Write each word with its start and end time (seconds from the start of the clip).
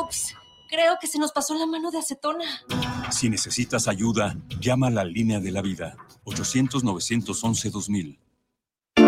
Ups, 0.00 0.34
creo 0.68 0.96
que 1.00 1.06
se 1.06 1.18
nos 1.18 1.32
pasó 1.32 1.54
la 1.54 1.66
mano 1.66 1.90
de 1.90 1.98
acetona. 1.98 2.44
Si 3.10 3.28
necesitas 3.28 3.88
ayuda, 3.88 4.36
llama 4.60 4.88
a 4.88 4.90
la 4.90 5.04
línea 5.04 5.40
de 5.40 5.50
la 5.50 5.62
vida. 5.62 5.96
800-911-2000. 6.24 8.18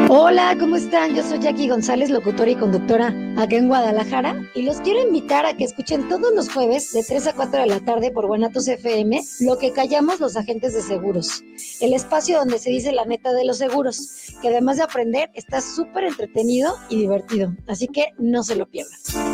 Hola, 0.08 0.56
¿cómo 0.58 0.76
están? 0.76 1.14
Yo 1.14 1.22
soy 1.22 1.40
Jackie 1.40 1.68
González, 1.68 2.08
locutora 2.08 2.50
y 2.50 2.56
conductora 2.56 3.08
acá 3.36 3.56
en 3.56 3.68
Guadalajara 3.68 4.50
y 4.54 4.62
los 4.62 4.80
quiero 4.80 5.00
invitar 5.00 5.44
a 5.44 5.56
que 5.56 5.64
escuchen 5.64 6.08
todos 6.08 6.32
los 6.34 6.50
jueves 6.50 6.92
de 6.92 7.02
3 7.02 7.28
a 7.28 7.32
4 7.34 7.60
de 7.60 7.66
la 7.66 7.80
tarde 7.80 8.10
por 8.10 8.26
Guanatos 8.26 8.66
FM 8.68 9.22
lo 9.40 9.58
que 9.58 9.72
callamos 9.72 10.20
los 10.20 10.36
agentes 10.36 10.72
de 10.74 10.82
seguros, 10.82 11.42
el 11.80 11.92
espacio 11.92 12.38
donde 12.38 12.58
se 12.58 12.70
dice 12.70 12.92
la 12.92 13.04
neta 13.04 13.32
de 13.32 13.44
los 13.44 13.58
seguros, 13.58 14.32
que 14.40 14.48
además 14.48 14.78
de 14.78 14.84
aprender 14.84 15.30
está 15.34 15.60
súper 15.60 16.04
entretenido 16.04 16.76
y 16.88 16.96
divertido, 16.96 17.54
así 17.66 17.88
que 17.88 18.12
no 18.18 18.42
se 18.42 18.56
lo 18.56 18.66
pierdan. 18.66 19.33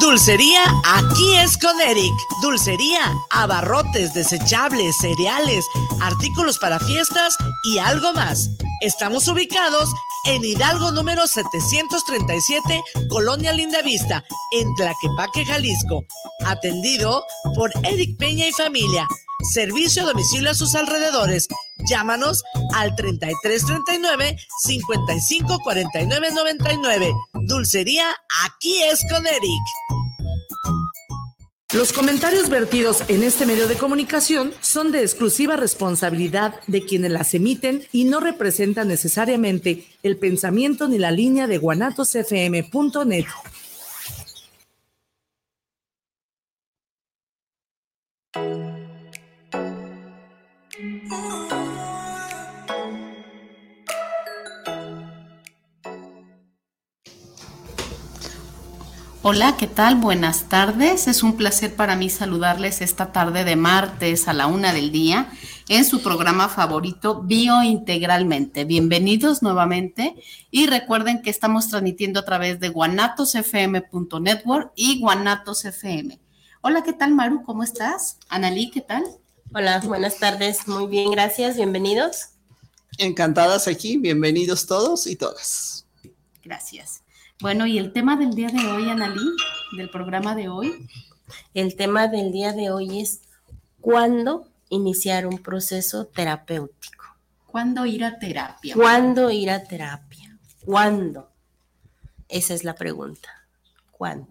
Dulcería 0.00 0.62
aquí 0.84 1.34
es 1.34 1.58
con 1.58 1.80
Eric. 1.80 2.14
Dulcería, 2.40 3.00
abarrotes, 3.30 4.14
desechables, 4.14 4.96
cereales, 4.96 5.64
artículos 6.00 6.58
para 6.58 6.78
fiestas 6.78 7.36
y 7.64 7.78
algo 7.78 8.12
más. 8.12 8.50
Estamos 8.80 9.26
ubicados 9.26 9.90
en 10.26 10.44
Hidalgo 10.44 10.92
número 10.92 11.26
737, 11.26 12.82
Colonia 13.08 13.52
Lindavista, 13.52 14.24
en 14.52 14.72
Tlaquepaque, 14.76 15.44
Jalisco. 15.44 16.04
Atendido 16.46 17.24
por 17.56 17.72
Eric 17.82 18.16
Peña 18.18 18.46
y 18.46 18.52
familia. 18.52 19.06
Servicio 19.52 20.02
a 20.02 20.06
domicilio 20.06 20.50
a 20.50 20.54
sus 20.54 20.76
alrededores. 20.76 21.48
Llámanos 21.86 22.42
al 22.74 22.96
3339 22.96 24.36
554999. 24.64 27.14
Dulcería, 27.46 28.14
aquí 28.44 28.82
es 28.82 29.00
con 29.10 29.26
Eric. 29.26 29.62
Los 31.74 31.92
comentarios 31.92 32.48
vertidos 32.48 33.04
en 33.08 33.22
este 33.22 33.44
medio 33.44 33.68
de 33.68 33.76
comunicación 33.76 34.54
son 34.62 34.90
de 34.90 35.02
exclusiva 35.02 35.54
responsabilidad 35.54 36.54
de 36.66 36.86
quienes 36.86 37.10
las 37.10 37.34
emiten 37.34 37.82
y 37.92 38.04
no 38.04 38.20
representan 38.20 38.88
necesariamente 38.88 39.84
el 40.02 40.16
pensamiento 40.16 40.88
ni 40.88 40.96
la 40.96 41.10
línea 41.10 41.46
de 41.46 41.58
guanatosfm.net. 41.58 43.26
Hola, 59.30 59.58
¿qué 59.58 59.66
tal? 59.66 59.96
Buenas 59.96 60.48
tardes. 60.48 61.06
Es 61.06 61.22
un 61.22 61.36
placer 61.36 61.76
para 61.76 61.96
mí 61.96 62.08
saludarles 62.08 62.80
esta 62.80 63.12
tarde 63.12 63.44
de 63.44 63.56
martes 63.56 64.26
a 64.26 64.32
la 64.32 64.46
una 64.46 64.72
del 64.72 64.90
día 64.90 65.30
en 65.68 65.84
su 65.84 66.02
programa 66.02 66.48
favorito 66.48 67.20
Biointegralmente. 67.24 68.64
Bienvenidos 68.64 69.42
nuevamente 69.42 70.14
y 70.50 70.66
recuerden 70.66 71.20
que 71.20 71.28
estamos 71.28 71.68
transmitiendo 71.68 72.20
a 72.20 72.24
través 72.24 72.58
de 72.58 72.70
guanatosfm.network 72.70 74.72
y 74.74 74.98
guanatosfm. 74.98 76.18
Hola, 76.62 76.82
¿qué 76.82 76.94
tal 76.94 77.12
Maru? 77.12 77.42
¿Cómo 77.42 77.62
estás? 77.62 78.16
Analí, 78.30 78.70
¿qué 78.70 78.80
tal? 78.80 79.04
Hola, 79.52 79.80
buenas 79.80 80.16
tardes. 80.16 80.66
Muy 80.66 80.86
bien, 80.86 81.10
gracias. 81.10 81.56
Bienvenidos. 81.56 82.30
Encantadas 82.96 83.68
aquí. 83.68 83.98
Bienvenidos 83.98 84.64
todos 84.64 85.06
y 85.06 85.16
todas. 85.16 85.84
Gracias. 86.42 87.02
Bueno, 87.40 87.66
y 87.66 87.78
el 87.78 87.92
tema 87.92 88.16
del 88.16 88.34
día 88.34 88.48
de 88.48 88.66
hoy, 88.66 88.88
Analí, 88.88 89.30
del 89.76 89.88
programa 89.90 90.34
de 90.34 90.48
hoy. 90.48 90.88
El 91.54 91.76
tema 91.76 92.08
del 92.08 92.32
día 92.32 92.52
de 92.52 92.70
hoy 92.70 93.00
es 93.00 93.20
cuándo 93.80 94.48
iniciar 94.70 95.24
un 95.24 95.38
proceso 95.38 96.06
terapéutico. 96.06 97.04
¿Cuándo 97.46 97.86
ir 97.86 98.02
a 98.02 98.18
terapia? 98.18 98.74
¿Cuándo 98.74 99.30
ir 99.30 99.50
a 99.50 99.62
terapia? 99.62 100.36
¿Cuándo? 100.64 101.30
Esa 102.28 102.54
es 102.54 102.64
la 102.64 102.74
pregunta. 102.74 103.28
¿Cuándo? 103.92 104.26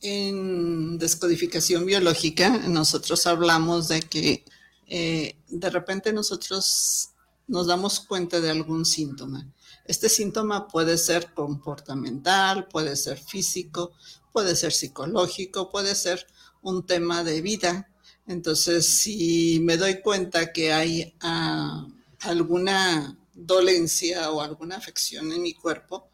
En 0.00 0.98
descodificación 0.98 1.84
biológica, 1.84 2.48
nosotros 2.68 3.26
hablamos 3.26 3.88
de 3.88 4.00
que 4.00 4.44
eh, 4.86 5.36
de 5.46 5.70
repente 5.70 6.10
nosotros 6.12 7.10
nos 7.46 7.66
damos 7.66 8.00
cuenta 8.00 8.40
de 8.40 8.50
algún 8.50 8.86
síntoma 8.86 9.46
este 9.84 10.08
síntoma 10.08 10.68
puede 10.68 10.96
ser 10.98 11.32
comportamental, 11.34 12.68
puede 12.68 12.96
ser 12.96 13.18
físico, 13.18 13.92
puede 14.32 14.56
ser 14.56 14.72
psicológico, 14.72 15.70
puede 15.70 15.94
ser 15.94 16.26
un 16.62 16.86
tema 16.86 17.24
de 17.24 17.40
vida. 17.40 17.88
Entonces, 18.26 18.86
si 18.86 19.60
me 19.60 19.76
doy 19.76 20.00
cuenta 20.00 20.52
que 20.52 20.72
hay 20.72 21.14
ah, 21.20 21.86
alguna 22.20 23.18
dolencia 23.34 24.30
o 24.30 24.40
alguna 24.40 24.76
afección 24.76 25.32
en 25.32 25.42
mi 25.42 25.54
cuerpo, 25.54 26.08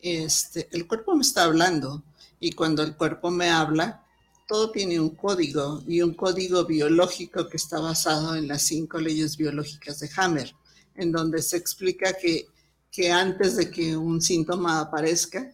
este, 0.00 0.68
el 0.72 0.86
cuerpo 0.86 1.14
me 1.14 1.22
está 1.22 1.44
hablando 1.44 2.02
y 2.40 2.52
cuando 2.52 2.82
el 2.82 2.96
cuerpo 2.96 3.30
me 3.30 3.48
habla, 3.48 4.04
todo 4.46 4.70
tiene 4.70 5.00
un 5.00 5.10
código 5.10 5.82
y 5.86 6.02
un 6.02 6.14
código 6.14 6.64
biológico 6.66 7.48
que 7.48 7.56
está 7.56 7.78
basado 7.78 8.34
en 8.34 8.48
las 8.48 8.62
cinco 8.62 8.98
leyes 8.98 9.36
biológicas 9.36 10.00
de 10.00 10.10
Hammer, 10.16 10.54
en 10.96 11.12
donde 11.12 11.40
se 11.40 11.56
explica 11.56 12.12
que 12.12 12.48
que 12.94 13.10
antes 13.10 13.56
de 13.56 13.72
que 13.72 13.96
un 13.96 14.22
síntoma 14.22 14.78
aparezca, 14.78 15.52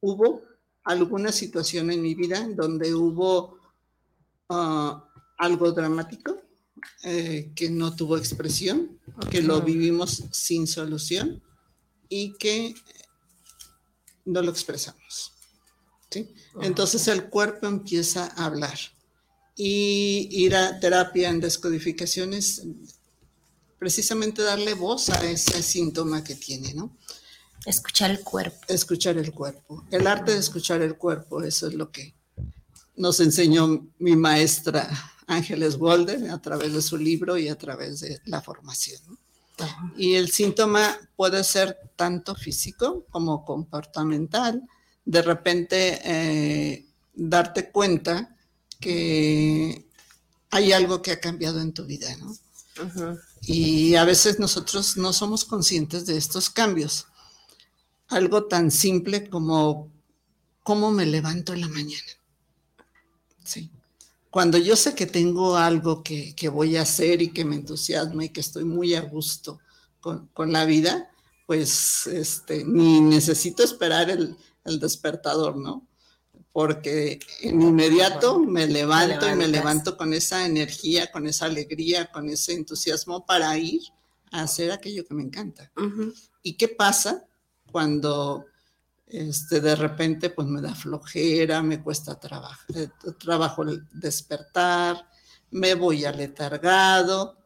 hubo 0.00 0.42
alguna 0.84 1.32
situación 1.32 1.90
en 1.90 2.00
mi 2.00 2.14
vida 2.14 2.48
donde 2.56 2.94
hubo 2.94 3.58
ah, 4.48 5.06
algo 5.36 5.70
dramático 5.72 6.40
eh, 7.04 7.52
que 7.54 7.68
no 7.68 7.94
tuvo 7.94 8.16
expresión, 8.16 8.98
que 9.30 9.42
lo 9.42 9.60
vivimos 9.60 10.24
sin 10.32 10.66
solución 10.66 11.42
y 12.08 12.32
que 12.38 12.74
no 14.24 14.40
lo 14.40 14.50
expresamos. 14.50 15.32
Entonces 16.62 17.06
el 17.08 17.28
cuerpo 17.28 17.66
empieza 17.66 18.32
a 18.34 18.46
hablar 18.46 18.78
y 19.54 20.26
ir 20.30 20.56
a 20.56 20.80
terapia 20.80 21.28
en 21.28 21.40
descodificaciones 21.40 22.62
precisamente 23.80 24.42
darle 24.42 24.74
voz 24.74 25.08
a 25.08 25.24
ese 25.24 25.62
síntoma 25.62 26.22
que 26.22 26.34
tiene, 26.34 26.74
¿no? 26.74 26.94
Escuchar 27.64 28.10
el 28.10 28.20
cuerpo. 28.20 28.58
Escuchar 28.68 29.16
el 29.16 29.32
cuerpo. 29.32 29.84
El 29.90 30.06
arte 30.06 30.32
de 30.32 30.38
escuchar 30.38 30.82
el 30.82 30.96
cuerpo, 30.96 31.42
eso 31.42 31.66
es 31.66 31.74
lo 31.74 31.90
que 31.90 32.14
nos 32.96 33.18
enseñó 33.20 33.88
mi 33.98 34.16
maestra 34.16 34.88
Ángeles 35.26 35.76
Walden 35.76 36.30
a 36.30 36.42
través 36.42 36.74
de 36.74 36.82
su 36.82 36.98
libro 36.98 37.38
y 37.38 37.48
a 37.48 37.56
través 37.56 38.00
de 38.00 38.20
la 38.26 38.42
formación. 38.42 39.00
Y 39.96 40.14
el 40.14 40.30
síntoma 40.30 40.98
puede 41.16 41.42
ser 41.42 41.78
tanto 41.96 42.34
físico 42.34 43.06
como 43.10 43.44
comportamental. 43.46 44.62
De 45.06 45.22
repente, 45.22 46.00
eh, 46.04 46.86
darte 47.14 47.70
cuenta 47.70 48.36
que 48.78 49.86
hay 50.50 50.72
algo 50.72 51.00
que 51.00 51.12
ha 51.12 51.20
cambiado 51.20 51.60
en 51.62 51.72
tu 51.72 51.86
vida, 51.86 52.14
¿no? 52.16 52.36
Y 53.52 53.96
a 53.96 54.04
veces 54.04 54.38
nosotros 54.38 54.96
no 54.96 55.12
somos 55.12 55.44
conscientes 55.44 56.06
de 56.06 56.16
estos 56.16 56.50
cambios. 56.50 57.08
Algo 58.06 58.44
tan 58.44 58.70
simple 58.70 59.28
como 59.28 59.90
cómo 60.62 60.92
me 60.92 61.04
levanto 61.04 61.52
en 61.52 61.62
la 61.62 61.68
mañana. 61.68 62.12
Sí. 63.42 63.72
cuando 64.30 64.56
yo 64.56 64.76
sé 64.76 64.94
que 64.94 65.06
tengo 65.06 65.56
algo 65.56 66.04
que, 66.04 66.32
voy 66.52 66.76
a 66.76 66.82
hacer 66.82 67.22
y 67.22 67.32
que 67.32 67.44
me 67.44 67.56
entusiasma 67.56 68.26
y 68.26 68.28
que 68.28 68.40
estoy 68.40 68.64
muy 68.64 68.94
a 68.94 69.00
gusto 69.00 69.58
con, 69.98 70.52
la 70.52 70.64
vida, 70.64 71.10
pues 71.48 72.06
este, 72.06 72.64
ni 72.64 73.00
necesito 73.00 73.64
esperar 73.64 74.10
el, 74.10 74.36
despertador, 74.78 75.56
¿no? 75.56 75.88
Porque 76.52 77.20
en 77.42 77.62
inmediato 77.62 78.40
me 78.40 78.66
levanto 78.66 79.28
y 79.28 79.36
me 79.36 79.46
levanto 79.46 79.96
con 79.96 80.12
esa 80.12 80.44
energía, 80.44 81.10
con 81.10 81.26
esa 81.26 81.46
alegría, 81.46 82.10
con 82.10 82.28
ese 82.28 82.54
entusiasmo 82.54 83.24
para 83.24 83.56
ir 83.56 83.82
a 84.32 84.42
hacer 84.42 84.72
aquello 84.72 85.04
que 85.06 85.14
me 85.14 85.22
encanta. 85.22 85.70
¿Y 86.42 86.54
qué 86.54 86.68
pasa 86.68 87.24
cuando 87.70 88.46
este, 89.10 89.60
de 89.60 89.74
repente 89.74 90.30
pues 90.30 90.46
me 90.46 90.60
da 90.60 90.74
flojera, 90.74 91.62
me 91.62 91.82
cuesta 91.82 92.18
trabajo, 92.18 92.62
eh, 92.74 92.88
trabajo 93.18 93.64
despertar, 93.92 95.04
me 95.50 95.74
voy 95.74 96.04
aletargado. 96.04 97.36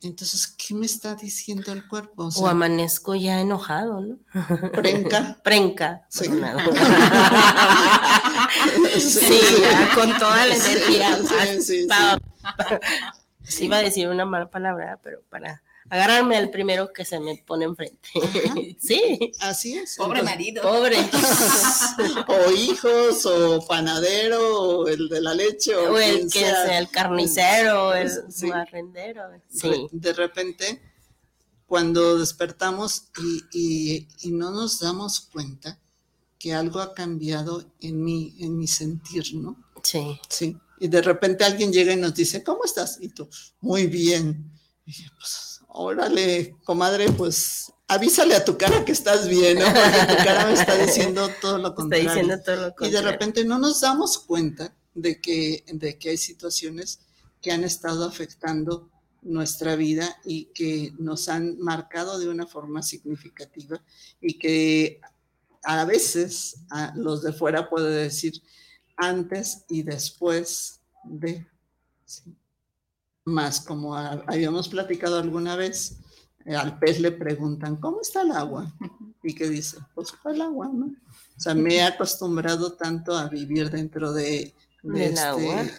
Entonces, 0.00 0.46
¿qué 0.46 0.74
me 0.74 0.86
está 0.86 1.14
diciendo 1.14 1.72
el 1.72 1.86
cuerpo? 1.86 2.28
O, 2.36 2.46
amanezco 2.46 3.14
ya 3.14 3.40
enojado, 3.40 4.00
¿no? 4.00 4.18
Prenca. 4.72 5.38
Prenca. 5.44 6.06
Sí. 6.08 6.28
sí, 8.98 9.40
con 9.94 10.16
toda 10.18 10.46
la 10.46 10.54
energía. 10.54 11.18
Sí, 11.60 11.86
sí, 13.48 13.64
Iba 13.64 13.78
a 13.78 13.82
decir 13.82 14.08
una 14.08 14.24
mala 14.24 14.50
palabra, 14.50 14.98
pero 15.02 15.22
para 15.28 15.62
agarrarme 15.88 16.36
al 16.36 16.50
primero 16.50 16.92
que 16.92 17.04
se 17.04 17.20
me 17.20 17.36
pone 17.46 17.64
enfrente. 17.64 18.08
sí. 18.80 19.32
Así 19.40 19.74
es. 19.74 19.96
Pobre 19.96 20.22
marido. 20.22 20.62
Pobre. 20.62 20.96
o 22.28 22.50
hijos, 22.52 23.24
o 23.26 23.66
panadero, 23.66 24.60
o 24.60 24.88
el 24.88 25.08
de 25.08 25.20
la 25.20 25.34
leche, 25.34 25.76
o, 25.76 25.98
el 25.98 26.22
que 26.30 26.40
sea. 26.40 26.78
el 26.78 26.90
carnicero, 26.90 27.94
el 27.94 28.10
barrendero. 28.50 29.22
Sí. 29.48 29.88
De, 29.92 30.12
repente, 30.12 30.82
cuando 31.66 32.18
despertamos 32.18 33.08
y, 33.52 34.08
y, 34.22 34.30
no 34.32 34.50
nos 34.50 34.80
damos 34.80 35.20
cuenta 35.20 35.78
que 36.38 36.54
algo 36.54 36.80
ha 36.80 36.94
cambiado 36.94 37.64
en 37.80 38.02
mi, 38.02 38.36
en 38.40 38.56
mi 38.56 38.66
sentir, 38.66 39.34
¿no? 39.34 39.56
Sí. 39.82 40.20
Sí. 40.28 40.56
Y 40.78 40.88
de 40.88 41.02
repente 41.02 41.44
alguien 41.44 41.72
llega 41.72 41.92
y 41.92 41.96
nos 41.96 42.14
dice, 42.14 42.42
¿cómo 42.42 42.64
estás? 42.64 42.98
Y 43.00 43.08
tú, 43.08 43.28
muy 43.60 43.86
bien. 43.86 44.50
Y 44.84 44.90
dije, 44.90 45.10
pues 45.18 45.60
órale, 45.68 46.56
comadre, 46.64 47.10
pues 47.12 47.72
avísale 47.88 48.34
a 48.34 48.44
tu 48.44 48.56
cara 48.58 48.84
que 48.84 48.92
estás 48.92 49.28
bien, 49.28 49.58
¿no? 49.58 49.64
Porque 49.66 50.14
tu 50.14 50.24
cara 50.24 50.46
me 50.46 50.54
está 50.54 50.76
diciendo 50.76 51.30
todo 51.40 51.58
lo 51.58 51.74
contrario. 51.74 52.08
Está 52.10 52.20
diciendo 52.20 52.42
todo 52.44 52.56
lo 52.56 52.74
contrario. 52.74 52.98
Y 52.98 53.02
de 53.02 53.10
repente 53.10 53.44
no 53.44 53.58
nos 53.58 53.80
damos 53.80 54.18
cuenta 54.18 54.74
de 54.94 55.20
que, 55.20 55.64
de 55.72 55.98
que 55.98 56.10
hay 56.10 56.16
situaciones 56.16 57.00
que 57.40 57.52
han 57.52 57.64
estado 57.64 58.06
afectando 58.06 58.90
nuestra 59.22 59.76
vida 59.76 60.16
y 60.24 60.46
que 60.46 60.92
nos 60.98 61.28
han 61.28 61.58
marcado 61.58 62.18
de 62.18 62.28
una 62.28 62.46
forma 62.46 62.82
significativa 62.82 63.82
y 64.20 64.38
que 64.38 65.00
a 65.66 65.84
veces 65.84 66.60
a 66.70 66.92
los 66.94 67.22
de 67.22 67.32
fuera 67.32 67.68
puede 67.68 68.04
decir 68.04 68.34
antes 68.96 69.64
y 69.68 69.82
después 69.82 70.80
de 71.02 71.44
más 73.24 73.60
como 73.60 73.96
habíamos 73.96 74.68
platicado 74.68 75.18
alguna 75.18 75.56
vez, 75.56 75.98
eh, 76.44 76.54
al 76.54 76.78
pez 76.78 77.00
le 77.00 77.10
preguntan, 77.10 77.76
¿cómo 77.76 78.00
está 78.00 78.22
el 78.22 78.30
agua? 78.30 78.72
Y 79.24 79.34
que 79.34 79.48
dice, 79.48 79.78
pues 79.92 80.14
el 80.26 80.40
agua, 80.40 80.70
¿no? 80.72 80.86
O 80.86 81.40
sea, 81.40 81.52
me 81.52 81.74
he 81.74 81.82
acostumbrado 81.82 82.74
tanto 82.74 83.16
a 83.16 83.28
vivir 83.28 83.68
dentro 83.68 84.12
de, 84.12 84.54
este 84.94 85.74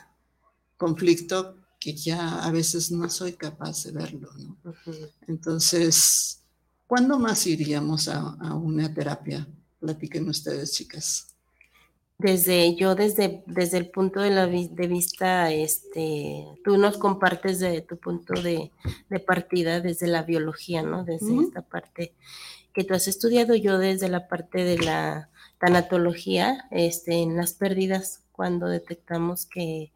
conflicto 0.75 1.56
que 1.80 1.94
ya 1.94 2.44
a 2.44 2.51
veces 2.51 2.92
no 2.92 3.10
soy 3.10 3.34
capaz 3.34 3.86
de 3.86 3.94
verlo, 3.94 4.30
¿no? 4.36 4.57
Entonces, 5.28 6.42
¿cuándo 6.88 7.18
más 7.18 7.48
iríamos 7.48 8.10
a, 8.10 8.19
a 8.19 8.54
una 8.54 8.94
terapia? 8.94 9.48
Platiquen 9.79 10.27
ustedes, 10.29 10.74
chicas 10.74 11.38
desde 12.18 12.75
yo 12.75 12.95
desde, 12.95 13.44
desde 13.45 13.77
el 13.77 13.89
punto 13.89 14.21
de, 14.21 14.31
la, 14.31 14.47
de 14.47 14.88
vista, 14.88 15.51
este, 15.51 16.45
tú 16.63 16.77
nos 16.77 16.97
compartes 16.97 17.59
de 17.59 17.81
tu 17.81 17.97
punto 17.97 18.33
de, 18.41 18.71
partida 19.25 19.81
desde 19.81 20.07
la 20.07 20.24
biología, 20.24 20.81
¿no? 20.81 21.03
Desde 21.03 21.39
esta 21.44 21.62
parte 21.62 22.13
que 22.74 22.83
tú 22.83 22.94
has 22.94 23.07
estudiado, 23.07 23.56
yo 23.56 23.77
desde 23.77 24.09
la 24.09 24.27
parte 24.27 24.63
de 24.63 24.77
la 24.79 25.29
tanatología, 25.59 26.68
este, 26.71 27.21
en 27.21 27.35
las 27.35 27.53
pérdidas, 27.53 28.24
cuando 28.31 28.68
detectamos 28.68 29.45
que, 29.45 29.91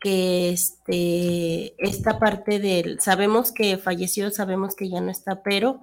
que 0.00 0.50
este, 0.50 1.74
esta 1.78 2.18
parte 2.18 2.58
del, 2.58 3.00
sabemos 3.00 3.52
que 3.52 3.78
falleció, 3.78 4.30
sabemos 4.30 4.74
que 4.74 4.88
ya 4.88 5.00
no 5.00 5.10
está, 5.10 5.42
pero 5.42 5.80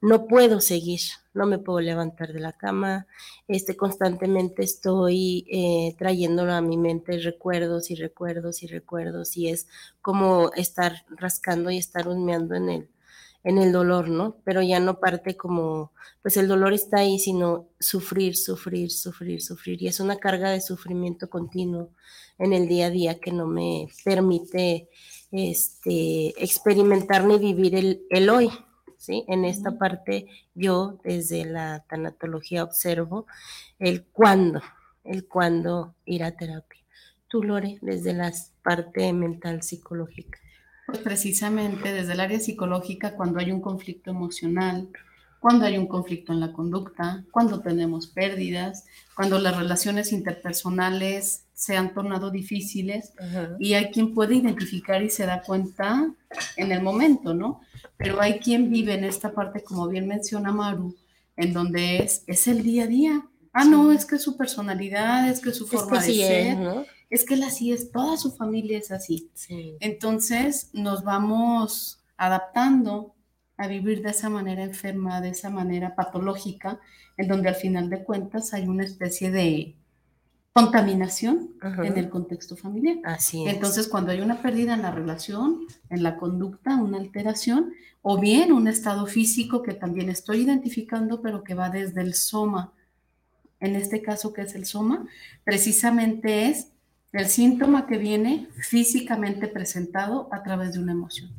no 0.00 0.26
puedo 0.26 0.60
seguir, 0.60 1.00
no 1.34 1.46
me 1.46 1.58
puedo 1.58 1.80
levantar 1.80 2.32
de 2.32 2.40
la 2.40 2.52
cama, 2.52 3.06
este, 3.48 3.76
constantemente 3.76 4.62
estoy 4.62 5.46
eh, 5.50 5.94
trayéndolo 5.98 6.52
a 6.52 6.60
mi 6.62 6.76
mente 6.76 7.18
recuerdos 7.18 7.90
y 7.90 7.96
recuerdos 7.96 8.62
y 8.62 8.66
recuerdos 8.66 9.36
y 9.36 9.48
es 9.48 9.68
como 10.00 10.52
estar 10.54 11.04
rascando 11.10 11.70
y 11.70 11.78
estar 11.78 12.08
humeando 12.08 12.54
en 12.54 12.68
el, 12.70 12.88
en 13.44 13.58
el 13.58 13.72
dolor, 13.72 14.08
¿no? 14.08 14.36
Pero 14.44 14.62
ya 14.62 14.80
no 14.80 15.00
parte 15.00 15.36
como, 15.36 15.92
pues 16.22 16.36
el 16.36 16.48
dolor 16.48 16.72
está 16.72 17.00
ahí, 17.00 17.18
sino 17.18 17.68
sufrir, 17.78 18.36
sufrir, 18.36 18.90
sufrir, 18.90 19.42
sufrir 19.42 19.82
y 19.82 19.88
es 19.88 20.00
una 20.00 20.16
carga 20.16 20.50
de 20.50 20.60
sufrimiento 20.60 21.28
continuo 21.28 21.90
en 22.38 22.54
el 22.54 22.68
día 22.68 22.86
a 22.86 22.90
día 22.90 23.20
que 23.20 23.32
no 23.32 23.46
me 23.46 23.88
permite 24.02 24.88
este, 25.30 26.42
experimentar 26.42 27.24
ni 27.24 27.38
vivir 27.38 27.74
el, 27.74 28.02
el 28.10 28.30
hoy. 28.30 28.50
¿Sí? 29.00 29.24
En 29.28 29.44
esta 29.44 29.78
parte 29.78 30.26
yo 30.54 31.00
desde 31.02 31.46
la 31.46 31.84
tanatología 31.88 32.62
observo 32.62 33.26
el 33.78 34.04
cuándo, 34.04 34.62
el 35.04 35.26
cuándo 35.26 35.96
ir 36.04 36.22
a 36.22 36.36
terapia. 36.36 36.84
Tú, 37.26 37.42
Lore, 37.42 37.78
desde 37.80 38.12
la 38.12 38.30
parte 38.62 39.12
mental 39.12 39.62
psicológica. 39.62 40.38
Pues 40.86 40.98
precisamente 40.98 41.92
desde 41.92 42.12
el 42.12 42.20
área 42.20 42.40
psicológica, 42.40 43.16
cuando 43.16 43.38
hay 43.38 43.50
un 43.52 43.60
conflicto 43.60 44.10
emocional, 44.10 44.90
cuando 45.40 45.64
hay 45.64 45.78
un 45.78 45.86
conflicto 45.86 46.32
en 46.32 46.40
la 46.40 46.52
conducta, 46.52 47.24
cuando 47.30 47.60
tenemos 47.60 48.06
pérdidas, 48.06 48.84
cuando 49.16 49.38
las 49.38 49.56
relaciones 49.56 50.12
interpersonales 50.12 51.46
se 51.54 51.76
han 51.76 51.94
tornado 51.94 52.30
difíciles 52.30 53.12
y 53.58 53.72
hay 53.72 53.90
quien 53.90 54.14
puede 54.14 54.36
identificar 54.36 55.02
y 55.02 55.10
se 55.10 55.26
da 55.26 55.42
cuenta 55.42 56.14
en 56.56 56.72
el 56.72 56.82
momento, 56.82 57.34
¿no? 57.34 57.62
Pero 57.96 58.20
hay 58.20 58.38
quien 58.38 58.70
vive 58.70 58.94
en 58.94 59.04
esta 59.04 59.32
parte, 59.32 59.62
como 59.64 59.88
bien 59.88 60.06
menciona 60.06 60.52
Maru, 60.52 60.94
en 61.36 61.52
donde 61.52 61.98
es, 61.98 62.22
es 62.26 62.46
el 62.46 62.62
día 62.62 62.84
a 62.84 62.86
día. 62.86 63.26
Ah, 63.52 63.64
no, 63.64 63.92
es 63.92 64.04
que 64.04 64.18
su 64.18 64.36
personalidad, 64.36 65.28
es 65.28 65.40
que 65.40 65.52
su 65.52 65.66
forma 65.66 66.00
de 66.00 66.14
ser, 66.14 66.86
es, 67.08 67.24
que 67.24 67.34
él 67.34 67.42
así 67.42 67.72
es, 67.72 67.90
toda 67.90 68.16
su 68.16 68.30
familia 68.32 68.78
es 68.78 68.90
así. 68.90 69.30
Entonces 69.80 70.70
nos 70.72 71.02
vamos 71.02 72.02
adaptando 72.16 73.14
a 73.60 73.66
vivir 73.68 74.00
de 74.02 74.08
esa 74.08 74.30
manera 74.30 74.62
enferma, 74.62 75.20
de 75.20 75.28
esa 75.28 75.50
manera 75.50 75.94
patológica, 75.94 76.80
en 77.18 77.28
donde 77.28 77.50
al 77.50 77.54
final 77.56 77.90
de 77.90 78.02
cuentas 78.02 78.54
hay 78.54 78.66
una 78.66 78.84
especie 78.84 79.30
de 79.30 79.76
contaminación 80.54 81.50
en 81.62 81.98
el 81.98 82.08
contexto 82.08 82.56
familiar. 82.56 82.96
Así 83.04 83.46
Entonces, 83.46 83.86
cuando 83.86 84.12
hay 84.12 84.22
una 84.22 84.40
pérdida 84.40 84.72
en 84.72 84.80
la 84.80 84.90
relación, 84.90 85.66
en 85.90 86.02
la 86.02 86.16
conducta, 86.16 86.76
una 86.76 86.96
alteración, 86.96 87.74
o 88.00 88.18
bien 88.18 88.50
un 88.50 88.66
estado 88.66 89.06
físico 89.06 89.62
que 89.62 89.74
también 89.74 90.08
estoy 90.08 90.38
identificando, 90.40 91.20
pero 91.20 91.44
que 91.44 91.54
va 91.54 91.68
desde 91.68 92.00
el 92.00 92.14
soma. 92.14 92.72
En 93.60 93.76
este 93.76 94.00
caso, 94.00 94.32
¿qué 94.32 94.40
es 94.40 94.54
el 94.54 94.64
soma? 94.64 95.06
Precisamente 95.44 96.46
es 96.46 96.68
el 97.12 97.26
síntoma 97.26 97.86
que 97.86 97.98
viene 97.98 98.48
físicamente 98.62 99.48
presentado 99.48 100.30
a 100.32 100.42
través 100.42 100.72
de 100.72 100.78
una 100.78 100.92
emoción. 100.92 101.30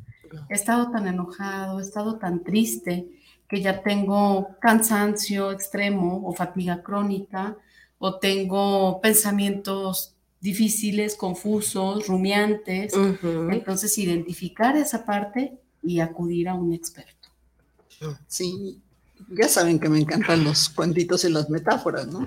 He 0.48 0.54
estado 0.54 0.90
tan 0.90 1.06
enojado, 1.06 1.78
he 1.78 1.82
estado 1.82 2.16
tan 2.16 2.42
triste, 2.42 3.08
que 3.48 3.60
ya 3.60 3.82
tengo 3.82 4.56
cansancio 4.60 5.50
extremo 5.52 6.26
o 6.26 6.32
fatiga 6.32 6.82
crónica, 6.82 7.56
o 7.98 8.18
tengo 8.18 9.00
pensamientos 9.00 10.14
difíciles, 10.40 11.14
confusos, 11.14 12.06
rumiantes. 12.08 12.92
Entonces, 13.50 13.96
identificar 13.98 14.76
esa 14.76 15.04
parte 15.04 15.58
y 15.82 16.00
acudir 16.00 16.48
a 16.48 16.54
un 16.54 16.72
experto. 16.72 17.28
Sí, 18.26 18.80
ya 19.28 19.48
saben 19.48 19.78
que 19.78 19.88
me 19.88 20.00
encantan 20.00 20.42
los 20.44 20.68
cuentitos 20.68 21.24
y 21.24 21.30
las 21.30 21.48
metáforas, 21.48 22.08
¿no? 22.08 22.26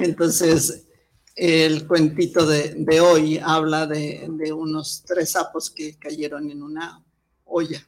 Entonces, 0.00 0.84
el 1.36 1.86
cuentito 1.86 2.46
de, 2.46 3.00
hoy 3.00 3.38
habla 3.38 3.86
de, 3.86 4.26
de, 4.30 4.52
unos 4.52 5.04
tres 5.06 5.32
sapos 5.32 5.70
que 5.70 5.96
cayeron 5.96 6.50
en 6.50 6.62
una 6.62 7.04
olla. 7.48 7.84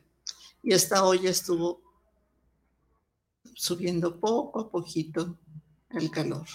Y 0.62 0.72
esta 0.72 1.04
olla 1.04 1.30
estuvo 1.30 1.80
subiendo 3.54 4.18
poco 4.18 4.60
a 4.60 4.70
poquito 4.70 5.38
el 5.90 6.10
calor 6.10 6.46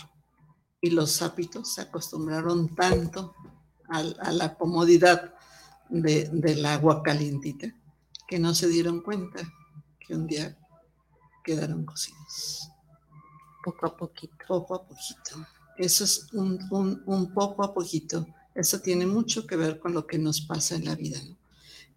y 0.86 0.92
los 0.92 1.14
sápitos 1.14 1.74
se 1.74 1.82
acostumbraron 1.82 2.76
tanto 2.76 3.34
a, 3.90 4.04
la 4.32 4.56
comodidad 4.56 5.34
del 5.90 6.66
agua 6.66 7.02
calientita, 7.02 7.74
que 8.28 8.38
no 8.38 8.54
se 8.54 8.68
dieron 8.68 9.02
cuenta 9.02 9.40
que 10.00 10.14
un 10.14 10.28
día 10.28 10.56
quedaron 11.44 11.86
cocidos. 11.86 12.70
Poco 13.64 13.88
a 13.88 13.98
poquito. 13.98 14.36
Poco 14.48 14.76
a 14.76 14.84
poquito. 14.84 15.48
Eso 15.76 16.04
es 16.04 16.32
un, 16.34 16.60
un, 17.06 17.34
poco 17.34 17.64
a 17.64 17.74
poquito. 17.74 18.28
Eso 18.54 18.80
tiene 18.80 19.08
mucho 19.08 19.48
que 19.48 19.56
ver 19.56 19.80
con 19.80 19.92
lo 19.92 20.06
que 20.06 20.20
nos 20.20 20.42
pasa 20.42 20.76
en 20.76 20.86
la 20.86 20.94
vida, 20.94 21.18
¿no? 21.28 21.36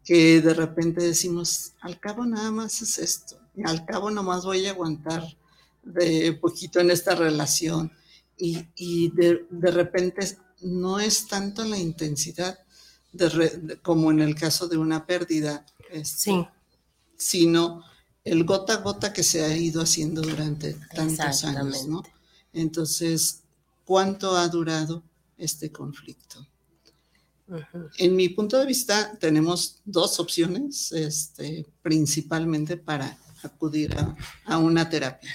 Que 0.09 0.41
de 0.41 0.55
repente 0.55 1.03
decimos, 1.03 1.73
al 1.83 2.01
cabo 2.01 2.25
nada 2.25 2.51
más 2.51 2.81
es 2.81 2.97
esto, 2.97 3.39
y 3.55 3.69
al 3.69 3.85
cabo 3.85 4.11
nomás 4.11 4.47
voy 4.47 4.65
a 4.65 4.71
aguantar 4.71 5.23
de 5.83 6.33
poquito 6.33 6.81
en 6.81 6.91
esta 6.91 7.15
relación, 7.15 7.93
y, 8.39 8.67
y 8.75 9.11
de, 9.11 9.47
de, 9.51 9.71
repente 9.71 10.39
no 10.63 10.99
es 10.99 11.27
tanto 11.27 11.63
la 11.65 11.77
intensidad 11.77 12.59
de 13.13 13.79
como 13.83 14.11
en 14.11 14.21
el 14.21 14.35
caso 14.35 14.67
de 14.67 14.79
una 14.79 15.05
pérdida, 15.05 15.67
este, 15.91 16.31
sí. 16.31 16.49
sino 17.19 17.83
el 18.25 18.45
gota 18.45 18.75
a 18.75 18.77
gota 18.77 19.13
que 19.13 19.23
se 19.23 19.45
ha 19.45 19.55
ido 19.55 19.83
haciendo 19.83 20.23
durante 20.23 20.75
tantos 20.95 21.45
años, 21.45 21.87
¿no? 21.87 22.03
Entonces, 22.53 23.43
¿cuánto 23.85 24.37
ha 24.37 24.49
durado 24.49 25.03
este 25.37 25.71
conflicto? 25.71 26.47
En 27.97 28.17
mi 28.17 28.29
punto 28.29 28.59
de 28.59 28.67
vista, 28.67 29.17
tenemos 29.19 29.81
dos 29.85 30.21
opciones, 30.21 30.93
este, 30.93 31.67
principalmente 31.83 32.77
para 32.77 33.19
acudir 33.43 33.95
a, 33.97 34.17
a 34.45 34.59
una 34.59 34.89
terapia. 34.89 35.31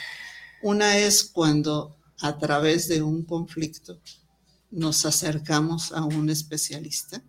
Una 0.62 0.98
es 0.98 1.24
cuando 1.24 1.98
a 2.22 2.38
través 2.38 2.88
de 2.88 3.02
un 3.02 3.24
conflicto 3.24 4.00
nos 4.72 5.06
acercamos 5.06 5.92
a 5.92 6.04
un 6.04 6.30
especialista 6.30 7.24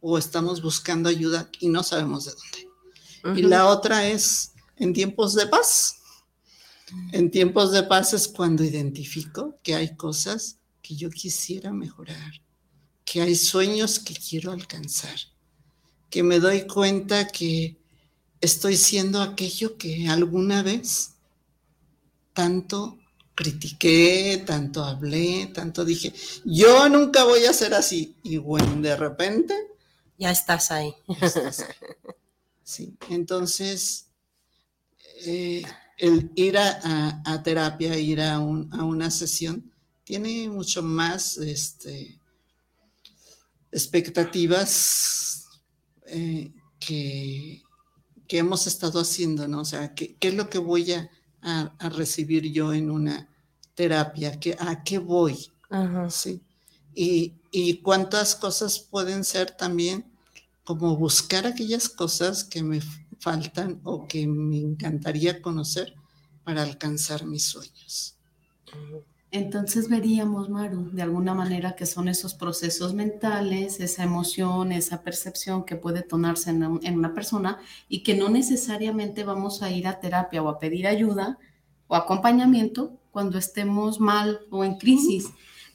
o 0.00 0.18
estamos 0.18 0.62
buscando 0.62 1.08
ayuda 1.08 1.50
y 1.60 1.68
no 1.68 1.82
sabemos 1.82 2.24
de 2.24 2.32
dónde. 2.32 3.40
Y 3.40 3.42
la 3.44 3.66
otra 3.66 4.08
es 4.08 4.52
en 4.76 4.92
tiempos 4.92 5.34
de 5.34 5.46
paz. 5.46 5.96
En 7.12 7.30
tiempos 7.30 7.72
de 7.72 7.82
paz 7.82 8.14
es 8.14 8.28
cuando 8.28 8.64
identifico 8.64 9.58
que 9.62 9.74
hay 9.74 9.96
cosas 9.96 10.58
que 10.80 10.96
yo 10.96 11.10
quisiera 11.10 11.72
mejorar, 11.72 12.32
que 13.10 13.22
hay 13.22 13.34
sueños 13.34 13.98
que 13.98 14.14
quiero 14.14 14.52
alcanzar, 14.52 15.18
que 16.10 16.22
me 16.22 16.40
doy 16.40 16.66
cuenta 16.66 17.26
que 17.28 17.78
estoy 18.40 18.76
siendo 18.76 19.22
aquello 19.22 19.78
que 19.78 20.08
alguna 20.08 20.62
vez 20.62 21.12
tanto 22.34 22.98
critiqué, 23.34 24.42
tanto 24.44 24.84
hablé, 24.84 25.46
tanto 25.54 25.86
dije, 25.86 26.12
yo 26.44 26.88
nunca 26.90 27.24
voy 27.24 27.44
a 27.46 27.52
ser 27.54 27.72
así. 27.72 28.14
Y 28.22 28.36
bueno, 28.36 28.80
de 28.82 28.94
repente... 28.94 29.54
Ya 30.18 30.30
estás 30.30 30.70
ahí. 30.70 30.94
Sí, 32.62 32.98
entonces 33.08 34.08
eh, 35.24 35.62
el 35.96 36.30
ir 36.34 36.58
a, 36.58 37.42
terapia, 37.42 37.98
ir 37.98 38.20
a, 38.20 38.38
una 38.40 39.10
sesión, 39.10 39.72
tiene 40.04 40.50
mucho 40.50 40.82
más 40.82 41.38
este, 41.38 42.17
expectativas 43.72 45.48
eh, 46.06 46.52
que, 46.78 47.62
que, 48.26 48.38
hemos 48.38 48.66
estado 48.66 49.00
haciendo, 49.00 49.46
¿no? 49.48 49.60
O 49.60 49.64
sea, 49.64 49.94
¿qué, 49.94 50.16
es 50.20 50.34
lo 50.34 50.48
que 50.48 50.58
voy 50.58 50.92
a, 50.92 51.10
recibir 51.90 52.50
yo 52.52 52.72
en 52.72 52.90
una 52.90 53.28
terapia? 53.74 54.38
¿A 54.58 54.82
qué 54.82 54.98
voy? 54.98 55.50
Sí. 56.10 56.40
Y, 56.94 57.34
y 57.50 57.78
cuántas 57.82 58.34
cosas 58.34 58.78
pueden 58.78 59.24
ser 59.24 59.52
también 59.52 60.10
como 60.64 60.96
buscar 60.96 61.46
aquellas 61.46 61.88
cosas 61.88 62.44
que 62.44 62.62
me 62.62 62.82
faltan 63.20 63.80
o 63.84 64.06
que 64.06 64.26
me 64.26 64.58
encantaría 64.58 65.40
conocer 65.40 65.94
para 66.44 66.62
alcanzar 66.62 67.24
mis 67.26 67.44
sueños. 67.44 68.16
Entonces 69.30 69.90
veríamos, 69.90 70.48
Maru, 70.48 70.90
de 70.90 71.02
alguna 71.02 71.34
manera 71.34 71.76
que 71.76 71.84
son 71.84 72.08
esos 72.08 72.32
procesos 72.32 72.94
mentales, 72.94 73.78
esa 73.78 74.02
emoción, 74.02 74.72
esa 74.72 75.02
percepción 75.02 75.64
que 75.64 75.76
puede 75.76 76.02
tonarse 76.02 76.48
en, 76.48 76.64
una 76.64 77.12
persona 77.12 77.58
y 77.90 78.02
que 78.02 78.14
no 78.14 78.30
necesariamente 78.30 79.24
vamos 79.24 79.62
a 79.62 79.70
ir 79.70 79.86
a 79.86 80.00
terapia 80.00 80.42
o 80.42 80.48
a 80.48 80.58
pedir 80.58 80.86
ayuda 80.86 81.38
o 81.88 81.94
acompañamiento 81.94 82.98
cuando 83.10 83.36
estemos 83.36 84.00
mal 84.00 84.40
o 84.50 84.64
en 84.64 84.78
crisis. 84.78 85.26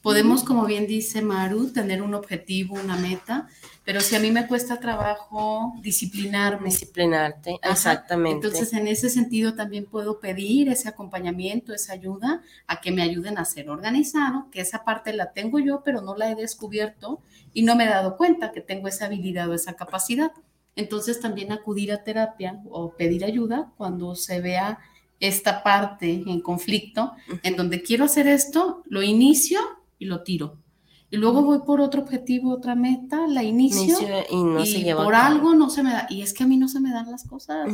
Podemos, 0.03 0.43
como 0.43 0.65
bien 0.65 0.86
dice 0.86 1.22
Maru, 1.22 1.72
tener 1.72 2.01
un 2.01 2.13
objetivo, 2.13 2.75
una 2.75 2.98
meta, 2.98 3.48
pero 3.86 4.01
si 4.01 4.17
a 4.17 4.19
mí 4.19 4.31
me 4.31 4.48
cuesta 4.48 4.81
trabajo 4.81 5.75
disciplinarme. 5.81 6.65
Disciplinarte, 6.65 7.57
exactamente. 7.63 8.48
Entonces, 8.48 8.74
en 8.74 8.89
ese 8.89 9.10
sentido 9.10 9.55
también 9.55 9.86
puedo 9.86 10.19
pedir 10.19 10.67
ese 10.67 10.89
acompañamiento, 10.89 11.74
esa 11.74 11.93
ayuda, 11.93 12.41
a 12.67 12.81
que 12.81 12.91
me 12.91 13.01
ayuden 13.01 13.38
a 13.38 13.45
ser 13.45 13.69
organizado, 13.69 14.50
que 14.51 14.60
esa 14.60 14.83
parte 14.83 15.13
la 15.13 15.31
tengo 15.31 15.57
yo, 15.60 15.83
pero 15.86 16.01
no 16.01 16.17
la 16.17 16.29
he 16.29 16.36
descubierto 16.36 17.22
y 17.53 17.63
no 17.63 17.77
me 17.77 17.86
he 17.86 17.89
dado 17.89 18.17
cuenta 18.17 18.51
que 18.51 18.60
tengo 18.60 18.89
esa 18.89 19.05
habilidad 19.05 19.50
o 19.50 19.53
esa 19.53 19.77
capacidad. 19.77 20.33
Entonces, 20.75 21.22
también 21.22 21.53
acudir 21.53 21.93
a 21.93 22.03
terapia 22.03 22.62
o 22.69 22.91
pedir 22.98 23.24
ayuda 23.24 23.72
cuando 23.77 24.15
se 24.15 24.41
vea 24.41 24.79
esta 25.22 25.63
parte 25.63 26.12
en 26.12 26.41
conflicto, 26.41 27.13
en 27.41 27.55
donde 27.55 27.81
quiero 27.81 28.03
hacer 28.03 28.27
esto, 28.27 28.83
lo 28.89 29.01
inicio 29.01 29.62
y 30.03 30.05
lo 30.05 30.22
tiro. 30.22 30.60
Y 31.10 31.17
luego 31.17 31.43
voy 31.43 31.60
por 31.60 31.79
otro 31.79 32.01
objetivo, 32.01 32.51
otra 32.51 32.74
meta, 32.75 33.27
la 33.27 33.43
inicio, 33.43 34.00
y, 34.31 34.36
no 34.36 34.65
se 34.65 34.81
lleva 34.81 35.03
por 35.03 35.13
algo 35.13 35.53
no 35.53 35.69
se 35.69 35.83
me 35.83 35.91
da. 35.91 36.07
Y 36.10 36.24
es 36.24 36.33
que 36.33 36.43
a 36.43 36.48
mí 36.48 36.57
no 36.57 36.67
se 36.67 36.79
me 36.79 36.91
dan 36.91 37.12
las 37.12 37.24
cosas. 37.24 37.69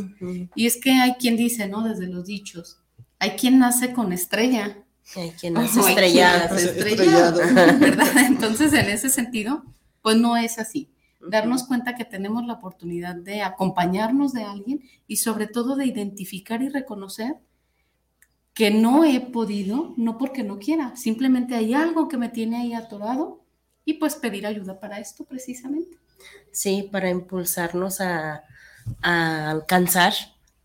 Y 0.56 0.66
es 0.66 0.76
que 0.76 0.92
hay 0.92 1.14
quien 1.14 1.38
dice, 1.38 1.68
¿no? 1.68 1.82
Desde 1.82 2.08
los 2.08 2.26
dichos, 2.26 2.82
hay 3.18 3.32
quien 3.32 3.58
nace 3.60 3.94
con 3.94 4.12
estrella. 4.12 4.84
Hay 5.16 5.32
quien 5.32 5.54
nace 5.54 5.80
estrellado. 5.80 6.56
estrellado, 6.56 7.40
¿verdad? 7.80 8.26
Entonces, 8.28 8.74
en 8.74 8.90
ese 8.90 9.10
sentido, 9.10 9.64
pues 10.02 10.18
no 10.18 10.36
es 10.36 10.60
así. 10.60 10.90
Darnos 11.22 11.64
cuenta 11.64 11.96
que 11.96 12.06
tenemos 12.06 12.46
la 12.46 12.54
oportunidad 12.54 13.16
de 13.16 13.42
acompañarnos 13.42 14.34
de 14.34 14.44
alguien 14.44 14.82
y 15.08 15.16
sobre 15.18 15.48
todo 15.48 15.78
de 15.78 15.86
identificar 15.86 16.62
y 16.62 16.68
reconocer 16.68 17.38
que 18.60 18.72
no 18.72 19.06
he 19.06 19.22
podido, 19.22 19.94
no 19.96 20.18
porque 20.18 20.44
no 20.44 20.60
quiera, 20.60 20.94
simplemente 20.98 21.56
hay 21.56 21.74
algo 21.74 22.10
que 22.10 22.18
me 22.18 22.28
tiene 22.28 22.58
ahí 22.58 22.74
atorado 22.74 23.40
y 23.86 23.94
pues 23.94 24.16
pedir 24.16 24.46
ayuda 24.46 24.82
para 24.82 25.00
esto 25.00 25.24
precisamente. 25.24 25.98
Sí, 26.52 26.90
para 26.92 27.10
impulsarnos 27.10 28.02
a, 28.02 28.44
alcanzar 29.02 30.14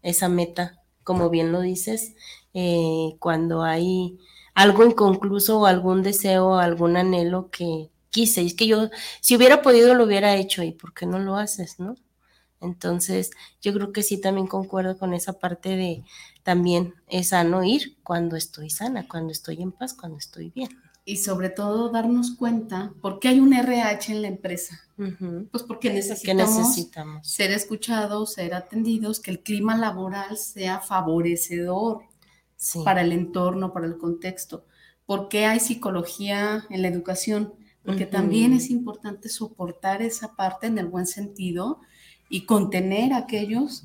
esa 0.02 0.28
meta, 0.28 0.82
como 1.04 1.30
bien 1.30 1.52
lo 1.52 1.60
dices, 1.60 2.16
eh, 2.52 3.14
cuando 3.20 3.62
hay 3.62 4.18
algo 4.54 4.84
inconcluso 4.84 5.60
o 5.60 5.66
algún 5.66 6.02
deseo 6.02 6.56
algún 6.56 6.96
anhelo 6.96 7.48
que 7.52 7.90
quise. 8.10 8.42
es 8.42 8.54
que 8.54 8.66
yo, 8.66 8.90
si 9.20 9.36
hubiera 9.36 9.62
podido, 9.62 9.94
lo 9.94 10.02
hubiera 10.02 10.34
hecho 10.34 10.64
y 10.64 10.72
¿por 10.72 10.94
qué 10.94 11.06
no 11.06 11.20
lo 11.20 11.36
haces, 11.36 11.78
no? 11.78 11.94
Entonces, 12.60 13.30
yo 13.60 13.72
creo 13.72 13.92
que 13.92 14.02
sí 14.02 14.20
también 14.20 14.46
concuerdo 14.46 14.98
con 14.98 15.14
esa 15.14 15.34
parte 15.34 15.76
de 15.76 16.02
también 16.44 16.94
es 17.08 17.30
sano 17.30 17.64
ir 17.64 17.96
cuando 18.02 18.36
estoy 18.36 18.70
sana, 18.70 19.08
cuando 19.08 19.32
estoy 19.32 19.62
en 19.62 19.72
paz, 19.72 19.94
cuando 19.94 20.18
estoy 20.18 20.50
bien. 20.50 20.68
Y 21.06 21.16
sobre 21.16 21.48
todo 21.50 21.90
darnos 21.90 22.32
cuenta 22.36 22.92
por 23.00 23.18
qué 23.18 23.28
hay 23.28 23.40
un 23.40 23.52
RH 23.52 24.12
en 24.12 24.22
la 24.22 24.28
empresa. 24.28 24.80
Pues 25.50 25.64
porque 25.64 25.92
necesitamos, 25.92 26.56
necesitamos, 26.56 27.26
ser 27.26 27.50
escuchados, 27.50 28.34
ser 28.34 28.54
atendidos, 28.54 29.20
que 29.20 29.30
el 29.30 29.40
clima 29.40 29.76
laboral 29.76 30.36
sea 30.36 30.80
favorecedor 30.80 32.02
para 32.84 33.00
el 33.00 33.12
entorno, 33.12 33.72
para 33.72 33.86
el 33.86 33.98
contexto. 33.98 34.66
¿Por 35.06 35.28
qué 35.28 35.46
hay 35.46 35.60
psicología 35.60 36.64
en 36.70 36.82
la 36.82 36.88
educación? 36.88 37.54
Porque 37.84 38.06
también 38.06 38.52
es 38.54 38.70
importante 38.70 39.28
soportar 39.28 40.00
esa 40.00 40.36
parte 40.36 40.66
en 40.66 40.78
el 40.78 40.86
buen 40.86 41.06
sentido 41.06 41.80
y 42.30 42.46
contener 42.46 43.12
a 43.12 43.18
aquellos 43.18 43.84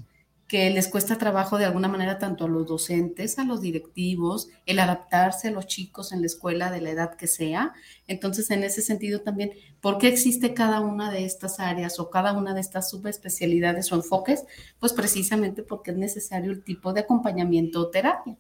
que 0.50 0.72
les 0.72 0.88
cuesta 0.88 1.20
trabajo 1.20 1.60
de 1.60 1.66
alguna 1.66 1.88
manera 1.88 2.18
tanto 2.18 2.46
a 2.46 2.48
los 2.48 2.66
docentes, 2.66 3.38
a 3.38 3.46
los 3.46 3.62
directivos, 3.62 4.50
el 4.66 4.80
adaptarse 4.80 5.48
a 5.48 5.52
los 5.52 5.68
chicos 5.68 6.12
en 6.12 6.22
la 6.22 6.26
escuela 6.26 6.72
de 6.72 6.82
la 6.82 6.90
edad 6.90 7.16
que 7.16 7.28
sea. 7.28 7.74
Entonces, 8.08 8.50
en 8.50 8.64
ese 8.64 8.82
sentido 8.82 9.22
también, 9.22 9.52
¿por 9.80 10.00
qué 10.00 10.08
existe 10.08 10.56
cada 10.56 10.80
una 10.82 11.12
de 11.12 11.24
estas 11.24 11.60
áreas 11.60 12.00
o 12.00 12.10
cada 12.10 12.34
una 12.34 12.56
de 12.56 12.62
estas 12.62 12.90
subespecialidades 12.90 13.92
o 13.92 13.96
enfoques? 13.96 14.44
Pues 14.80 14.92
precisamente 14.92 15.62
porque 15.62 15.92
es 15.92 15.98
necesario 15.98 16.52
el 16.52 16.64
tipo 16.64 16.94
de 16.94 17.02
acompañamiento 17.02 17.82
o 17.82 17.90
terapia. 17.92 18.36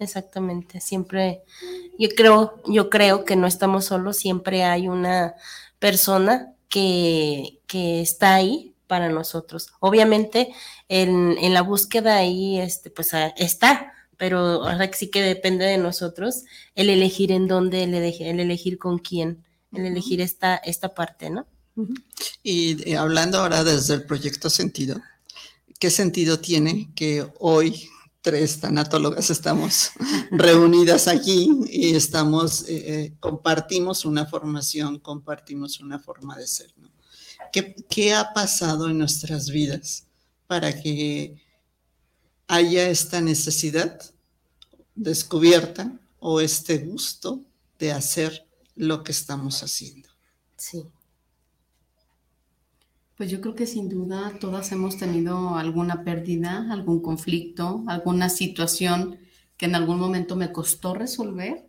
Exactamente, 0.00 0.80
siempre, 0.80 1.42
yo 2.00 2.08
creo, 2.16 2.60
yo 2.66 2.90
creo 2.90 3.24
que 3.24 3.36
no 3.36 3.46
estamos 3.46 3.84
solos, 3.84 4.16
siempre 4.16 4.64
hay 4.64 4.88
una 4.88 5.36
persona 5.78 6.52
que, 6.68 7.60
que 7.68 8.00
está 8.00 8.34
ahí 8.34 8.69
para 8.90 9.08
nosotros. 9.08 9.68
Obviamente, 9.78 10.52
en, 10.88 11.38
en 11.38 11.54
la 11.54 11.62
búsqueda 11.62 12.16
ahí, 12.16 12.58
este, 12.58 12.90
pues 12.90 13.12
está, 13.36 13.92
pero 14.16 14.64
ahora 14.64 14.90
sí 14.92 15.10
que 15.10 15.22
depende 15.22 15.64
de 15.64 15.78
nosotros 15.78 16.42
el 16.74 16.90
elegir 16.90 17.30
en 17.30 17.46
dónde, 17.46 17.84
el, 17.84 17.94
el 17.94 18.40
elegir 18.40 18.76
con 18.78 18.98
quién 18.98 19.44
el 19.72 19.86
elegir 19.86 20.20
esta, 20.20 20.56
esta 20.56 20.94
parte, 20.94 21.30
¿no? 21.30 21.46
Y 22.42 22.94
hablando 22.94 23.38
ahora 23.38 23.64
desde 23.64 23.94
el 23.94 24.04
proyecto 24.04 24.50
Sentido, 24.50 25.00
¿qué 25.78 25.90
sentido 25.90 26.40
tiene 26.40 26.90
que 26.94 27.26
hoy 27.38 27.88
tres 28.20 28.60
tanatólogas 28.60 29.30
estamos 29.30 29.92
reunidas 30.30 31.08
aquí 31.08 31.48
y 31.70 31.94
estamos, 31.94 32.68
eh, 32.68 32.84
eh, 32.86 33.16
compartimos 33.20 34.04
una 34.04 34.26
formación, 34.26 34.98
compartimos 34.98 35.80
una 35.80 35.98
forma 35.98 36.36
de 36.36 36.46
ser, 36.46 36.72
¿no? 36.76 36.90
¿Qué, 37.52 37.74
¿Qué 37.88 38.14
ha 38.14 38.32
pasado 38.32 38.88
en 38.88 38.98
nuestras 38.98 39.50
vidas 39.50 40.06
para 40.46 40.80
que 40.80 41.36
haya 42.48 42.88
esta 42.88 43.20
necesidad 43.20 44.00
descubierta 44.94 45.92
o 46.18 46.40
este 46.40 46.78
gusto 46.78 47.40
de 47.78 47.92
hacer 47.92 48.46
lo 48.74 49.04
que 49.04 49.12
estamos 49.12 49.62
haciendo? 49.62 50.08
Sí. 50.56 50.84
Pues 53.16 53.30
yo 53.30 53.40
creo 53.40 53.54
que 53.54 53.66
sin 53.66 53.88
duda 53.88 54.38
todas 54.40 54.72
hemos 54.72 54.96
tenido 54.96 55.56
alguna 55.56 56.04
pérdida, 56.04 56.72
algún 56.72 57.00
conflicto, 57.02 57.84
alguna 57.86 58.30
situación 58.30 59.18
que 59.56 59.66
en 59.66 59.74
algún 59.74 59.98
momento 59.98 60.36
me 60.36 60.52
costó 60.52 60.94
resolver, 60.94 61.68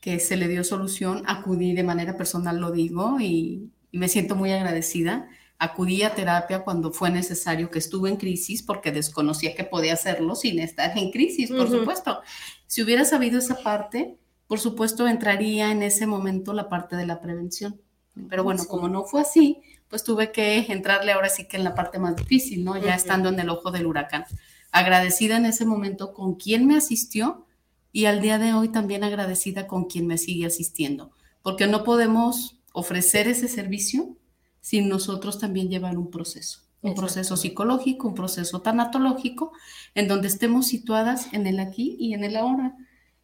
que 0.00 0.20
se 0.20 0.36
le 0.36 0.46
dio 0.46 0.62
solución, 0.62 1.24
acudí 1.26 1.74
de 1.74 1.82
manera 1.82 2.16
personal, 2.16 2.58
lo 2.58 2.70
digo, 2.70 3.18
y, 3.20 3.72
me 3.92 4.08
siento 4.08 4.34
muy 4.34 4.52
agradecida. 4.52 5.28
Acudí 5.58 6.02
a 6.02 6.14
terapia 6.14 6.60
cuando 6.60 6.92
fue 6.92 7.10
necesario, 7.10 7.70
que 7.70 7.78
estuve 7.78 8.10
en 8.10 8.16
crisis, 8.16 8.62
porque 8.62 8.92
desconocía 8.92 9.54
que 9.54 9.64
podía 9.64 9.94
hacerlo 9.94 10.34
sin 10.36 10.60
estar 10.60 10.96
en 10.96 11.10
crisis, 11.10 11.50
por 11.50 11.68
supuesto. 11.68 12.20
Si 12.66 12.82
hubiera 12.82 13.04
sabido 13.04 13.38
esa 13.38 13.56
parte, 13.62 14.16
por 14.46 14.60
supuesto, 14.60 15.08
entraría 15.08 15.72
en 15.72 15.82
ese 15.82 16.06
momento 16.06 16.52
la 16.52 16.68
parte 16.68 16.96
de 16.96 17.06
la 17.06 17.20
prevención. 17.20 17.80
Pero 18.28 18.44
bueno, 18.44 18.64
como 18.66 18.88
no 18.88 19.04
fue 19.04 19.20
así, 19.20 19.62
pues 19.88 20.04
tuve 20.04 20.32
que 20.32 20.66
entrarle 20.72 21.12
ahora 21.12 21.28
sí 21.28 21.46
que 21.46 21.56
en 21.56 21.64
la 21.64 21.74
parte 21.74 21.98
más 21.98 22.16
difícil, 22.16 22.64
¿no? 22.64 22.76
Ya 22.76 22.94
estando 22.94 23.28
en 23.28 23.40
el 23.40 23.50
ojo 23.50 23.70
del 23.70 23.86
huracán. 23.86 24.24
Agradecida 24.70 25.36
en 25.36 25.46
ese 25.46 25.64
momento 25.64 26.12
con 26.12 26.34
quien 26.34 26.66
me 26.66 26.76
asistió 26.76 27.46
y 27.92 28.04
al 28.04 28.20
día 28.20 28.38
de 28.38 28.52
hoy 28.52 28.68
también 28.68 29.02
agradecida 29.02 29.66
con 29.66 29.86
quien 29.86 30.06
me 30.06 30.18
sigue 30.18 30.46
asistiendo, 30.46 31.10
porque 31.42 31.66
no 31.66 31.84
podemos 31.84 32.57
ofrecer 32.72 33.28
ese 33.28 33.48
servicio 33.48 34.16
sin 34.60 34.88
nosotros 34.88 35.38
también 35.38 35.68
llevar 35.68 35.96
un 35.96 36.10
proceso, 36.10 36.60
un 36.82 36.94
proceso 36.94 37.36
psicológico, 37.36 38.08
un 38.08 38.14
proceso 38.14 38.60
tanatológico, 38.60 39.52
en 39.94 40.08
donde 40.08 40.28
estemos 40.28 40.66
situadas 40.66 41.32
en 41.32 41.46
el 41.46 41.60
aquí 41.60 41.96
y 41.98 42.14
en 42.14 42.24
el 42.24 42.36
ahora, 42.36 42.76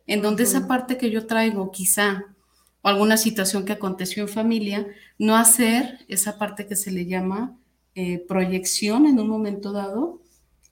en 0.06 0.22
donde 0.22 0.44
esa 0.44 0.66
parte 0.66 0.96
que 0.96 1.10
yo 1.10 1.26
traigo 1.26 1.70
quizá 1.70 2.24
o 2.82 2.88
alguna 2.88 3.16
situación 3.16 3.64
que 3.64 3.72
aconteció 3.72 4.22
en 4.22 4.28
familia, 4.28 4.86
no 5.18 5.36
hacer 5.36 6.04
esa 6.08 6.38
parte 6.38 6.66
que 6.66 6.76
se 6.76 6.90
le 6.90 7.06
llama 7.06 7.56
eh, 7.94 8.24
proyección 8.28 9.06
en 9.06 9.18
un 9.18 9.28
momento 9.28 9.72
dado 9.72 10.20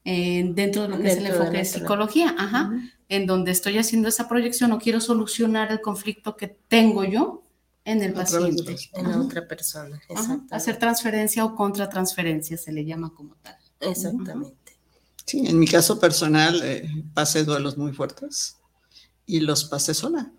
eh, 0.04 0.50
dentro 0.54 0.82
de 0.82 0.88
lo 0.88 0.98
que 0.98 1.08
es 1.08 1.16
el 1.16 1.26
enfoque 1.26 1.58
de, 1.58 1.64
psicología, 1.64 2.34
ajá, 2.36 2.70
en 3.08 3.26
donde 3.26 3.52
estoy 3.52 3.78
haciendo 3.78 4.08
esa 4.08 4.28
proyección 4.28 4.72
o 4.72 4.78
quiero 4.78 5.00
solucionar 5.00 5.70
el 5.70 5.80
conflicto 5.80 6.36
que 6.36 6.48
tengo 6.48 7.04
yo 7.04 7.41
en 7.84 8.02
el 8.02 8.12
paciente. 8.12 8.76
En 8.94 9.10
la 9.10 9.20
otra 9.20 9.46
persona, 9.46 10.00
exacto. 10.08 10.54
Hacer 10.54 10.78
transferencia 10.78 11.44
o 11.44 11.54
contratransferencia 11.54 12.56
se 12.56 12.72
le 12.72 12.84
llama 12.84 13.12
como 13.14 13.34
tal. 13.36 13.56
Exactamente. 13.80 14.78
Sí, 15.24 15.46
en 15.46 15.58
mi 15.58 15.66
caso 15.66 15.98
personal 15.98 16.60
eh, 16.62 16.88
pasé 17.14 17.44
duelos 17.44 17.76
muy 17.76 17.92
fuertes 17.92 18.56
y 19.26 19.40
los 19.40 19.64
pasé 19.64 19.94
sola 19.94 20.32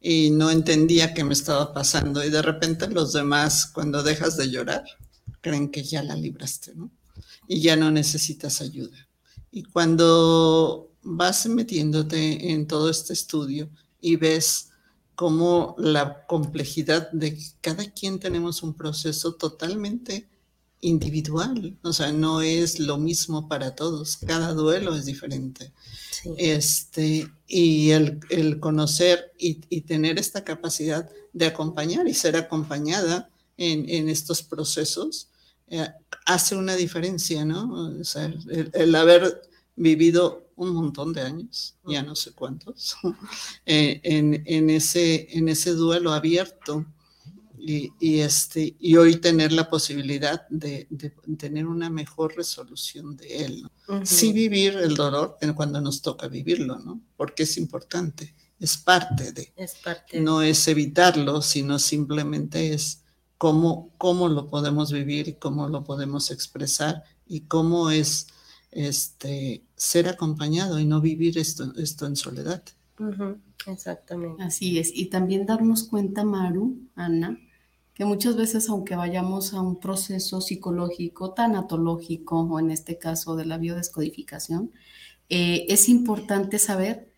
y 0.00 0.30
no 0.30 0.50
entendía 0.50 1.14
qué 1.14 1.24
me 1.24 1.32
estaba 1.32 1.72
pasando. 1.72 2.24
Y 2.24 2.30
de 2.30 2.42
repente 2.42 2.88
los 2.88 3.12
demás, 3.12 3.66
cuando 3.66 4.02
dejas 4.02 4.36
de 4.36 4.50
llorar, 4.50 4.84
creen 5.40 5.70
que 5.70 5.82
ya 5.82 6.02
la 6.02 6.14
libraste, 6.14 6.74
¿no? 6.74 6.90
Y 7.48 7.60
ya 7.60 7.76
no 7.76 7.90
necesitas 7.90 8.60
ayuda. 8.60 9.08
Y 9.50 9.64
cuando 9.64 10.92
vas 11.02 11.46
metiéndote 11.46 12.52
en 12.52 12.66
todo 12.66 12.90
este 12.90 13.12
estudio 13.12 13.70
y 14.00 14.16
ves 14.16 14.70
cómo 15.16 15.74
la 15.78 16.26
complejidad 16.26 17.10
de 17.10 17.36
cada 17.60 17.90
quien 17.90 18.20
tenemos 18.20 18.62
un 18.62 18.74
proceso 18.74 19.34
totalmente 19.34 20.28
individual, 20.80 21.76
o 21.82 21.92
sea, 21.92 22.12
no 22.12 22.42
es 22.42 22.78
lo 22.78 22.98
mismo 22.98 23.48
para 23.48 23.74
todos, 23.74 24.18
cada 24.18 24.52
duelo 24.52 24.94
es 24.94 25.06
diferente. 25.06 25.72
Este, 26.36 27.28
y 27.46 27.90
el, 27.90 28.60
conocer 28.60 29.32
y, 29.38 29.80
tener 29.82 30.18
esta 30.18 30.44
capacidad 30.44 31.08
de 31.32 31.46
acompañar 31.46 32.06
y 32.08 32.14
ser 32.14 32.36
acompañada 32.36 33.30
en, 33.56 34.08
estos 34.08 34.42
procesos 34.42 35.28
eh, 35.68 35.88
hace 36.26 36.56
una 36.56 36.76
diferencia, 36.76 37.44
¿no? 37.44 37.98
O 38.00 38.04
sea, 38.04 38.32
el, 38.72 38.94
haber 38.94 39.42
vivido 39.76 40.45
un 40.56 40.72
montón 40.72 41.12
de 41.12 41.22
años, 41.22 41.76
ya 41.86 42.02
no 42.02 42.16
sé 42.16 42.32
cuántos, 42.32 42.96
eh, 43.66 44.00
en, 44.02 44.70
ese, 44.70 45.28
en 45.36 45.48
ese 45.48 45.72
duelo 45.72 46.12
abierto 46.12 46.86
y, 47.58 48.20
este, 48.20 48.76
y 48.78 48.96
hoy 48.96 49.16
tener 49.16 49.52
la 49.52 49.68
posibilidad 49.68 50.46
de, 50.48 50.88
tener 51.36 51.66
una 51.66 51.90
mejor 51.90 52.36
resolución 52.36 53.16
de 53.16 53.44
él. 53.44 53.68
Sí 54.04 54.32
vivir 54.32 54.76
el 54.76 54.94
dolor 54.94 55.36
cuando 55.56 55.80
nos 55.80 56.00
toca 56.00 56.28
vivirlo, 56.28 56.78
¿no? 56.78 57.00
Porque 57.16 57.42
es 57.42 57.56
importante, 57.56 58.34
es 58.60 58.76
parte 58.76 59.32
de. 59.32 59.52
Es 59.56 59.74
parte 59.82 60.20
no 60.20 60.42
es 60.42 60.68
evitarlo, 60.68 61.42
sino 61.42 61.80
simplemente 61.80 62.72
es 62.72 63.02
cómo, 63.36 63.90
cómo 63.98 64.28
lo 64.28 64.46
podemos 64.48 64.92
vivir 64.92 65.28
y 65.28 65.34
cómo 65.34 65.68
lo 65.68 65.82
podemos 65.82 66.30
expresar 66.30 67.02
y 67.26 67.40
cómo 67.42 67.90
es 67.90 68.28
este, 68.76 69.62
ser 69.74 70.06
acompañado 70.06 70.78
y 70.78 70.84
no 70.84 71.00
vivir 71.00 71.38
esto, 71.38 71.72
esto 71.76 72.06
en 72.06 72.14
soledad. 72.14 72.62
Exactamente. 73.66 74.42
Así 74.42 74.78
es. 74.78 74.90
Y 74.94 75.06
también 75.06 75.46
darnos 75.46 75.84
cuenta, 75.84 76.24
Maru, 76.24 76.76
Ana, 76.94 77.38
que 77.94 78.04
muchas 78.04 78.36
veces 78.36 78.68
aunque 78.68 78.94
vayamos 78.94 79.54
a 79.54 79.62
un 79.62 79.80
proceso 79.80 80.42
psicológico, 80.42 81.32
tanatológico 81.32 82.40
o 82.42 82.60
en 82.60 82.70
este 82.70 82.98
caso 82.98 83.34
de 83.34 83.46
la 83.46 83.56
biodescodificación, 83.56 84.70
eh, 85.30 85.64
es 85.70 85.88
importante 85.88 86.58
saber 86.58 87.10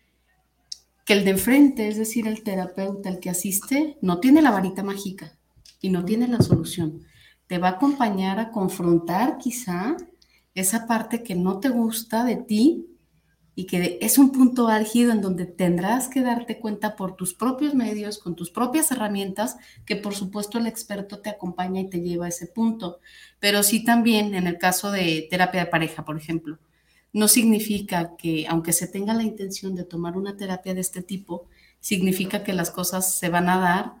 que 1.05 1.13
el 1.13 1.25
de 1.25 1.31
enfrente, 1.31 1.89
es 1.89 1.97
decir, 1.97 2.25
el 2.27 2.43
terapeuta, 2.43 3.09
el 3.09 3.19
que 3.19 3.29
asiste, 3.29 3.97
no 4.01 4.19
tiene 4.19 4.41
la 4.41 4.51
varita 4.51 4.81
mágica 4.81 5.37
y 5.81 5.89
no 5.89 6.05
tiene 6.05 6.27
la 6.29 6.41
solución. 6.41 7.01
Te 7.47 7.57
va 7.57 7.69
a 7.69 7.71
acompañar 7.71 8.39
a 8.39 8.51
confrontar 8.51 9.37
quizá 9.37 9.97
esa 10.59 10.87
parte 10.87 11.23
que 11.23 11.35
no 11.35 11.59
te 11.59 11.69
gusta 11.69 12.23
de 12.23 12.35
ti 12.35 12.85
y 13.55 13.65
que 13.65 13.97
es 14.01 14.17
un 14.17 14.31
punto 14.31 14.69
álgido 14.69 15.11
en 15.11 15.21
donde 15.21 15.45
tendrás 15.45 16.07
que 16.07 16.21
darte 16.21 16.59
cuenta 16.59 16.95
por 16.95 17.17
tus 17.17 17.33
propios 17.33 17.73
medios, 17.75 18.17
con 18.17 18.35
tus 18.35 18.51
propias 18.51 18.89
herramientas, 18.91 19.57
que 19.85 19.97
por 19.97 20.15
supuesto 20.15 20.57
el 20.57 20.65
experto 20.65 21.19
te 21.19 21.29
acompaña 21.29 21.81
y 21.81 21.89
te 21.89 21.99
lleva 21.99 22.27
a 22.27 22.29
ese 22.29 22.47
punto. 22.47 22.99
Pero 23.39 23.61
sí 23.63 23.83
también 23.83 24.33
en 24.33 24.47
el 24.47 24.57
caso 24.57 24.91
de 24.91 25.27
terapia 25.29 25.65
de 25.65 25.71
pareja, 25.71 26.05
por 26.05 26.15
ejemplo, 26.15 26.57
no 27.11 27.27
significa 27.27 28.15
que 28.15 28.45
aunque 28.47 28.71
se 28.71 28.87
tenga 28.87 29.13
la 29.13 29.23
intención 29.23 29.75
de 29.75 29.83
tomar 29.83 30.15
una 30.15 30.37
terapia 30.37 30.73
de 30.73 30.81
este 30.81 31.01
tipo, 31.01 31.47
significa 31.81 32.43
que 32.43 32.53
las 32.53 32.71
cosas 32.71 33.17
se 33.17 33.29
van 33.29 33.49
a 33.49 33.59
dar 33.59 33.93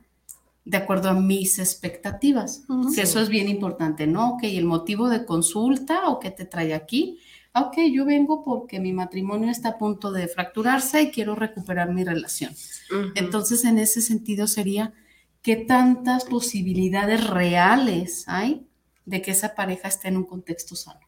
de 0.69 0.77
acuerdo 0.77 1.09
a 1.09 1.13
mis 1.13 1.59
expectativas. 1.59 2.63
Eso 2.95 3.19
es 3.19 3.29
bien 3.29 3.49
importante, 3.49 4.07
¿no? 4.07 4.35
Ok, 4.35 4.43
el 4.43 4.65
motivo 4.65 5.09
de 5.09 5.25
consulta 5.25 6.09
o 6.09 6.19
qué 6.19 6.31
te 6.31 6.45
trae 6.45 6.73
aquí 6.73 7.19
Ah, 7.53 7.63
ok, 7.63 7.77
yo 7.91 8.05
vengo 8.05 8.43
porque 8.43 8.79
mi 8.79 8.93
matrimonio 8.93 9.49
está 9.49 9.69
a 9.69 9.77
punto 9.77 10.11
de 10.11 10.27
fracturarse 10.27 11.01
y 11.01 11.11
quiero 11.11 11.33
recuperar 11.35 11.91
mi 11.91 12.03
relación. 12.03 12.53
Entonces, 13.15 13.65
en 13.65 13.79
ese 13.79 14.01
sentido 14.01 14.45
sería, 14.45 14.93
¿qué 15.41 15.55
tantas 15.55 16.25
posibilidades 16.25 17.27
reales 17.27 18.25
hay 18.27 18.67
de 19.05 19.21
que 19.21 19.31
esa 19.31 19.55
pareja 19.55 19.87
esté 19.87 20.09
en 20.09 20.17
un 20.17 20.25
contexto 20.25 20.75
sano? 20.75 21.01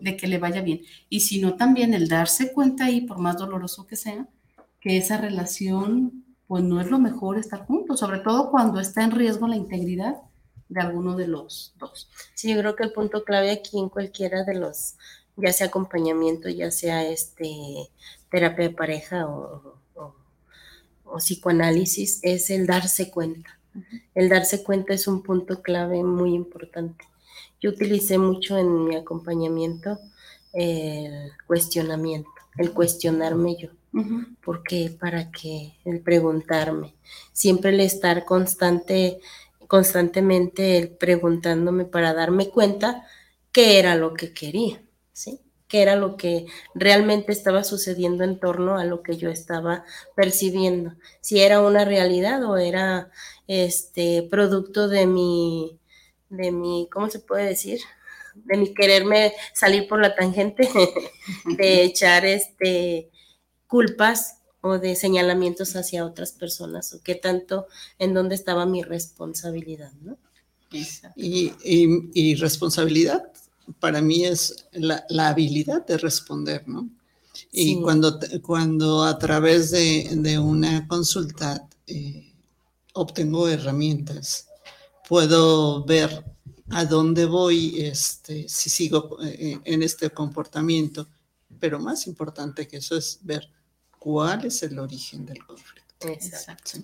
De 0.00 0.16
que 0.16 0.26
le 0.26 0.38
vaya 0.38 0.62
bien. 0.62 0.80
Y 1.10 1.20
si 1.20 1.38
no, 1.40 1.56
también 1.56 1.92
el 1.92 2.08
darse 2.08 2.52
cuenta 2.52 2.86
ahí, 2.86 3.02
por 3.02 3.18
más 3.18 3.36
doloroso 3.36 3.86
que 3.86 3.96
sea, 3.96 4.26
que 4.80 4.96
esa 4.96 5.18
relación, 5.18 6.24
pues 6.48 6.64
no 6.64 6.80
es 6.80 6.90
lo 6.90 6.98
mejor 6.98 7.38
estar 7.38 7.66
juntos, 7.66 8.00
sobre 8.00 8.20
todo 8.20 8.50
cuando 8.50 8.80
está 8.80 9.04
en 9.04 9.12
riesgo 9.12 9.46
la 9.46 9.56
integridad 9.56 10.16
de 10.68 10.80
alguno 10.80 11.14
de 11.14 11.28
los 11.28 11.74
dos. 11.78 12.10
Sí, 12.34 12.52
yo 12.52 12.58
creo 12.60 12.74
que 12.74 12.84
el 12.84 12.92
punto 12.92 13.22
clave 13.22 13.50
aquí 13.50 13.78
en 13.78 13.90
cualquiera 13.90 14.44
de 14.44 14.54
los 14.54 14.96
ya 15.36 15.52
sea 15.52 15.68
acompañamiento, 15.68 16.48
ya 16.48 16.70
sea 16.70 17.08
este 17.08 17.88
terapia 18.30 18.68
de 18.68 18.74
pareja 18.74 19.26
o, 19.28 19.78
psicoanálisis, 21.18 22.20
es 22.22 22.50
el 22.50 22.66
darse 22.66 23.10
cuenta. 23.10 23.58
El 24.14 24.28
darse 24.28 24.62
cuenta 24.62 24.92
es 24.92 25.06
un 25.06 25.22
punto 25.22 25.62
clave 25.62 26.02
muy 26.02 26.34
importante. 26.34 27.04
Yo 27.60 27.70
utilicé 27.70 28.18
mucho 28.18 28.58
en 28.58 28.84
mi 28.84 28.96
acompañamiento 28.96 29.98
el 30.52 31.32
cuestionamiento. 31.46 32.30
el 32.56 32.72
cuestionarme 32.72 33.56
yo. 33.56 33.68
¿Por 34.42 34.62
qué? 34.62 34.94
¿Para 34.98 35.30
qué? 35.30 35.78
El 35.84 36.00
preguntarme. 36.00 36.94
Siempre 37.32 37.70
el 37.70 37.80
estar 37.80 38.24
constante, 38.24 39.20
constantemente 39.66 40.78
el 40.78 40.90
preguntándome 40.90 41.84
para 41.84 42.14
darme 42.14 42.50
cuenta 42.50 43.06
qué 43.52 43.78
era 43.78 43.94
lo 43.94 44.14
que 44.14 44.32
quería, 44.32 44.82
¿sí? 45.12 45.40
qué 45.68 45.82
era 45.82 45.96
lo 45.96 46.16
que 46.16 46.46
realmente 46.74 47.30
estaba 47.30 47.62
sucediendo 47.62 48.24
en 48.24 48.40
torno 48.40 48.78
a 48.78 48.84
lo 48.84 49.02
que 49.02 49.16
yo 49.16 49.30
estaba 49.30 49.84
percibiendo, 50.16 50.94
si 51.20 51.40
era 51.40 51.60
una 51.60 51.84
realidad 51.84 52.42
o 52.44 52.56
era 52.56 53.10
este 53.46 54.26
producto 54.30 54.88
de 54.88 55.06
mi, 55.06 55.78
de 56.30 56.50
mi, 56.50 56.88
¿cómo 56.90 57.10
se 57.10 57.20
puede 57.20 57.46
decir? 57.46 57.80
De 58.34 58.56
mi 58.56 58.72
quererme 58.72 59.34
salir 59.52 59.88
por 59.88 60.00
la 60.00 60.14
tangente, 60.14 60.68
de 61.44 61.82
echar 61.84 62.24
este 62.24 63.10
culpas 63.68 64.38
o 64.60 64.78
de 64.78 64.96
señalamientos 64.96 65.76
hacia 65.76 66.04
otras 66.04 66.32
personas, 66.32 66.92
o 66.92 67.00
qué 67.02 67.14
tanto, 67.14 67.68
en 68.00 68.12
dónde 68.12 68.34
estaba 68.34 68.66
mi 68.66 68.82
responsabilidad, 68.82 69.92
¿no? 70.02 70.18
Y, 71.16 71.52
y 71.62 72.34
responsabilidad 72.34 73.32
para 73.80 74.00
mí 74.00 74.24
es 74.24 74.66
la, 74.72 75.04
habilidad 75.28 75.86
de 75.86 75.98
responder, 75.98 76.66
¿no? 76.68 76.88
Y 77.52 77.80
cuando, 77.80 78.18
cuando 78.42 79.04
a 79.04 79.18
través 79.18 79.70
de, 79.70 80.38
una 80.38 80.86
consulta 80.88 81.68
eh, 81.86 82.32
obtengo 82.94 83.48
herramientas, 83.48 84.48
puedo 85.08 85.84
ver 85.84 86.24
a 86.70 86.84
dónde 86.84 87.26
voy, 87.26 87.80
este, 87.80 88.48
si 88.48 88.70
sigo 88.70 89.18
eh, 89.22 89.58
en 89.64 89.82
este 89.82 90.10
comportamiento, 90.10 91.06
pero 91.60 91.78
más 91.78 92.06
importante 92.06 92.66
que 92.66 92.78
eso 92.78 92.96
es 92.96 93.20
ver 93.22 93.48
cuál 93.98 94.44
es 94.44 94.62
el 94.62 94.78
origen 94.78 95.26
del 95.26 95.44
conflicto. 95.44 96.08
Exacto. 96.08 96.78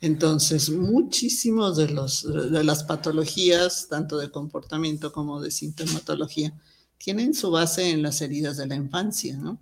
Entonces, 0.00 0.70
muchísimos 0.70 1.76
de, 1.76 1.88
los, 1.88 2.22
de 2.52 2.62
las 2.62 2.84
patologías, 2.84 3.88
tanto 3.88 4.16
de 4.18 4.30
comportamiento 4.30 5.12
como 5.12 5.40
de 5.40 5.50
sintomatología, 5.50 6.54
tienen 6.98 7.34
su 7.34 7.50
base 7.50 7.90
en 7.90 8.02
las 8.02 8.20
heridas 8.20 8.56
de 8.56 8.66
la 8.66 8.76
infancia, 8.76 9.36
¿no? 9.36 9.58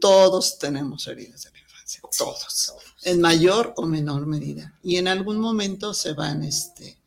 Todos 0.00 0.58
tenemos 0.58 1.06
heridas 1.06 1.44
de 1.44 1.50
la 1.52 1.58
infancia, 1.58 2.02
todos, 2.16 2.74
en 3.02 3.20
mayor 3.20 3.74
o 3.76 3.86
menor 3.86 4.26
medida. 4.26 4.78
Y 4.82 4.96
en 4.96 5.08
algún 5.08 5.38
momento 5.38 5.94
se 5.94 6.12
van 6.12 6.44
este, 6.44 6.98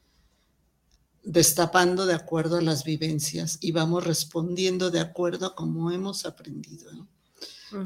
destapando 1.23 2.05
de 2.05 2.15
acuerdo 2.15 2.57
a 2.57 2.61
las 2.61 2.83
vivencias 2.83 3.57
y 3.61 3.71
vamos 3.71 4.05
respondiendo 4.05 4.89
de 4.89 5.01
acuerdo 5.01 5.47
a 5.47 5.55
cómo 5.55 5.91
hemos 5.91 6.25
aprendido, 6.25 6.91
¿no? 6.93 7.07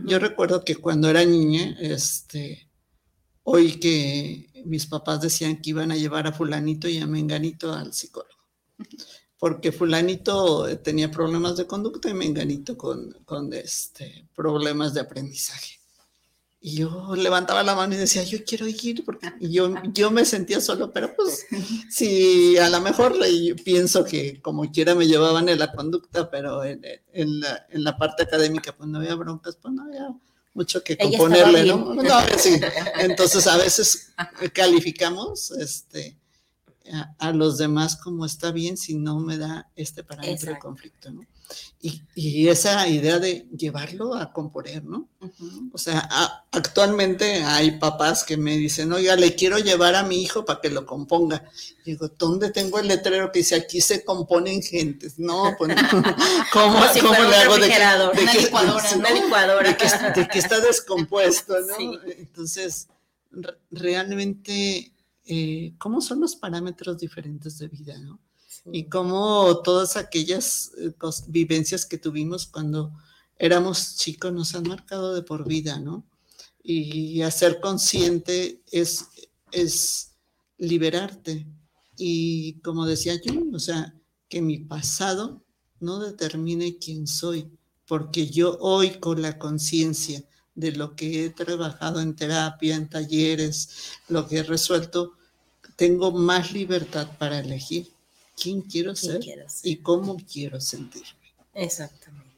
Yo 0.06 0.20
recuerdo 0.20 0.64
que 0.64 0.76
cuando 0.76 1.10
era 1.10 1.26
niña, 1.26 1.76
este, 1.80 2.70
hoy 3.44 3.80
que 3.80 4.64
mis 4.66 4.86
papás 4.86 5.22
decían 5.22 5.62
que 5.62 5.72
iban 5.72 5.92
a 5.92 5.98
llevar 5.98 6.28
a 6.28 6.32
fulanito 6.32 6.88
y 6.88 7.00
a 7.00 7.08
menganito 7.08 7.74
al 7.74 7.94
psicólogo, 7.94 8.30
porque 9.38 9.72
fulanito 9.72 10.78
tenía 10.80 11.10
problemas 11.10 11.58
de 11.58 11.68
conducta 11.68 12.10
y 12.10 12.14
menganito 12.14 12.78
con, 12.78 13.12
con 13.26 13.52
este, 13.54 14.28
problemas 14.36 14.94
de 14.94 15.02
aprendizaje. 15.02 15.81
Y 16.64 16.76
yo 16.76 17.16
levantaba 17.16 17.64
la 17.64 17.74
mano 17.74 17.96
y 17.96 17.98
decía, 17.98 18.22
yo 18.22 18.46
quiero 18.46 18.68
ir, 18.68 19.04
porque 19.04 19.34
yo, 19.40 19.74
yo 19.94 20.12
me 20.12 20.24
sentía 20.26 20.62
solo, 20.62 20.92
pero 20.94 21.16
pues 21.16 21.48
si 21.90 22.56
a 22.60 22.70
lo 22.70 22.80
mejor 22.82 23.16
pienso 23.66 24.06
que 24.06 24.40
como 24.42 24.72
quiera 24.72 24.94
me 24.94 25.08
llevaban 25.08 25.50
en 25.50 25.58
la 25.58 25.72
conducta, 25.72 26.30
pero 26.30 26.64
en, 26.64 26.86
en, 27.14 27.40
la, 27.40 27.66
en 27.72 27.84
la 27.84 27.98
parte 27.98 28.24
académica 28.24 28.76
pues 28.78 28.88
no 28.88 29.00
había 29.00 29.16
broncas, 29.16 29.58
pues 29.60 29.74
no 29.74 29.86
había 29.86 30.14
mucho 30.54 30.84
que 30.84 30.98
componerle, 30.98 31.66
¿no? 31.66 31.96
sí. 32.38 32.60
Entonces 33.00 33.48
a 33.48 33.58
veces 33.58 34.14
calificamos 34.54 35.50
este, 35.52 36.16
a, 37.18 37.32
los 37.32 37.58
demás 37.58 37.96
como 37.96 38.26
está 38.26 38.52
bien 38.52 38.78
si 38.78 38.96
no 38.96 39.20
me 39.20 39.38
da 39.38 39.72
este 39.76 40.04
parámetro 40.04 40.54
de 40.54 40.60
conflicto, 40.60 41.12
¿no? 41.12 41.26
Y, 41.84 42.48
esa 42.48 42.88
idea 42.88 43.18
de 43.18 43.48
llevarlo 43.58 44.14
a 44.14 44.32
componer, 44.32 44.84
¿no? 44.84 45.10
O 45.72 45.78
sea, 45.78 46.08
actualmente 46.52 47.44
hay 47.44 47.80
papás 47.80 48.24
que 48.24 48.38
me 48.38 48.56
dicen, 48.58 48.94
oiga, 48.94 49.16
le 49.16 49.34
quiero 49.36 49.58
llevar 49.58 49.96
a 49.96 50.04
mi 50.04 50.22
hijo 50.22 50.46
para 50.46 50.62
que 50.62 50.70
lo 50.70 50.86
componga. 50.86 51.44
digo, 51.84 52.10
¿dónde 52.20 52.52
tengo 52.52 52.80
el 52.80 52.88
letrero 52.88 53.32
que 53.32 53.40
dice 53.40 53.56
aquí 53.56 53.82
se 53.82 54.06
componen 54.06 54.62
gentes? 54.62 55.18
No, 55.18 55.56
pues 55.58 55.76
¿cómo, 56.54 56.80
le 56.80 57.36
hago 57.36 57.58
de 57.58 57.70
que, 57.70 58.22
una 58.22 58.34
licuadora, 58.34 58.90
una 58.96 59.12
licuadora. 59.12 59.70
De 60.16 60.28
que, 60.28 60.40
está 60.40 60.60
descompuesto, 60.60 61.56
¿no? 61.80 62.00
Entonces, 62.06 62.88
realmente, 63.72 64.94
eh, 65.26 65.74
¿cómo 65.80 66.02
son 66.02 66.20
los 66.20 66.36
parámetros 66.36 67.00
diferentes 67.00 67.58
de 67.58 67.68
vida, 67.68 67.98
no? 67.98 68.20
Y 68.66 68.86
cómo 68.86 69.62
todas 69.64 69.98
aquellas 69.98 70.72
eh, 70.78 70.94
vivencias 71.28 71.86
que 71.86 71.98
tuvimos 71.98 72.46
cuando 72.46 72.92
éramos 73.38 73.96
chicos 73.98 74.32
nos 74.32 74.54
han 74.56 74.68
marcado 74.68 75.14
de 75.16 75.24
por 75.24 75.48
vida, 75.48 75.80
¿no? 75.80 76.06
Y 76.64 77.22
hacer 77.24 77.60
consciente 77.60 78.62
es, 78.72 79.08
es 79.52 80.12
liberarte. 80.58 81.48
Y 81.98 82.60
como 82.62 82.86
decía 82.86 83.20
yo, 83.24 83.34
o 83.52 83.60
sea, 83.60 83.96
que 84.30 84.42
mi 84.42 84.60
pasado 84.60 85.44
no 85.80 86.00
determine 86.00 86.78
quién 86.78 87.08
soy, 87.08 87.52
porque 87.88 88.28
yo 88.28 88.58
hoy 88.60 88.92
con 89.00 89.24
la 89.24 89.40
conciencia 89.40 90.24
de 90.54 90.72
lo 90.74 90.96
que 90.96 91.26
he 91.26 91.30
trabajado 91.32 92.00
en 92.00 92.16
terapia, 92.16 92.76
en 92.76 92.90
talleres, 92.90 93.98
lo 94.08 94.28
que 94.28 94.38
he 94.38 94.44
resuelto, 94.44 95.14
tengo 95.76 96.12
más 96.12 96.54
libertad 96.54 97.08
para 97.18 97.40
elegir 97.40 97.91
quién 98.42 98.62
quiero 98.62 98.96
ser 98.96 99.22
y 99.64 99.78
cómo 99.78 100.18
quiero 100.18 100.60
sentirme. 100.60 101.08
Exactamente. 101.54 102.32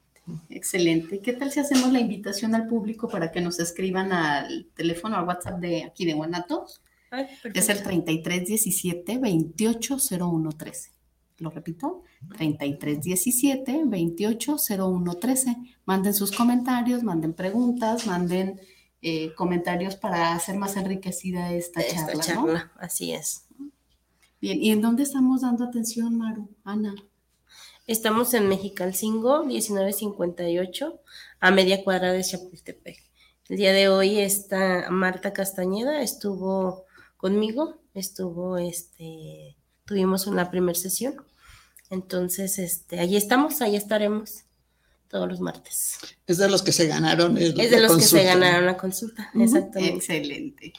Excelente. 0.50 1.20
¿Qué 1.20 1.34
tal 1.34 1.52
si 1.52 1.60
hacemos 1.60 1.92
la 1.92 2.00
invitación 2.00 2.56
al 2.56 2.68
público 2.68 3.10
para 3.10 3.32
que 3.32 3.42
nos 3.42 3.60
escriban 3.60 4.12
al 4.12 4.68
teléfono, 4.76 5.18
al 5.18 5.28
WhatsApp 5.28 5.60
de 5.60 5.84
aquí 5.84 6.06
de 6.06 6.14
Guanatos? 6.14 6.82
es 7.54 7.70
el 7.70 7.84
3317 7.84 9.20
280113. 9.20 10.92
¿Lo 11.38 11.50
repito? 11.50 12.04
3317 12.38 13.84
280113. 13.86 15.56
Manden 15.86 16.14
sus 16.14 16.32
comentarios, 16.32 17.04
manden 17.04 17.34
preguntas, 17.34 18.08
manden 18.08 18.60
eh, 19.02 19.34
comentarios 19.36 19.96
para 19.96 20.34
hacer 20.34 20.56
más 20.56 20.78
enriquecida 20.78 21.52
esta, 21.54 21.82
esta 21.82 22.18
charla. 22.20 22.72
Así 22.78 23.12
es. 23.12 23.46
Bien, 24.44 24.62
¿y 24.62 24.72
en 24.72 24.82
dónde 24.82 25.04
estamos 25.04 25.40
dando 25.40 25.64
atención, 25.64 26.18
Maru? 26.18 26.50
Ana. 26.66 26.94
Estamos 27.88 28.34
en 28.34 28.50
Mexicalcingo, 28.50 29.46
1958, 29.46 31.00
a 31.40 31.52
media 31.52 31.82
cuadra 31.82 32.12
de 32.12 32.26
Chapultepec. 32.26 32.98
El 33.48 33.56
día 33.56 33.72
de 33.72 33.88
hoy 33.88 34.20
está 34.20 34.90
Marta 34.90 35.32
Castañeda, 35.32 36.02
estuvo 36.02 36.84
conmigo, 37.16 37.80
estuvo, 37.94 38.58
este, 38.58 39.56
tuvimos 39.86 40.28
una 40.28 40.52
primera 40.52 40.78
sesión. 40.78 41.16
Entonces, 41.90 42.60
este, 42.60 43.00
allí 43.00 43.16
estamos, 43.16 43.62
ahí 43.62 43.78
estaremos 43.78 44.44
todos 45.14 45.30
los 45.30 45.40
martes. 45.42 46.00
Es 46.26 46.40
de 46.40 46.50
los 46.50 46.64
que 46.64 46.72
se 46.72 46.88
ganaron. 46.88 47.38
es 47.38 47.54
de 47.54 47.80
los 47.80 47.96
que 47.98 48.02
se 48.02 48.24
ganaron 48.24 48.66
la 48.66 48.76
consulta, 48.76 49.30
exactamente. 49.36 49.98
Excelente. 49.98 50.74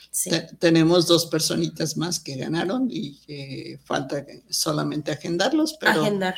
tenemos 0.59 1.07
dos 1.07 1.27
personitas 1.27 1.97
más 1.97 2.19
que 2.19 2.35
ganaron 2.35 2.89
y 2.91 3.79
falta 3.85 4.27
solamente 4.51 5.13
agendarlos, 5.13 5.77
pero, 5.79 6.03
Agendar. 6.03 6.35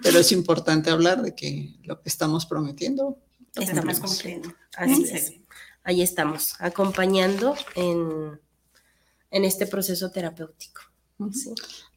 pero 0.00 0.20
es 0.20 0.30
importante 0.30 0.90
hablar 0.90 1.22
de 1.22 1.34
que 1.34 1.74
lo 1.82 2.00
que 2.00 2.08
estamos 2.08 2.46
prometiendo. 2.46 3.18
Estamos 3.56 3.98
cumpliendo. 3.98 4.54
Así 4.76 5.02
es. 5.12 5.32
Ahí 5.82 6.02
estamos, 6.02 6.54
acompañando 6.60 7.56
en, 7.74 8.40
en 9.32 9.44
este 9.44 9.66
proceso 9.66 10.12
terapéutico. 10.12 10.82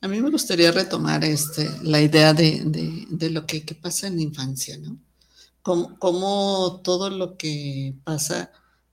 A 0.01 0.07
mí 0.07 0.19
me 0.19 0.31
gustaría 0.31 0.71
retomar 0.71 1.23
este, 1.23 1.69
la 1.83 2.01
idea 2.01 2.33
de, 2.33 2.63
de, 2.65 3.05
de 3.07 3.29
lo 3.29 3.45
que, 3.45 3.63
que, 3.63 3.75
pasa 3.75 4.07
en 4.07 4.15
la 4.15 4.23
infancia, 4.23 4.77
¿no? 4.79 4.97
Cómo, 5.63 6.81
todo 6.83 7.09
lo 7.09 7.37
que 7.37 7.95
pasa 8.03 8.51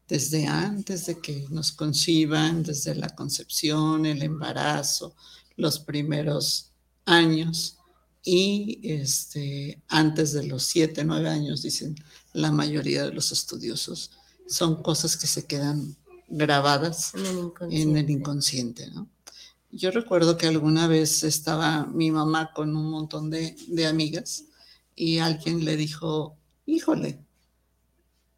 desde 0.09 0.47
antes 0.47 1.07
de 1.07 1.21
que 1.21 1.47
nos 1.51 1.73
conciban, 1.73 2.63
desde 2.63 2.95
la 2.95 3.11
concepción, 3.11 4.07
el 4.07 4.23
embarazo, 4.23 5.15
los 5.57 5.81
primeros 5.81 6.73
años 7.05 7.77
y 8.23 8.81
este, 8.83 9.83
antes 9.89 10.33
de 10.33 10.47
los 10.47 10.65
siete, 10.65 11.05
nueve 11.05 11.29
años, 11.29 11.63
dicen 11.63 11.97
la 12.33 12.51
mayoría 12.53 13.05
de 13.05 13.13
los 13.13 13.33
estudiosos, 13.33 14.13
son 14.47 14.83
cosas 14.83 15.17
que 15.17 15.27
se 15.27 15.47
quedan 15.47 15.97
grabadas 16.29 17.13
en 17.71 17.97
el 17.97 18.11
inconsciente. 18.11 18.91
Yo 19.71 19.91
recuerdo 19.91 20.37
que 20.37 20.49
alguna 20.49 20.87
vez 20.87 21.23
estaba 21.23 21.87
mi 21.87 22.11
mamá 22.11 22.53
con 22.53 22.77
un 22.77 22.91
montón 22.91 23.31
de, 23.31 23.57
de 23.69 23.87
amigas 23.87 24.45
y 24.97 25.19
alguien 25.19 25.65
le 25.65 25.77
dijo, 25.77 26.40
híjole, 26.71 27.25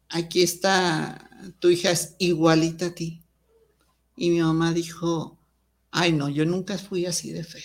aquí 0.09 0.41
está, 0.43 1.29
tu 1.59 1.69
hija 1.69 1.91
es 1.91 2.15
igualita 2.19 2.87
a 2.87 2.95
ti. 2.95 3.21
Y 4.15 4.29
mi 4.29 4.41
mamá 4.41 4.73
dijo, 4.73 5.37
ay 5.91 6.13
no, 6.13 6.29
yo 6.29 6.45
nunca 6.45 6.77
fui 6.77 7.05
así 7.05 7.31
de 7.31 7.43
fea. 7.43 7.63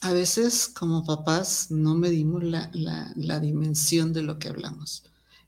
A 0.00 0.12
veces 0.12 0.68
como 0.68 1.04
papás 1.04 1.70
no 1.70 1.96
medimos 1.96 2.44
la, 2.44 2.70
la, 2.72 3.40
dimensión 3.40 4.12
de 4.12 4.22
lo 4.22 4.38
que 4.38 4.48
hablamos. 4.48 5.02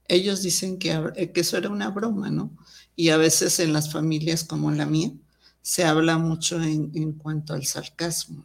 Ellos 0.08 0.42
dicen 0.42 0.78
que, 0.78 0.90
eh, 1.14 1.30
que 1.30 1.42
eso 1.42 1.56
era 1.56 1.70
una 1.70 1.90
broma, 1.90 2.30
¿no? 2.30 2.50
Y 2.96 3.10
a 3.10 3.16
veces 3.16 3.60
en 3.60 3.72
las 3.72 3.92
familias 3.92 4.42
como 4.42 4.72
la 4.72 4.86
mía 4.86 5.12
se 5.62 5.84
habla 5.84 6.18
mucho 6.18 6.60
en, 6.60 6.90
en 6.94 7.12
cuanto 7.12 7.54
al 7.54 7.64
sarcasmo. 7.64 8.44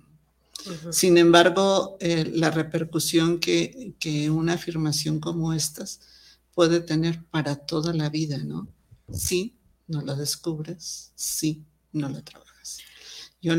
Sin 0.91 1.17
embargo, 1.17 1.97
eh, 1.99 2.31
la 2.33 2.51
repercusión 2.51 3.39
que, 3.39 3.95
que, 3.99 4.29
una 4.29 4.53
afirmación 4.53 5.19
como 5.19 5.53
estas 5.53 6.01
puede 6.53 6.79
tener 6.79 7.23
para 7.25 7.55
toda 7.55 7.93
la 7.93 8.09
vida, 8.09 8.37
¿no? 8.37 8.67
Sí, 9.11 9.57
no 9.87 10.01
la 10.01 10.15
descubres, 10.15 11.11
sí, 11.15 11.65
no 11.91 12.09
la 12.09 12.21
trabajas. 12.21 12.79
Yo 13.41 13.53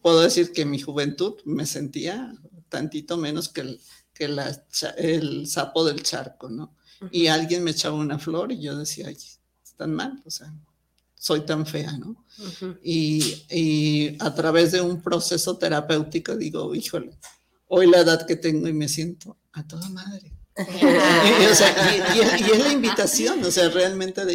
puedo 0.00 0.20
decir 0.22 0.52
que 0.52 0.62
en 0.62 0.70
mi 0.70 0.80
juventud 0.80 1.34
me 1.44 1.66
sentía 1.66 2.32
tantito 2.68 3.16
menos 3.18 3.48
que 3.48 3.60
el, 3.60 3.80
que 4.14 4.24
el 4.96 5.46
sapo 5.46 5.84
del 5.84 6.02
charco, 6.02 6.48
¿no? 6.48 6.74
Y 7.10 7.26
alguien 7.26 7.64
me 7.64 7.72
echaba 7.72 7.96
una 7.96 8.18
flor 8.18 8.52
y 8.52 8.60
yo 8.60 8.76
decía, 8.76 9.08
ay, 9.08 9.16
están 9.62 9.94
mal, 9.94 10.22
o 10.24 10.30
sea, 10.30 10.54
soy 11.20 11.42
tan 11.42 11.66
fea, 11.66 11.92
¿no? 11.98 12.16
y, 12.82 14.16
a 14.18 14.34
través 14.34 14.72
de 14.72 14.80
un 14.80 15.02
proceso 15.02 15.58
terapéutico 15.58 16.34
digo, 16.34 16.74
híjole, 16.74 17.10
hoy 17.68 17.86
la 17.90 18.00
edad 18.00 18.26
que 18.26 18.36
tengo 18.36 18.66
y 18.66 18.72
me 18.72 18.88
siento 18.88 19.36
a 19.52 19.62
toda 19.68 19.86
madre. 19.90 20.32
y, 20.56 22.50
es 22.50 22.58
la 22.58 22.72
invitación, 22.72 23.44
o 23.44 23.50
sea, 23.50 23.68
realmente 23.68 24.24
de, 24.24 24.34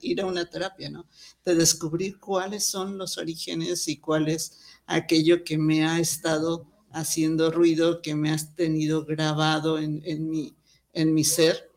ir 0.00 0.20
a 0.20 0.26
una 0.26 0.44
terapia, 0.46 0.90
¿no? 0.90 1.06
De 1.44 1.54
descubrir 1.54 2.18
cuáles 2.18 2.66
son 2.66 2.98
los 2.98 3.16
orígenes 3.16 3.86
y 3.86 3.98
cuál 3.98 4.28
es 4.28 4.58
aquello 4.86 5.44
que 5.44 5.58
me 5.58 5.86
ha 5.86 6.00
estado 6.00 6.66
haciendo 6.90 7.52
ruido, 7.52 8.02
que 8.02 8.16
me 8.16 8.32
has 8.32 8.56
tenido 8.56 9.04
grabado 9.04 9.78
en, 9.78 10.02
en, 10.04 10.28
mi, 10.28 10.56
en 10.92 11.14
mi 11.14 11.22
ser 11.22 11.69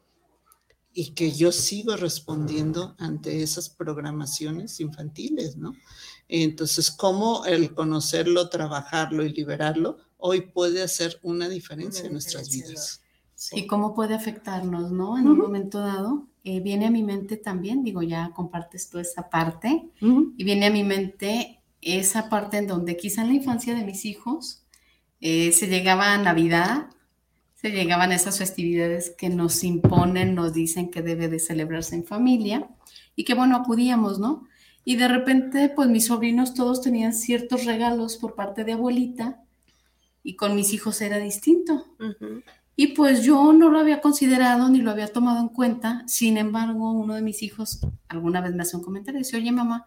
y 0.94 1.14
que 1.14 1.32
yo 1.32 1.52
sigo 1.52 1.96
respondiendo 1.96 2.96
ante 3.00 3.42
esas 3.42 3.70
programaciones 3.70 4.80
infantiles, 4.80 5.58
¿no? 5.58 5.74
Entonces, 6.28 6.92
cómo 6.92 7.46
el 7.46 7.74
conocerlo, 7.74 8.50
trabajarlo 8.50 9.26
y 9.26 9.34
liberarlo 9.34 9.98
hoy 10.18 10.42
puede 10.42 10.84
hacer 10.84 11.20
una 11.24 11.50
diferencia 11.50 12.06
en 12.06 12.14
nuestras 12.14 12.50
vidas. 12.50 13.02
Y 13.52 13.68
cómo 13.68 13.94
puede 13.94 14.14
afectarnos, 14.14 14.92
¿no? 14.92 15.18
En 15.18 15.28
un 15.28 15.38
momento 15.38 15.80
dado, 15.80 16.28
eh, 16.46 16.62
viene 16.62 16.86
a 16.86 16.92
mi 16.92 17.04
mente 17.04 17.36
también, 17.36 17.84
digo, 17.84 18.02
ya 18.04 18.32
compartes 18.34 18.90
tú 18.90 19.00
esa 19.00 19.30
parte, 19.30 19.90
y 20.00 20.44
viene 20.44 20.68
a 20.68 20.72
mi 20.72 20.84
mente 20.84 21.62
esa 21.82 22.30
parte 22.30 22.58
en 22.58 22.68
donde 22.68 22.96
quizá 22.96 23.24
en 23.24 23.30
la 23.30 23.34
infancia 23.34 23.76
de 23.76 23.84
mis 23.84 24.06
hijos 24.06 24.64
eh, 25.20 25.52
se 25.52 25.68
llegaba 25.68 26.14
a 26.14 26.18
Navidad 26.18 26.90
se 27.64 27.72
llegaban 27.72 28.12
esas 28.12 28.40
festividades 28.40 29.16
que 29.18 29.30
nos 29.30 29.64
imponen, 29.64 30.36
nos 30.36 30.52
dicen 30.52 30.92
que 30.92 31.02
debe 31.02 31.30
de 31.30 31.40
celebrarse 31.40 31.96
en 31.96 32.04
familia 32.04 32.68
y 33.16 33.24
que 33.24 33.36
bueno, 33.36 33.56
acudíamos, 33.56 34.20
¿no? 34.20 34.50
Y 34.84 34.98
de 34.98 35.08
repente, 35.08 35.70
pues 35.70 35.88
mis 35.88 36.08
sobrinos 36.08 36.56
todos 36.56 36.82
tenían 36.82 37.14
ciertos 37.14 37.64
regalos 37.64 38.18
por 38.18 38.36
parte 38.36 38.66
de 38.66 38.74
abuelita 38.74 39.42
y 40.24 40.36
con 40.36 40.58
mis 40.58 40.74
hijos 40.74 41.00
era 41.00 41.20
distinto. 41.20 41.86
Y 42.76 42.88
pues 42.88 43.24
yo 43.24 43.54
no 43.54 43.70
lo 43.70 43.80
había 43.80 44.02
considerado 44.02 44.68
ni 44.68 44.80
lo 44.80 44.92
había 44.92 45.08
tomado 45.08 45.40
en 45.40 45.48
cuenta. 45.48 46.04
Sin 46.06 46.36
embargo, 46.38 46.92
uno 46.92 47.14
de 47.14 47.22
mis 47.22 47.44
hijos 47.44 47.80
alguna 48.10 48.42
vez 48.42 48.54
me 48.54 48.64
hace 48.64 48.76
un 48.76 48.84
comentario 48.84 49.22
y 49.22 49.24
dice, 49.24 49.38
oye 49.38 49.54
mamá, 49.54 49.86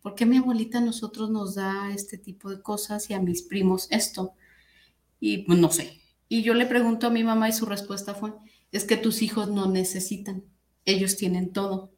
¿por 0.00 0.14
qué 0.14 0.26
mi 0.26 0.36
abuelita 0.36 0.78
a 0.78 0.80
nosotros 0.80 1.28
nos 1.28 1.56
da 1.56 1.92
este 1.92 2.18
tipo 2.18 2.50
de 2.50 2.62
cosas 2.62 3.10
y 3.10 3.14
a 3.14 3.20
mis 3.20 3.42
primos 3.42 3.88
esto? 3.90 4.34
Y 5.18 5.38
pues 5.38 5.58
no 5.58 5.72
sé, 5.72 6.05
y 6.28 6.42
yo 6.42 6.54
le 6.54 6.66
pregunto 6.66 7.06
a 7.06 7.10
mi 7.10 7.24
mamá 7.24 7.48
y 7.48 7.52
su 7.52 7.66
respuesta 7.66 8.14
fue, 8.14 8.32
es 8.72 8.84
que 8.84 8.96
tus 8.96 9.22
hijos 9.22 9.48
no 9.48 9.66
necesitan, 9.66 10.44
ellos 10.84 11.16
tienen 11.16 11.52
todo. 11.52 11.92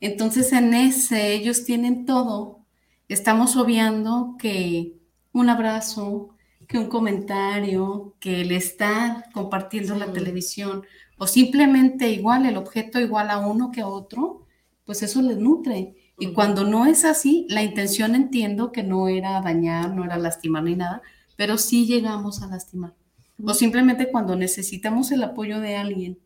Entonces 0.00 0.52
en 0.52 0.74
ese, 0.74 1.34
ellos 1.34 1.64
tienen 1.64 2.06
todo, 2.06 2.64
estamos 3.08 3.56
obviando 3.56 4.36
que 4.38 4.94
un 5.32 5.50
abrazo, 5.50 6.30
que 6.66 6.78
un 6.78 6.88
comentario, 6.88 8.14
que 8.20 8.42
el 8.42 8.52
estar 8.52 9.30
compartiendo 9.32 9.94
la 9.94 10.12
televisión 10.12 10.84
o 11.18 11.26
simplemente 11.26 12.10
igual 12.10 12.46
el 12.46 12.56
objeto 12.56 13.00
igual 13.00 13.30
a 13.30 13.38
uno 13.38 13.70
que 13.70 13.82
a 13.82 13.88
otro, 13.88 14.46
pues 14.84 15.02
eso 15.02 15.22
les 15.22 15.38
nutre. 15.38 15.96
Y 16.18 16.32
cuando 16.32 16.64
no 16.64 16.86
es 16.86 17.04
así, 17.04 17.46
la 17.50 17.62
intención 17.62 18.14
entiendo 18.14 18.72
que 18.72 18.82
no 18.82 19.08
era 19.08 19.40
dañar, 19.42 19.94
no 19.94 20.04
era 20.04 20.18
lastimar 20.18 20.62
ni 20.64 20.76
nada, 20.76 21.02
pero 21.36 21.58
sí 21.58 21.86
llegamos 21.86 22.42
a 22.42 22.46
lastimar 22.48 22.94
o 23.42 23.54
simplemente 23.54 24.10
cuando 24.10 24.36
necesitamos 24.36 25.12
el 25.12 25.22
apoyo 25.22 25.60
de 25.60 25.76
alguien 25.76 26.18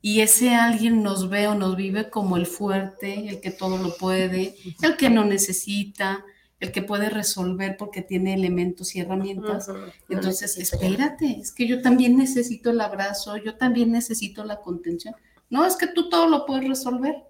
y 0.00 0.20
ese 0.20 0.54
alguien 0.54 1.02
nos 1.02 1.28
ve 1.28 1.48
o 1.48 1.54
nos 1.54 1.76
vive 1.76 2.10
como 2.10 2.36
el 2.36 2.46
fuerte, 2.46 3.28
el 3.28 3.40
que 3.40 3.50
todo 3.50 3.78
lo 3.78 3.96
puede, 3.96 4.54
el 4.82 4.96
que 4.96 5.10
no 5.10 5.24
necesita, 5.24 6.24
el 6.60 6.72
que 6.72 6.82
puede 6.82 7.10
resolver 7.10 7.76
porque 7.76 8.02
tiene 8.02 8.34
elementos 8.34 8.94
y 8.94 9.00
herramientas. 9.00 9.68
Entonces, 10.08 10.56
espérate, 10.58 11.38
es 11.40 11.52
que 11.52 11.66
yo 11.66 11.82
también 11.82 12.16
necesito 12.16 12.70
el 12.70 12.80
abrazo, 12.80 13.36
yo 13.36 13.56
también 13.56 13.92
necesito 13.92 14.44
la 14.44 14.60
contención. 14.60 15.14
No, 15.50 15.64
es 15.66 15.76
que 15.76 15.86
tú 15.86 16.08
todo 16.08 16.28
lo 16.28 16.46
puedes 16.46 16.68
resolver. 16.68 17.24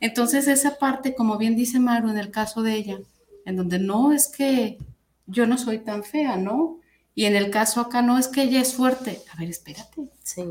Entonces, 0.00 0.46
esa 0.46 0.78
parte, 0.78 1.14
como 1.14 1.38
bien 1.38 1.56
dice 1.56 1.78
Maru 1.78 2.10
en 2.10 2.18
el 2.18 2.30
caso 2.30 2.62
de 2.62 2.74
ella, 2.74 2.98
en 3.44 3.56
donde 3.56 3.78
no 3.78 4.12
es 4.12 4.28
que 4.28 4.78
yo 5.26 5.46
no 5.46 5.58
soy 5.58 5.78
tan 5.78 6.04
fea, 6.04 6.36
¿no? 6.36 6.79
Y 7.14 7.24
en 7.24 7.36
el 7.36 7.50
caso 7.50 7.80
acá 7.80 8.02
no 8.02 8.18
es 8.18 8.28
que 8.28 8.42
ella 8.42 8.60
es 8.60 8.74
fuerte. 8.74 9.20
A 9.32 9.38
ver, 9.38 9.50
espérate. 9.50 10.08
Sí. 10.22 10.44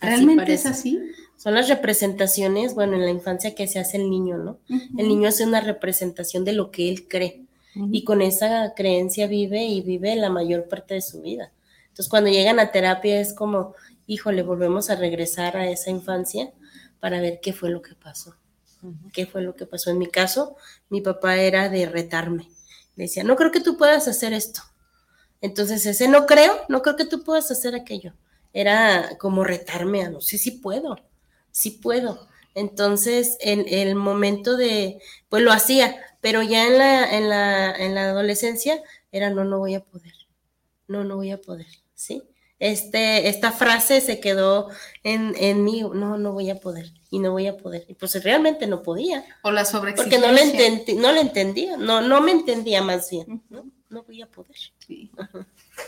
¿Realmente 0.00 0.54
es 0.54 0.66
así? 0.66 0.98
Son 1.36 1.54
las 1.54 1.68
representaciones, 1.68 2.74
bueno, 2.74 2.94
en 2.94 3.04
la 3.04 3.10
infancia 3.10 3.54
que 3.54 3.68
se 3.68 3.78
hace 3.78 3.96
el 3.96 4.10
niño, 4.10 4.38
¿no? 4.38 4.58
El 4.96 5.08
niño 5.08 5.28
hace 5.28 5.44
una 5.44 5.60
representación 5.60 6.44
de 6.44 6.52
lo 6.52 6.70
que 6.70 6.88
él 6.88 7.06
cree. 7.08 7.44
Y 7.92 8.02
con 8.02 8.22
esa 8.22 8.74
creencia 8.74 9.28
vive 9.28 9.64
y 9.64 9.82
vive 9.82 10.16
la 10.16 10.30
mayor 10.30 10.66
parte 10.68 10.94
de 10.94 11.00
su 11.00 11.22
vida. 11.22 11.52
Entonces, 11.88 12.08
cuando 12.08 12.30
llegan 12.30 12.58
a 12.58 12.72
terapia 12.72 13.20
es 13.20 13.32
como, 13.32 13.74
híjole, 14.06 14.42
volvemos 14.42 14.90
a 14.90 14.96
regresar 14.96 15.56
a 15.56 15.70
esa 15.70 15.90
infancia 15.90 16.52
para 16.98 17.20
ver 17.20 17.38
qué 17.40 17.52
fue 17.52 17.70
lo 17.70 17.82
que 17.82 17.94
pasó. 17.94 18.34
¿Qué 19.12 19.26
fue 19.26 19.42
lo 19.42 19.54
que 19.54 19.66
pasó? 19.66 19.90
En 19.90 19.98
mi 19.98 20.06
caso, 20.06 20.56
mi 20.88 21.00
papá 21.00 21.36
era 21.36 21.68
de 21.68 21.86
retarme. 21.86 22.48
Le 22.96 23.04
decía, 23.04 23.22
no 23.22 23.36
creo 23.36 23.52
que 23.52 23.60
tú 23.60 23.76
puedas 23.76 24.08
hacer 24.08 24.32
esto. 24.32 24.62
Entonces, 25.40 25.86
ese 25.86 26.08
no 26.08 26.26
creo, 26.26 26.52
no 26.68 26.82
creo 26.82 26.96
que 26.96 27.04
tú 27.04 27.22
puedas 27.22 27.50
hacer 27.50 27.74
aquello. 27.74 28.14
Era 28.52 29.16
como 29.18 29.44
retarme 29.44 30.02
a 30.02 30.10
no 30.10 30.20
sé 30.20 30.38
si 30.38 30.52
puedo, 30.52 30.96
sí 31.50 31.70
puedo. 31.70 32.28
Entonces, 32.54 33.36
en 33.40 33.66
el 33.68 33.94
momento 33.94 34.56
de, 34.56 35.00
pues 35.28 35.42
lo 35.42 35.52
hacía, 35.52 35.96
pero 36.20 36.42
ya 36.42 36.66
en 36.66 36.78
la, 36.78 37.16
en 37.16 37.28
la, 37.28 37.70
en 37.72 37.94
la 37.94 38.10
adolescencia 38.10 38.82
era 39.12 39.30
no, 39.30 39.44
no 39.44 39.58
voy 39.58 39.74
a 39.74 39.84
poder, 39.84 40.14
no, 40.88 41.04
no 41.04 41.16
voy 41.16 41.30
a 41.30 41.40
poder, 41.40 41.68
¿sí? 41.94 42.22
Este, 42.58 43.28
esta 43.28 43.52
frase 43.52 44.00
se 44.00 44.18
quedó 44.18 44.68
en, 45.04 45.34
en 45.38 45.62
mí, 45.62 45.82
no, 45.82 46.18
no 46.18 46.32
voy 46.32 46.50
a 46.50 46.58
poder, 46.58 46.90
y 47.10 47.20
no 47.20 47.30
voy 47.30 47.46
a 47.46 47.56
poder. 47.56 47.84
Y 47.86 47.94
pues 47.94 48.20
realmente 48.24 48.66
no 48.66 48.82
podía. 48.82 49.24
O 49.42 49.52
la 49.52 49.64
sobreexigencia. 49.64 50.18
Porque 50.18 50.26
no 50.26 50.34
le, 50.34 50.42
entendí, 50.42 50.94
no 50.94 51.12
le 51.12 51.20
entendía, 51.20 51.76
no, 51.76 52.00
no 52.00 52.20
me 52.20 52.32
entendía 52.32 52.82
más 52.82 53.10
bien, 53.10 53.44
¿no? 53.48 53.70
No 53.90 54.02
voy 54.02 54.22
a 54.22 54.26
poder. 54.26 54.56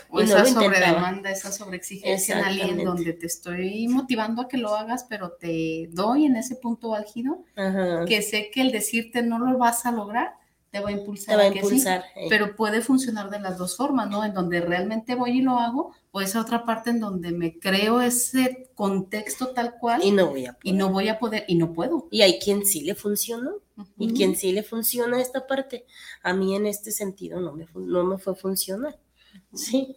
O 0.09 0.21
esa 0.21 0.45
sobredemanda, 0.45 1.31
esa 1.31 1.51
sobreexigencia 1.51 2.39
en 2.39 2.45
alguien 2.45 2.83
donde 2.83 3.13
te 3.13 3.27
estoy 3.27 3.87
motivando 3.87 4.41
a 4.41 4.47
que 4.47 4.57
lo 4.57 4.75
hagas, 4.75 5.05
pero 5.09 5.31
te 5.31 5.87
doy 5.91 6.25
en 6.25 6.35
ese 6.35 6.55
punto 6.55 6.93
álgido, 6.93 7.43
que 8.07 8.21
sé 8.21 8.49
que 8.51 8.61
el 8.61 8.71
decirte 8.71 9.21
no 9.21 9.39
lo 9.39 9.57
vas 9.57 9.85
a 9.85 9.91
lograr, 9.91 10.33
te 10.71 10.79
va 10.79 10.89
a 10.89 10.91
impulsar. 10.93 11.35
Te 11.35 11.35
va 11.35 11.43
a, 11.43 11.53
impulsar. 11.53 12.03
Eh. 12.15 12.27
Pero 12.29 12.55
puede 12.55 12.81
funcionar 12.81 13.29
de 13.29 13.39
las 13.39 13.57
dos 13.57 13.75
formas, 13.75 14.09
¿no? 14.09 14.23
En 14.23 14.33
donde 14.33 14.61
realmente 14.61 15.15
voy 15.15 15.39
y 15.39 15.41
lo 15.41 15.59
hago, 15.59 15.93
o 16.11 16.21
esa 16.21 16.41
otra 16.41 16.65
parte 16.65 16.91
en 16.91 17.01
donde 17.01 17.31
me 17.31 17.59
creo 17.59 18.01
ese 18.01 18.69
contexto 18.73 19.49
tal 19.49 19.77
cual. 19.77 20.01
Y 20.03 20.11
no 20.11 20.27
voy 20.27 20.45
a 20.45 20.53
poder. 20.53 20.73
Y 20.73 20.77
no 20.77 20.89
voy 20.89 21.09
a 21.09 21.19
poder, 21.19 21.45
y 21.47 21.55
no 21.55 21.73
puedo. 21.73 22.07
Y 22.09 22.21
hay 22.21 22.39
quien 22.39 22.65
sí 22.65 22.81
le 22.81 22.95
funciona, 22.95 23.51
y 23.97 24.13
quien 24.13 24.35
sí 24.37 24.53
le 24.53 24.63
funciona 24.63 25.19
esta 25.19 25.45
parte. 25.45 25.85
A 26.23 26.33
mí 26.33 26.55
en 26.55 26.65
este 26.65 26.91
sentido 26.91 27.41
no 27.41 27.51
me, 27.51 27.67
no 27.75 28.05
me 28.05 28.17
fue 28.17 28.35
funcionar. 28.35 28.97
Sí. 29.53 29.95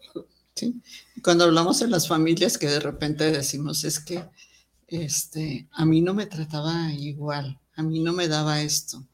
Sí. 0.57 0.81
Cuando 1.23 1.45
hablamos 1.45 1.83
en 1.83 1.91
las 1.91 2.07
familias 2.07 2.59
que 2.59 2.69
de 2.69 2.79
repente 2.79 3.31
decimos 3.33 3.83
es 3.83 3.99
que 3.99 4.25
este, 4.87 5.69
a 5.73 5.85
mí 5.85 6.01
no 6.01 6.15
me 6.15 6.27
trataba 6.27 6.93
igual, 6.93 7.59
a 7.75 7.83
mí 7.83 7.99
no 7.99 8.13
me 8.13 8.29
daba 8.29 8.63
esto 8.63 9.05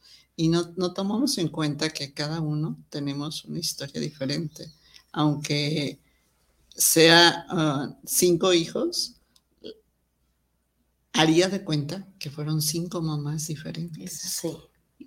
y 0.40 0.48
no, 0.48 0.72
no 0.76 0.94
tomamos 0.94 1.36
en 1.36 1.48
cuenta 1.48 1.90
que 1.90 2.14
cada 2.14 2.40
uno 2.40 2.78
tenemos 2.88 3.44
una 3.44 3.58
historia 3.58 4.00
diferente. 4.00 4.72
Aunque 5.12 5.98
sea 6.74 7.44
ah, 7.50 7.94
cinco 8.06 8.54
hijos, 8.54 9.16
haría 11.12 11.50
de 11.50 11.62
cuenta 11.62 12.08
que 12.18 12.30
fueron 12.30 12.62
cinco 12.62 13.02
mamás 13.02 13.48
diferentes. 13.48 14.18
Sí. 14.18 14.48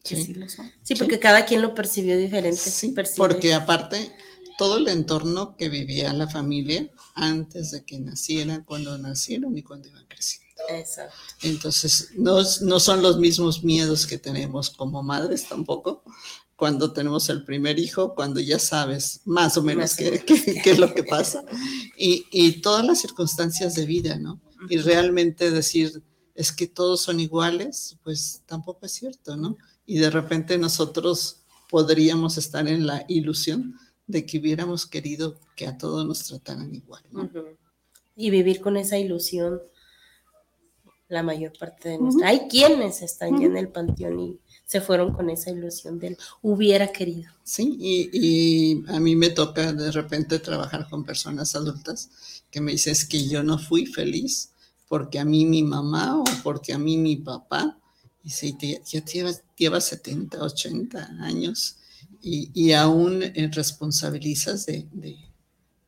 Sí, 0.03 0.23
sí, 0.23 0.33
lo 0.35 0.47
son. 0.47 0.71
Sí, 0.83 0.93
porque 0.93 1.17
cada 1.17 1.45
quien 1.47 1.63
lo 1.63 1.73
percibió 1.73 2.15
diferente. 2.15 2.69
Sí, 2.69 2.89
percibe. 2.89 3.17
porque 3.17 3.55
aparte 3.55 4.11
todo 4.59 4.77
el 4.77 4.87
entorno 4.87 5.57
que 5.57 5.67
vivía 5.69 6.13
la 6.13 6.27
familia 6.27 6.91
antes 7.15 7.71
de 7.71 7.83
que 7.83 7.99
nacieran, 7.99 8.63
cuando 8.65 8.99
nacieron 8.99 9.57
y 9.57 9.63
cuando 9.63 9.87
iban 9.87 10.05
creciendo. 10.07 10.52
Exacto. 10.69 11.15
Entonces, 11.41 12.09
no, 12.17 12.39
no 12.61 12.79
son 12.79 13.01
los 13.01 13.17
mismos 13.17 13.63
miedos 13.63 14.05
que 14.07 14.17
tenemos 14.17 14.69
como 14.69 15.03
madres 15.03 15.47
tampoco 15.47 16.03
cuando 16.55 16.93
tenemos 16.93 17.27
el 17.29 17.43
primer 17.43 17.79
hijo, 17.79 18.13
cuando 18.15 18.39
ya 18.39 18.59
sabes 18.59 19.21
más 19.25 19.57
o 19.57 19.63
menos 19.63 19.95
qué, 19.95 20.23
qué- 20.25 20.61
qué 20.63 20.71
es 20.71 20.79
lo 20.79 20.93
que 20.93 21.03
pasa 21.03 21.43
y, 21.97 22.25
y 22.31 22.61
todas 22.61 22.85
las 22.85 23.01
circunstancias 23.01 23.73
de 23.75 23.85
vida, 23.85 24.17
¿no? 24.17 24.39
Y 24.69 24.77
realmente 24.77 25.51
decir, 25.51 26.01
es 26.35 26.51
que 26.53 26.67
todos 26.67 27.01
son 27.01 27.19
iguales, 27.19 27.97
pues 28.03 28.43
tampoco 28.45 28.85
es 28.85 28.93
cierto, 28.93 29.35
¿no? 29.35 29.57
Y 29.85 29.97
de 29.97 30.09
repente 30.09 30.57
nosotros 30.57 31.41
podríamos 31.69 32.37
estar 32.37 32.67
en 32.67 32.85
la 32.87 33.03
ilusión 33.09 33.77
de 34.07 34.25
que 34.25 34.37
hubiéramos 34.39 34.85
querido 34.85 35.39
que 35.57 35.67
a 35.67 35.77
todos 35.77 36.05
nos 36.05 36.23
trataran 36.23 36.73
igual, 36.73 37.03
¿no? 37.11 37.29
Y 38.15 38.29
vivir 38.29 38.61
con 38.61 38.77
esa 38.77 38.97
ilusión 38.99 39.59
la 41.09 41.23
mayor 41.23 41.53
parte 41.59 41.89
de 41.89 41.97
nuestra. 41.99 42.27
Hay 42.29 42.47
quienes 42.47 43.01
están 43.01 43.39
ya 43.39 43.45
en 43.45 43.57
el 43.57 43.69
panteón 43.69 44.19
y 44.19 44.39
se 44.65 44.81
fueron 44.81 45.13
con 45.13 45.29
esa 45.29 45.51
ilusión 45.51 45.99
del 45.99 46.17
hubiera 46.41 46.91
querido. 46.91 47.31
Sí, 47.43 47.75
y, 47.79 48.09
y 48.13 48.83
a 48.87 48.99
mí 48.99 49.15
me 49.15 49.29
toca 49.29 49.73
de 49.73 49.91
repente 49.91 50.39
trabajar 50.39 50.87
con 50.89 51.03
personas 51.03 51.55
adultas 51.55 52.09
que 52.49 52.61
me 52.61 52.71
dicen 52.71 52.93
es 52.93 53.05
que 53.05 53.27
yo 53.27 53.43
no 53.43 53.57
fui 53.59 53.85
feliz 53.85 54.51
porque 54.87 55.19
a 55.19 55.25
mí 55.25 55.45
mi 55.45 55.63
mamá 55.63 56.19
o 56.19 56.23
porque 56.43 56.71
a 56.73 56.77
mí 56.77 56.97
mi 56.97 57.15
papá, 57.17 57.79
y 58.23 58.53
te- 58.53 58.81
ya 58.85 59.03
llevas, 59.03 59.43
llevas 59.57 59.85
70, 59.85 60.41
80 60.41 61.03
años 61.19 61.77
y, 62.21 62.49
y 62.53 62.71
aún 62.73 63.21
eh, 63.23 63.49
responsabilizas 63.51 64.65
de, 64.65 64.87
de- 64.91 65.17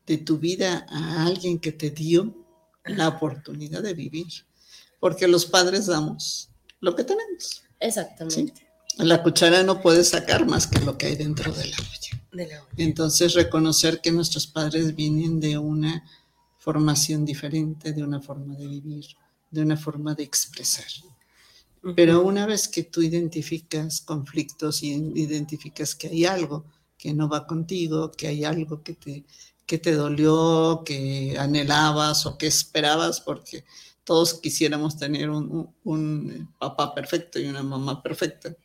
de 0.05 0.17
tu 0.17 0.37
vida 0.37 0.85
a 0.89 1.25
alguien 1.25 1.59
que 1.59 1.71
te 1.71 1.89
dio 1.91 2.35
la 2.83 3.07
oportunidad 3.07 3.81
de 3.81 3.93
vivir, 3.93 4.27
porque 4.99 5.27
los 5.27 5.45
padres 5.45 5.85
damos 5.87 6.49
lo 6.79 6.95
que 6.95 7.03
tenemos. 7.03 7.63
Exactamente. 7.79 8.53
La 8.97 9.21
cuchara 9.23 9.63
no 9.63 9.81
puede 9.81 10.03
sacar 10.03 10.45
más 10.45 10.67
que 10.67 10.79
lo 10.79 10.97
que 10.97 11.07
hay 11.07 11.15
dentro 11.15 11.51
de 11.51 11.65
la 11.67 11.75
olla. 11.77 12.23
De 12.31 12.47
la- 12.47 12.63
Entonces, 12.77 13.33
reconocer 13.33 14.01
que 14.01 14.11
nuestros 14.11 14.47
padres 14.47 14.95
vienen 14.95 15.39
de 15.39 15.57
una 15.57 16.03
formación 16.59 17.25
diferente, 17.25 17.93
de 17.93 18.03
una 18.03 18.21
forma 18.21 18.55
de 18.55 18.67
vivir, 18.67 19.05
de 19.51 19.61
una 19.61 19.77
forma 19.77 20.15
de 20.15 20.23
expresar. 20.23 20.85
Pero 21.95 22.21
una 22.23 22.45
vez 22.47 22.67
que 22.67 22.83
tú 22.83 23.01
identificas 23.01 24.01
conflictos 24.01 24.81
y 24.81 24.93
identificas 24.93 25.93
que 25.93 26.07
hay 26.07 26.25
algo 26.25 26.65
que 26.97 27.13
no 27.13 27.29
va 27.29 27.45
contigo, 27.45 28.11
que 28.11 28.27
hay 28.27 28.43
algo 28.43 28.81
que 28.81 28.93
te, 28.93 29.23
que 29.67 29.77
te 29.77 29.91
dolió, 29.91 30.81
que 30.85 31.35
anhelabas 31.37 32.25
o 32.25 32.37
que 32.37 32.47
esperabas, 32.47 33.21
porque 33.21 33.65
todos 34.05 34.35
quisiéramos 34.35 34.97
tener 34.97 35.29
un, 35.29 35.51
un- 35.51 35.75
un 35.83 36.49
papá 36.57 36.93
perfecto 36.95 37.39
y 37.39 37.47
una 37.47 37.63
mamá 37.63 38.01
perfecta, 38.01 38.55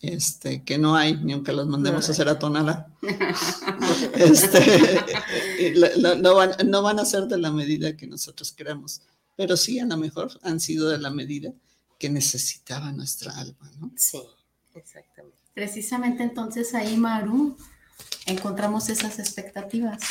este, 0.00 0.64
que 0.64 0.78
no 0.78 0.96
hay, 0.96 1.14
ni 1.16 1.32
aunque 1.34 1.52
los 1.52 1.68
mandemos 1.68 2.08
a 2.08 2.12
hacer 2.12 2.28
a 2.28 2.38
Tonalá. 2.38 2.88
Este, 4.14 5.74
la- 5.74 5.90
la- 5.96 6.14
no, 6.16 6.34
van, 6.34 6.52
no 6.66 6.82
van 6.82 6.98
a 6.98 7.04
ser 7.04 7.24
de 7.24 7.38
la 7.38 7.52
medida 7.52 7.96
que 7.96 8.06
nosotros 8.06 8.52
queramos, 8.52 9.02
pero 9.36 9.56
sí 9.56 9.78
a 9.78 9.86
lo 9.86 9.96
mejor 9.96 10.30
han 10.42 10.60
sido 10.60 10.88
de 10.88 10.98
la 10.98 11.10
medida 11.10 11.52
que 11.98 12.08
necesitaba 12.10 12.92
nuestra 12.92 13.32
alma, 13.36 13.70
¿no? 13.78 13.90
Sí, 13.96 14.20
exactamente. 14.74 15.36
Precisamente 15.54 16.22
entonces 16.22 16.74
ahí, 16.74 16.96
Maru, 16.96 17.56
encontramos 18.26 18.88
esas 18.88 19.18
expectativas. 19.18 20.02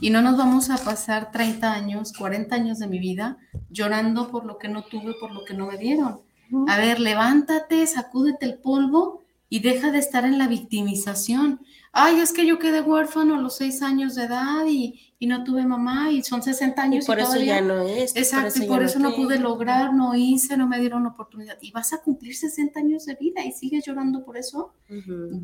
Y 0.00 0.10
no 0.10 0.22
nos 0.22 0.36
vamos 0.36 0.70
a 0.70 0.76
pasar 0.78 1.32
30 1.32 1.72
años, 1.72 2.12
40 2.12 2.54
años 2.54 2.78
de 2.78 2.86
mi 2.86 2.98
vida 2.98 3.38
llorando 3.70 4.30
por 4.30 4.44
lo 4.44 4.58
que 4.58 4.68
no 4.68 4.84
tuve, 4.84 5.14
por 5.14 5.32
lo 5.32 5.44
que 5.44 5.54
no 5.54 5.66
me 5.66 5.78
dieron. 5.78 6.20
A 6.68 6.76
ver, 6.76 7.00
levántate, 7.00 7.86
sacúdete 7.86 8.46
el 8.46 8.58
polvo 8.58 9.22
y 9.48 9.60
deja 9.60 9.90
de 9.90 9.98
estar 9.98 10.24
en 10.24 10.38
la 10.38 10.48
victimización. 10.48 11.60
Ay, 11.96 12.18
es 12.18 12.32
que 12.32 12.44
yo 12.44 12.58
quedé 12.58 12.80
huérfano 12.80 13.36
a 13.36 13.38
los 13.40 13.56
6 13.56 13.80
años 13.82 14.16
de 14.16 14.24
edad 14.24 14.66
y, 14.66 15.00
y 15.20 15.28
no 15.28 15.44
tuve 15.44 15.64
mamá 15.64 16.10
y 16.10 16.24
son 16.24 16.42
60 16.42 16.82
Y 16.82 16.84
años. 16.84 17.06
por 17.06 17.20
eso 17.20 17.28
todavía- 17.28 17.56
ya 17.56 17.60
no 17.60 17.82
es. 17.82 18.16
Exacto, 18.16 18.62
y 18.62 18.66
por 18.66 18.82
eso 18.82 18.98
no 18.98 19.14
pude 19.14 19.38
lograr, 19.38 19.94
no 19.94 20.14
hice, 20.16 20.56
no 20.56 20.66
me 20.66 20.80
dieron 20.80 21.06
oportunidad. 21.06 21.56
¿Y 21.60 21.70
vas 21.70 21.92
a 21.92 22.02
cumplir 22.02 22.34
60 22.34 22.80
años 22.80 23.06
de 23.06 23.14
vida 23.14 23.44
y 23.44 23.52
sigues 23.52 23.84
llorando 23.86 24.24
por 24.24 24.36
eso? 24.36 24.74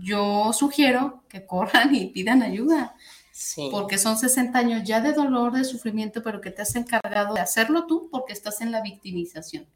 Yo 0.03 0.53
sugiero 0.53 1.23
que 1.29 1.47
corran 1.47 1.95
y 1.95 2.07
pidan 2.07 2.43
ayuda, 2.43 2.95
Sí. 3.33 3.69
porque 3.71 3.97
son 3.97 4.19
60 4.19 4.59
años 4.59 4.83
ya 4.85 5.01
de 5.01 5.13
dolor, 5.13 5.53
de 5.53 5.63
sufrimiento, 5.65 6.21
pero 6.23 6.41
que 6.41 6.51
te 6.51 6.63
has 6.63 6.75
encargado 6.75 7.35
de 7.35 7.41
hacerlo 7.41 7.87
tú 7.87 8.09
porque 8.11 8.33
estás 8.33 8.61
en 8.61 8.73
la 8.73 8.83
victimización. 8.83 9.67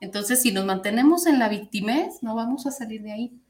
Entonces, 0.00 0.40
si 0.42 0.52
nos 0.52 0.64
mantenemos 0.64 1.26
en 1.26 1.38
la 1.38 1.48
victimez, 1.48 2.22
no 2.22 2.34
vamos 2.34 2.66
a 2.66 2.70
salir 2.70 3.02
de 3.02 3.12
ahí. 3.12 3.40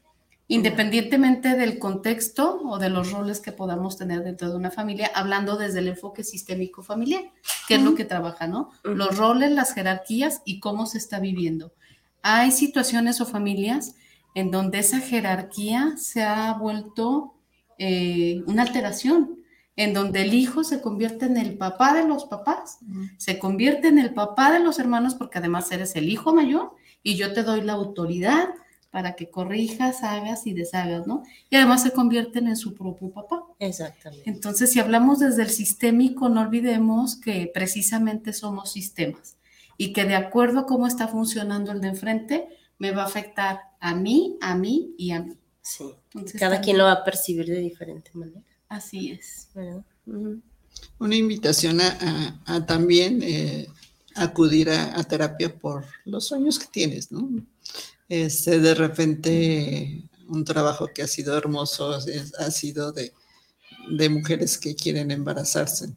Independientemente 0.46 1.56
del 1.56 1.78
contexto 1.78 2.60
o 2.64 2.78
de 2.78 2.90
los 2.90 3.12
roles 3.12 3.40
que 3.40 3.52
podamos 3.52 3.96
tener 3.96 4.22
dentro 4.22 4.50
de 4.50 4.56
una 4.56 4.70
familia, 4.70 5.10
hablando 5.14 5.56
desde 5.56 5.78
el 5.78 5.88
enfoque 5.88 6.22
sistémico 6.22 6.82
familiar, 6.82 7.22
que 7.66 7.76
es 7.76 7.82
lo 7.82 7.94
que 7.94 8.04
trabaja, 8.04 8.46
¿no? 8.46 8.70
Los 8.82 9.16
roles, 9.16 9.52
las 9.52 9.72
jerarquías 9.72 10.42
y 10.44 10.60
cómo 10.60 10.84
se 10.84 10.98
está 10.98 11.18
viviendo. 11.18 11.72
Hay 12.22 12.50
situaciones 12.50 13.20
o 13.22 13.26
familias 13.26 13.94
en 14.34 14.50
donde 14.50 14.80
esa 14.80 15.00
jerarquía 15.00 15.94
se 15.96 16.22
ha 16.22 16.52
vuelto 16.54 17.34
eh, 17.78 18.42
una 18.46 18.62
alteración, 18.62 19.38
en 19.76 19.92
donde 19.94 20.22
el 20.22 20.34
hijo 20.34 20.62
se 20.62 20.80
convierte 20.80 21.26
en 21.26 21.36
el 21.36 21.56
papá 21.56 21.94
de 21.94 22.06
los 22.06 22.26
papás, 22.26 22.78
se 23.16 23.38
convierte 23.38 23.88
en 23.88 23.98
el 23.98 24.14
papá 24.14 24.52
de 24.52 24.60
los 24.60 24.78
hermanos 24.78 25.16
porque 25.16 25.38
además 25.38 25.70
eres 25.72 25.96
el 25.96 26.08
hijo 26.08 26.32
mayor 26.32 26.74
y 27.02 27.16
yo 27.16 27.32
te 27.32 27.42
doy 27.42 27.60
la 27.62 27.72
autoridad 27.72 28.50
para 28.94 29.16
que 29.16 29.28
corrijas, 29.28 30.04
hagas 30.04 30.46
y 30.46 30.52
deshagas, 30.54 31.04
¿no? 31.08 31.24
Y 31.50 31.56
además 31.56 31.82
se 31.82 31.90
convierten 31.90 32.46
en 32.46 32.54
su 32.56 32.74
propio 32.74 33.10
papá. 33.10 33.42
Exactamente. 33.58 34.30
Entonces, 34.30 34.70
si 34.72 34.78
hablamos 34.78 35.18
desde 35.18 35.42
el 35.42 35.50
sistémico, 35.50 36.28
no 36.28 36.42
olvidemos 36.42 37.16
que 37.16 37.50
precisamente 37.52 38.32
somos 38.32 38.70
sistemas 38.70 39.36
y 39.76 39.92
que 39.92 40.04
de 40.04 40.14
acuerdo 40.14 40.60
a 40.60 40.66
cómo 40.66 40.86
está 40.86 41.08
funcionando 41.08 41.72
el 41.72 41.80
de 41.80 41.88
enfrente, 41.88 42.46
me 42.78 42.92
va 42.92 43.02
a 43.02 43.06
afectar 43.06 43.62
a 43.80 43.96
mí, 43.96 44.36
a 44.40 44.54
mí 44.54 44.94
y 44.96 45.10
a 45.10 45.22
mí. 45.22 45.34
Sí. 45.60 45.86
Entonces, 46.14 46.38
Cada 46.38 46.52
también- 46.52 46.62
quien 46.62 46.78
lo 46.78 46.84
va 46.84 46.92
a 46.92 47.04
percibir 47.04 47.46
de 47.46 47.58
diferente 47.58 48.12
manera. 48.14 48.42
Así 48.68 49.10
es. 49.10 49.48
Una 51.00 51.16
invitación 51.16 51.80
a, 51.80 51.88
a- 52.46 52.54
a 52.56 52.64
también 52.66 53.20
eh, 53.24 53.66
acudir 54.14 54.70
a, 54.70 54.96
a 54.96 55.02
terapia 55.02 55.52
por 55.52 55.84
los 56.04 56.28
sueños 56.28 56.60
que 56.60 56.66
tienes, 56.68 57.10
¿no? 57.10 57.28
Este, 58.08 58.58
de 58.60 58.74
repente, 58.74 60.04
un 60.28 60.44
trabajo 60.44 60.88
que 60.94 61.02
ha 61.02 61.06
sido 61.06 61.36
hermoso 61.36 61.98
ha 62.38 62.50
sido 62.50 62.92
de, 62.92 63.12
mujeres 64.08 64.58
que 64.58 64.74
quieren 64.74 65.10
embarazarse 65.10 65.94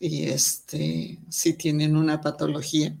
y 0.00 0.24
este, 0.24 1.18
si 1.28 1.54
tienen 1.54 1.96
una 1.96 2.20
patología 2.20 2.96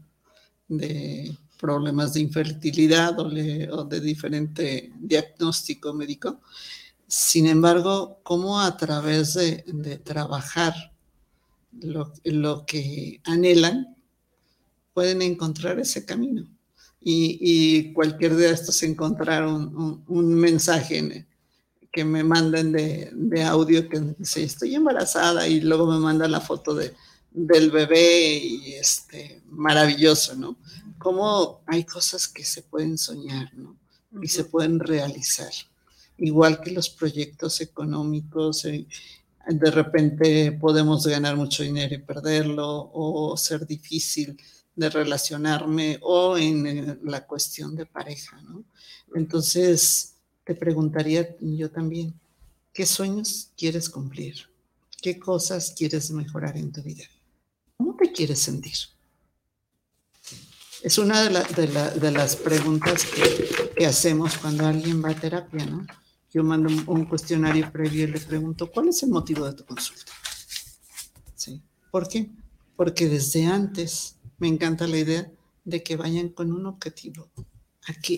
de 0.68 1.36
problemas 1.58 2.14
de 2.14 2.20
infertilidad 2.20 3.18
o 3.18 3.84
de 3.84 4.00
diferente 4.00 4.92
diagnóstico 5.00 5.94
médico, 5.94 6.40
sin 7.06 7.46
embargo, 7.46 8.20
cómo 8.22 8.60
a 8.60 8.76
través 8.76 9.34
de, 9.34 9.64
de 9.66 9.96
trabajar 9.98 10.74
lo, 11.72 12.12
lo 12.24 12.66
que 12.66 13.20
anhelan, 13.24 13.96
pueden 14.92 15.22
encontrar 15.22 15.78
ese 15.78 16.04
camino. 16.04 16.48
Y, 17.00 17.38
y 17.40 17.92
cualquier 17.92 18.34
de 18.34 18.50
estos 18.50 18.82
encontrar 18.82 19.46
un, 19.46 19.74
un- 19.76 20.04
un 20.08 20.34
mensaje 20.34 20.98
en- 20.98 21.26
que 21.90 22.04
me 22.04 22.22
manden 22.22 22.70
de, 22.72 23.10
de 23.14 23.42
audio 23.44 23.88
que 23.88 23.98
dice, 24.18 24.42
estoy 24.44 24.74
embarazada 24.74 25.48
y 25.48 25.60
luego 25.60 25.86
me 25.90 25.98
manda 25.98 26.28
la 26.28 26.40
foto 26.40 26.74
de, 26.74 26.92
del 27.30 27.70
bebé 27.70 28.36
y 28.38 28.74
este, 28.74 29.40
maravilloso, 29.50 30.36
¿no? 30.36 30.56
Cómo 30.98 31.60
hay 31.66 31.84
cosas 31.84 32.28
que 32.28 32.44
se 32.44 32.62
pueden 32.62 32.98
soñar, 32.98 33.52
¿no? 33.54 33.76
Y 34.22 34.28
se 34.28 34.44
pueden 34.44 34.80
realizar 34.80 35.50
igual 36.18 36.60
que 36.60 36.72
los 36.72 36.90
proyectos 36.90 37.60
económicos, 37.60 38.64
eh, 38.64 38.86
de 39.48 39.70
repente 39.70 40.52
podemos 40.52 41.06
ganar 41.06 41.36
mucho 41.36 41.62
dinero 41.62 41.94
y 41.94 41.98
perderlo, 41.98 42.90
o 42.92 43.34
ser 43.36 43.66
difícil 43.66 44.36
de 44.78 44.90
relacionarme, 44.90 45.98
o 46.02 46.38
en 46.38 46.66
eh, 46.66 46.98
la 47.02 47.26
cuestión 47.26 47.74
de 47.74 47.84
pareja, 47.84 48.40
¿no? 48.42 48.64
Entonces, 49.14 50.14
te 50.44 50.54
preguntaría 50.54 51.36
yo 51.40 51.68
también, 51.68 52.14
¿qué 52.72 52.86
sueños 52.86 53.50
quieres 53.56 53.90
cumplir? 53.90 54.48
¿Qué 55.02 55.18
cosas 55.18 55.74
quieres 55.76 56.12
mejorar 56.12 56.56
en 56.56 56.70
tu 56.70 56.80
vida? 56.82 57.04
¿Cómo 57.76 57.96
te 57.96 58.12
quieres 58.12 58.38
sentir? 58.38 58.76
Es 60.82 60.96
una 60.96 61.24
de, 61.24 62.00
de, 62.00 62.10
las 62.12 62.36
preguntas 62.36 63.04
que, 63.04 63.84
hacemos 63.84 64.38
cuando 64.38 64.64
alguien 64.64 65.02
va 65.04 65.10
a 65.10 65.14
terapia, 65.14 65.66
¿no? 65.66 65.84
Yo 66.32 66.44
mando 66.44 66.70
un, 66.86 67.04
cuestionario 67.06 67.72
previo 67.72 68.04
y 68.04 68.12
le 68.12 68.20
pregunto, 68.20 68.70
¿cuál 68.70 68.88
es 68.88 69.02
el 69.02 69.10
motivo 69.10 69.44
de 69.44 69.54
tu 69.54 69.64
consulta? 69.64 70.12
¿Sí? 71.34 71.60
¿Por 71.90 72.06
qué? 72.06 72.30
Porque 72.76 73.08
desde 73.08 73.44
antes 73.46 74.17
me 74.38 74.48
encanta 74.48 74.86
la 74.86 74.98
idea 74.98 75.30
de 75.64 75.82
que 75.82 75.96
vayan 75.96 76.30
con 76.30 76.52
un 76.52 76.66
objetivo. 76.66 77.28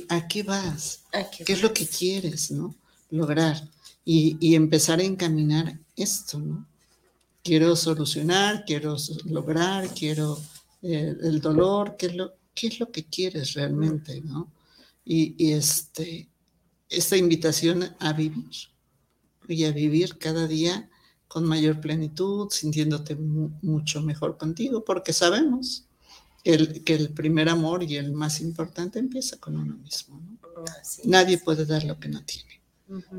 ¿A 0.09 0.27
qué, 0.27 0.43
vas? 0.43 1.05
¿Qué, 1.45 1.53
es 1.53 1.63
lo 1.63 1.73
que 1.73 1.87
quieres, 1.87 2.51
no? 2.51 2.75
Lograr. 3.11 3.69
Y, 4.05 4.55
empezar 4.55 4.99
a 4.99 5.05
encaminar 5.05 5.79
esto, 5.97 6.39
¿no? 6.41 6.67
Quiero 7.43 7.77
solucionar, 7.77 8.65
quiero 8.67 8.97
lograr, 9.25 9.89
quiero 9.95 10.39
eh, 10.83 11.15
el 11.23 11.41
dolor, 11.41 11.97
¿qué 11.97 12.07
es, 12.07 12.17
lo, 12.17 12.35
¿qué 12.55 12.67
es 12.67 12.81
lo 12.81 12.91
que 12.91 13.05
quieres 13.05 13.55
realmente, 13.55 14.21
no? 14.21 14.53
Y, 15.05 15.53
este, 15.53 16.29
esta 16.89 17.17
invitación 17.17 17.95
a 18.01 18.13
vivir 18.13 18.51
y 19.49 19.65
a 19.65 19.73
vivir 19.73 20.19
cada 20.19 20.47
día 20.47 20.91
con 21.29 21.45
mayor 21.45 21.81
plenitud, 21.81 22.51
sintiéndote 22.51 23.15
mucho 23.15 24.03
mejor 24.03 24.37
contigo, 24.37 24.85
porque 24.85 25.13
sabemos 25.13 25.87
el, 26.45 26.85
que 26.85 26.95
el 26.95 27.11
primer 27.11 27.49
amor 27.49 27.83
y 27.83 27.97
el 27.97 28.13
más 28.13 28.41
importante 28.41 28.99
empieza 28.99 29.39
con 29.39 29.57
uno 29.57 29.77
mismo. 29.77 30.21
Nadie 31.05 31.39
puede 31.39 31.67
dar 31.67 31.85
lo 31.85 31.99
que 31.99 32.09
no 32.09 32.23
tiene. 32.25 32.61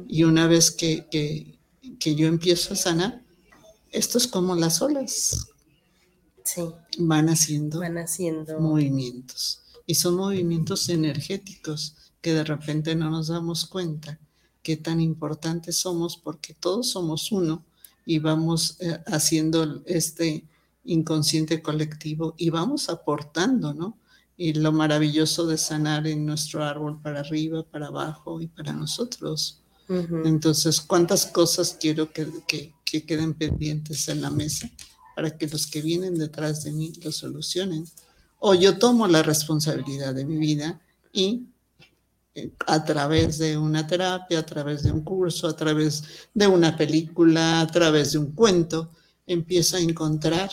Y 0.07 0.23
una 0.23 0.47
vez 0.47 0.71
que, 0.71 1.07
que, 1.09 1.57
que, 1.99 2.15
yo 2.15 2.27
empiezo 2.27 2.73
a 2.73 2.77
sanar, 2.77 3.23
esto 3.91 4.17
es 4.17 4.27
como 4.27 4.55
las 4.55 4.81
olas. 4.81 5.47
Sí. 6.43 6.61
Van 6.97 7.29
haciendo, 7.29 7.79
Van 7.79 7.97
haciendo 7.97 8.59
movimientos. 8.59 9.61
Y 9.85 9.95
son 9.95 10.15
movimientos 10.15 10.89
energéticos 10.89 11.95
que 12.21 12.33
de 12.33 12.43
repente 12.43 12.95
no 12.95 13.09
nos 13.09 13.27
damos 13.27 13.65
cuenta 13.65 14.19
qué 14.61 14.77
tan 14.77 15.01
importantes 15.01 15.77
somos 15.77 16.17
porque 16.17 16.53
todos 16.53 16.91
somos 16.91 17.31
uno 17.31 17.63
y 18.05 18.19
vamos 18.19 18.77
eh, 18.79 18.99
haciendo 19.07 19.81
este 19.85 20.45
inconsciente 20.83 21.61
colectivo 21.61 22.33
y 22.37 22.49
vamos 22.49 22.89
aportando, 22.89 23.73
¿no? 23.73 23.97
Y 24.37 24.53
lo 24.53 24.71
maravilloso 24.71 25.45
de 25.45 25.57
sanar 25.57 26.07
en 26.07 26.25
nuestro 26.25 26.63
árbol 26.63 26.99
para 27.01 27.19
arriba, 27.19 27.63
para 27.63 27.87
abajo 27.87 28.41
y 28.41 28.47
para 28.47 28.73
nosotros. 28.73 29.61
Entonces, 30.23 30.79
¿cuántas 30.79 31.25
cosas 31.25 31.77
quiero 31.77 32.13
que, 32.13 32.25
que, 32.85 33.05
queden 33.05 33.33
pendientes 33.33 34.07
en 34.07 34.21
la 34.21 34.29
mesa 34.29 34.69
para 35.15 35.37
que 35.37 35.47
los 35.47 35.67
que 35.67 35.81
vienen 35.81 36.17
detrás 36.17 36.63
de 36.63 36.71
mí 36.71 36.93
lo 37.03 37.11
solucionen? 37.11 37.85
O 38.39 38.55
yo 38.55 38.77
tomo 38.77 39.05
la 39.07 39.21
responsabilidad 39.21 40.15
de 40.15 40.25
mi 40.25 40.37
vida 40.37 40.79
y 41.11 41.47
eh, 42.33 42.53
a 42.67 42.85
través 42.85 43.37
de 43.37 43.57
una 43.57 43.85
terapia, 43.85 44.39
a 44.39 44.45
través 44.45 44.83
de 44.83 44.93
un 44.93 45.03
curso, 45.03 45.47
a 45.47 45.55
través 45.57 46.03
de 46.33 46.47
una 46.47 46.77
película, 46.77 47.59
a 47.59 47.67
través 47.67 48.13
de 48.13 48.19
un 48.19 48.31
cuento, 48.31 48.91
empiezo 49.27 49.75
a 49.75 49.81
encontrar 49.81 50.49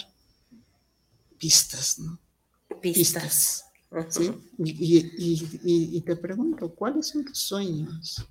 pistas, 1.38 1.98
¿no? 1.98 2.18
Pistas. 2.80 3.64
¿sí? 4.08 4.30
Y, 4.58 6.00
te 6.02 6.16
pregunto, 6.16 6.74
¿cuáles 6.74 7.08
son 7.08 7.24
tus 7.24 7.38
sueños? 7.38 8.26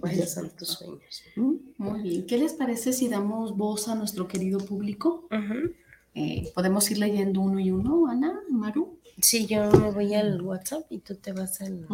¿Cuáles 0.00 0.32
son 0.32 0.50
tus 0.50 0.68
sueños? 0.68 1.22
¿Mm? 1.36 1.54
Muy 1.78 2.02
bien. 2.02 2.26
¿Qué 2.26 2.38
les 2.38 2.54
parece 2.54 2.92
si 2.92 3.08
damos 3.08 3.56
voz 3.56 3.88
a 3.88 3.94
nuestro 3.94 4.26
querido 4.26 4.58
público? 4.58 5.28
Eh, 6.14 6.50
¿Podemos 6.54 6.90
ir 6.90 6.98
leyendo 6.98 7.40
uno 7.40 7.60
y 7.60 7.70
uno, 7.70 8.08
Ana, 8.08 8.40
Maru? 8.50 8.98
Sí, 9.20 9.46
yo 9.46 9.70
me 9.70 9.90
voy 9.90 10.14
al 10.14 10.40
WhatsApp 10.42 10.90
y 10.90 10.98
tú 10.98 11.14
te 11.14 11.32
vas 11.32 11.60
al... 11.60 11.86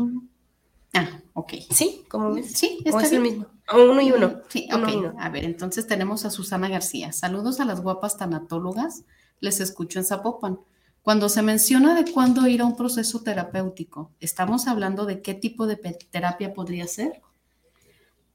Ah, 0.97 1.21
ok. 1.35 1.53
¿Sí? 1.71 2.05
¿Cómo 2.09 2.33
ves? 2.33 2.53
Sí, 2.53 2.79
está 2.85 3.03
es 3.03 3.13
el 3.13 3.21
mismo. 3.21 3.47
Uno 3.73 4.01
y 4.01 4.13
uno. 4.13 4.41
Sí, 4.49 4.69
ok. 4.73 5.15
A 5.19 5.29
ver, 5.29 5.45
entonces 5.45 5.87
tenemos 5.87 6.25
a 6.25 6.31
Susana 6.31 6.69
García. 6.69 7.13
Saludos 7.13 7.61
a 7.61 7.65
las 7.65 7.81
guapas 7.81 8.17
tanatólogas. 8.17 9.05
Les 9.41 9.61
escucho 9.61 9.99
en 9.99 10.05
Zapopan. 10.05 10.61
Cuando 11.03 11.29
se 11.29 11.43
menciona 11.43 11.95
de 11.95 12.11
cuándo 12.11 12.47
ir 12.49 12.63
a 12.63 12.65
un 12.65 12.75
proceso 12.77 13.23
terapéutico, 13.23 14.11
¿estamos 14.19 14.67
hablando 14.67 15.07
de 15.07 15.23
qué 15.23 15.35
tipo 15.35 15.67
de 15.69 15.77
terapia 15.77 16.53
podría 16.53 16.87
ser? 16.89 17.23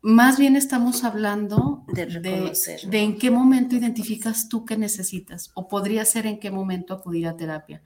Más 0.01 0.39
bien 0.39 0.55
estamos 0.55 1.03
hablando 1.03 1.83
de, 1.93 2.05
de, 2.07 2.99
en 2.99 3.17
qué 3.17 3.29
momento 3.29 3.75
identificas 3.75 4.49
tú 4.49 4.65
que 4.65 4.77
necesitas 4.77 5.51
o 5.53 5.67
podría 5.67 6.05
ser 6.05 6.25
en 6.25 6.39
qué 6.39 6.49
momento 6.49 6.93
acudir 6.93 7.27
a 7.27 7.35
terapia. 7.35 7.83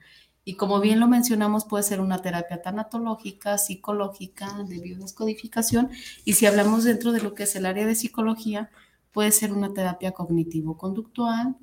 Y 0.48 0.54
como 0.54 0.78
bien 0.78 1.00
lo 1.00 1.08
mencionamos, 1.08 1.64
puede 1.64 1.82
ser 1.82 2.00
una 2.00 2.22
terapia 2.22 2.62
tanatológica, 2.62 3.58
psicológica, 3.58 4.62
de 4.68 4.78
biodescodificación. 4.78 5.90
Y 6.24 6.34
si 6.34 6.46
hablamos 6.46 6.84
dentro 6.84 7.10
de 7.10 7.20
lo 7.20 7.34
que 7.34 7.42
es 7.42 7.56
el 7.56 7.66
área 7.66 7.84
de 7.84 7.96
psicología, 7.96 8.70
puede 9.10 9.32
ser 9.32 9.52
una 9.52 9.74
terapia 9.74 10.12
cognitivo-conductual, 10.12 11.56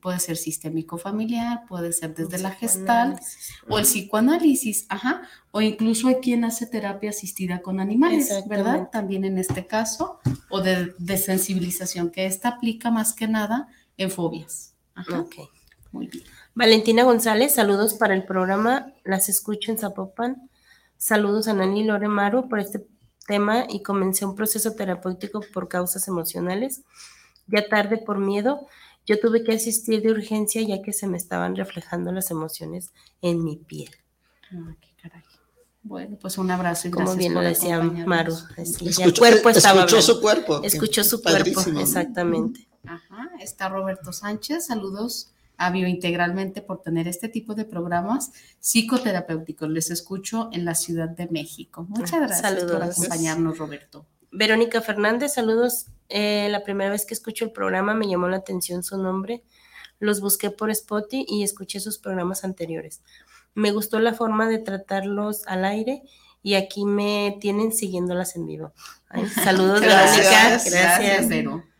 puede 0.00 0.18
ser 0.18 0.38
sistémico 0.38 0.96
familiar, 0.96 1.66
puede 1.68 1.92
ser 1.92 2.14
desde 2.14 2.38
la 2.38 2.52
gestal 2.52 3.20
o 3.68 3.78
el 3.78 3.84
psicoanálisis, 3.84 4.86
ajá, 4.88 5.28
o 5.50 5.60
incluso 5.60 6.08
hay 6.08 6.14
quien 6.14 6.46
hace 6.46 6.66
terapia 6.66 7.10
asistida 7.10 7.60
con 7.60 7.80
animales, 7.80 8.32
¿verdad? 8.48 8.88
También 8.90 9.26
en 9.26 9.36
este 9.36 9.66
caso, 9.66 10.20
o 10.48 10.62
de, 10.62 11.18
sensibilización, 11.18 12.10
que 12.10 12.24
esta 12.24 12.48
aplica 12.48 12.90
más 12.90 13.12
que 13.12 13.28
nada 13.28 13.68
en 13.98 14.10
fobias. 14.10 14.74
Ajá. 14.94 15.20
Ok. 15.20 15.34
Muy 15.92 16.08
bien. 16.08 16.24
Valentina 16.54 17.04
González, 17.04 17.54
saludos 17.54 17.94
para 17.94 18.14
el 18.14 18.24
programa. 18.24 18.92
Las 19.04 19.28
escucho 19.28 19.70
en 19.70 19.78
Zapopan. 19.78 20.50
Saludos 20.96 21.48
a 21.48 21.54
Nani 21.54 21.84
Loremaru 21.84 22.48
por 22.48 22.60
este 22.60 22.86
tema 23.26 23.66
y 23.68 23.82
comencé 23.82 24.24
un 24.24 24.34
proceso 24.34 24.72
terapéutico 24.72 25.40
por 25.52 25.68
causas 25.68 26.08
emocionales. 26.08 26.82
Ya 27.46 27.68
tarde 27.68 27.98
por 27.98 28.18
miedo, 28.18 28.66
yo 29.06 29.18
tuve 29.18 29.44
que 29.44 29.52
asistir 29.52 30.02
de 30.02 30.12
urgencia 30.12 30.62
ya 30.62 30.82
que 30.82 30.92
se 30.92 31.06
me 31.06 31.16
estaban 31.16 31.56
reflejando 31.56 32.12
las 32.12 32.30
emociones 32.30 32.92
en 33.20 33.42
mi 33.44 33.56
piel. 33.56 33.90
Ah, 34.52 34.74
qué 34.80 34.90
caray. 35.00 35.22
Bueno, 35.82 36.16
pues 36.20 36.38
un 36.38 36.50
abrazo 36.50 36.88
y 36.88 36.90
Como 36.92 37.16
bien 37.16 37.34
lo 37.34 37.40
decía 37.40 37.80
Maru. 37.80 38.36
el 38.56 39.18
cuerpo 39.18 39.48
estaba 39.48 39.80
escuchó 39.80 40.02
su 40.02 40.20
cuerpo. 40.20 40.60
Escuchó 40.62 41.02
su 41.02 41.20
cuerpo, 41.20 41.60
exactamente. 41.80 42.68
Ajá, 42.84 43.30
está 43.40 43.68
Roberto 43.68 44.12
Sánchez, 44.12 44.66
saludos 44.66 45.32
a 45.56 45.70
Biointegralmente 45.70 46.62
por 46.62 46.82
tener 46.82 47.08
este 47.08 47.28
tipo 47.28 47.54
de 47.54 47.64
programas 47.64 48.32
psicoterapéuticos. 48.60 49.68
Les 49.68 49.90
escucho 49.90 50.50
en 50.52 50.64
la 50.64 50.74
Ciudad 50.74 51.08
de 51.08 51.28
México. 51.28 51.86
Muchas 51.88 52.14
ah, 52.14 52.26
gracias 52.26 52.64
por 52.64 52.82
acompañarnos, 52.82 53.58
Roberto. 53.58 54.06
Verónica 54.30 54.80
Fernández, 54.80 55.34
saludos. 55.34 55.86
Eh, 56.08 56.48
la 56.50 56.64
primera 56.64 56.90
vez 56.90 57.06
que 57.06 57.14
escucho 57.14 57.44
el 57.44 57.52
programa 57.52 57.94
me 57.94 58.08
llamó 58.08 58.28
la 58.28 58.38
atención 58.38 58.82
su 58.82 58.96
nombre. 58.96 59.44
Los 59.98 60.20
busqué 60.20 60.50
por 60.50 60.70
Spotify 60.70 61.24
y 61.28 61.42
escuché 61.44 61.78
sus 61.78 61.98
programas 61.98 62.44
anteriores. 62.44 63.02
Me 63.54 63.70
gustó 63.70 64.00
la 64.00 64.14
forma 64.14 64.48
de 64.48 64.58
tratarlos 64.58 65.46
al 65.46 65.64
aire 65.64 66.02
y 66.42 66.54
aquí 66.54 66.84
me 66.84 67.36
tienen 67.40 67.72
siguiéndolas 67.72 68.34
en 68.36 68.46
vivo. 68.46 68.72
saludos, 69.44 69.80
gracias, 69.82 70.26
Verónica. 70.26 70.68
Gracias, 70.70 71.28
gracias 71.28 71.71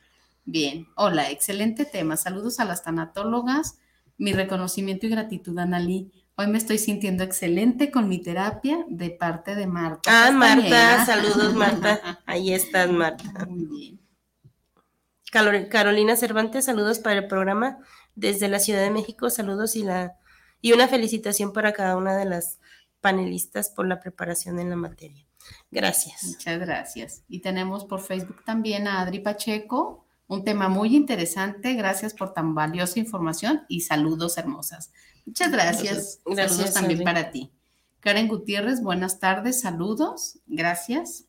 Bien, 0.44 0.88
hola, 0.96 1.30
excelente 1.30 1.84
tema. 1.84 2.16
Saludos 2.16 2.58
a 2.58 2.64
las 2.64 2.82
tanatólogas. 2.82 3.78
Mi 4.18 4.32
reconocimiento 4.32 5.06
y 5.06 5.10
gratitud, 5.10 5.58
Analí. 5.58 6.12
Hoy 6.36 6.46
me 6.48 6.58
estoy 6.58 6.78
sintiendo 6.78 7.22
excelente 7.22 7.90
con 7.90 8.08
mi 8.08 8.20
terapia 8.20 8.84
de 8.88 9.10
parte 9.10 9.54
de 9.54 9.66
Marta. 9.66 10.10
Ah, 10.10 10.30
Marta, 10.32 11.04
saludos, 11.04 11.54
Marta. 11.54 12.20
Ahí 12.26 12.52
estás, 12.52 12.90
Marta. 12.90 13.46
Muy 13.46 13.66
bien. 13.66 14.00
Carolina 15.70 16.16
Cervantes, 16.16 16.64
saludos 16.64 16.98
para 16.98 17.20
el 17.20 17.26
programa 17.26 17.78
desde 18.14 18.48
la 18.48 18.58
Ciudad 18.58 18.82
de 18.82 18.90
México. 18.90 19.30
Saludos 19.30 19.76
y, 19.76 19.82
la, 19.82 20.18
y 20.60 20.72
una 20.72 20.88
felicitación 20.88 21.52
para 21.52 21.72
cada 21.72 21.96
una 21.96 22.16
de 22.16 22.24
las 22.24 22.58
panelistas 23.00 23.70
por 23.70 23.86
la 23.86 24.00
preparación 24.00 24.58
en 24.58 24.70
la 24.70 24.76
materia. 24.76 25.26
Gracias. 25.70 26.24
Muchas 26.24 26.60
gracias. 26.60 27.24
Y 27.28 27.40
tenemos 27.40 27.84
por 27.84 28.00
Facebook 28.00 28.44
también 28.44 28.86
a 28.86 29.00
Adri 29.00 29.20
Pacheco, 29.20 30.06
un 30.32 30.44
tema 30.44 30.68
muy 30.68 30.96
interesante. 30.96 31.74
Gracias 31.74 32.14
por 32.14 32.32
tan 32.32 32.54
valiosa 32.54 32.98
información 32.98 33.62
y 33.68 33.82
saludos 33.82 34.38
hermosas. 34.38 34.90
Muchas 35.26 35.52
gracias. 35.52 36.20
saludos 36.24 36.72
también 36.72 37.04
para 37.04 37.30
ti. 37.30 37.52
Karen 38.00 38.28
Gutiérrez, 38.28 38.82
buenas 38.82 39.20
tardes, 39.20 39.60
saludos. 39.60 40.38
Gracias. 40.46 41.26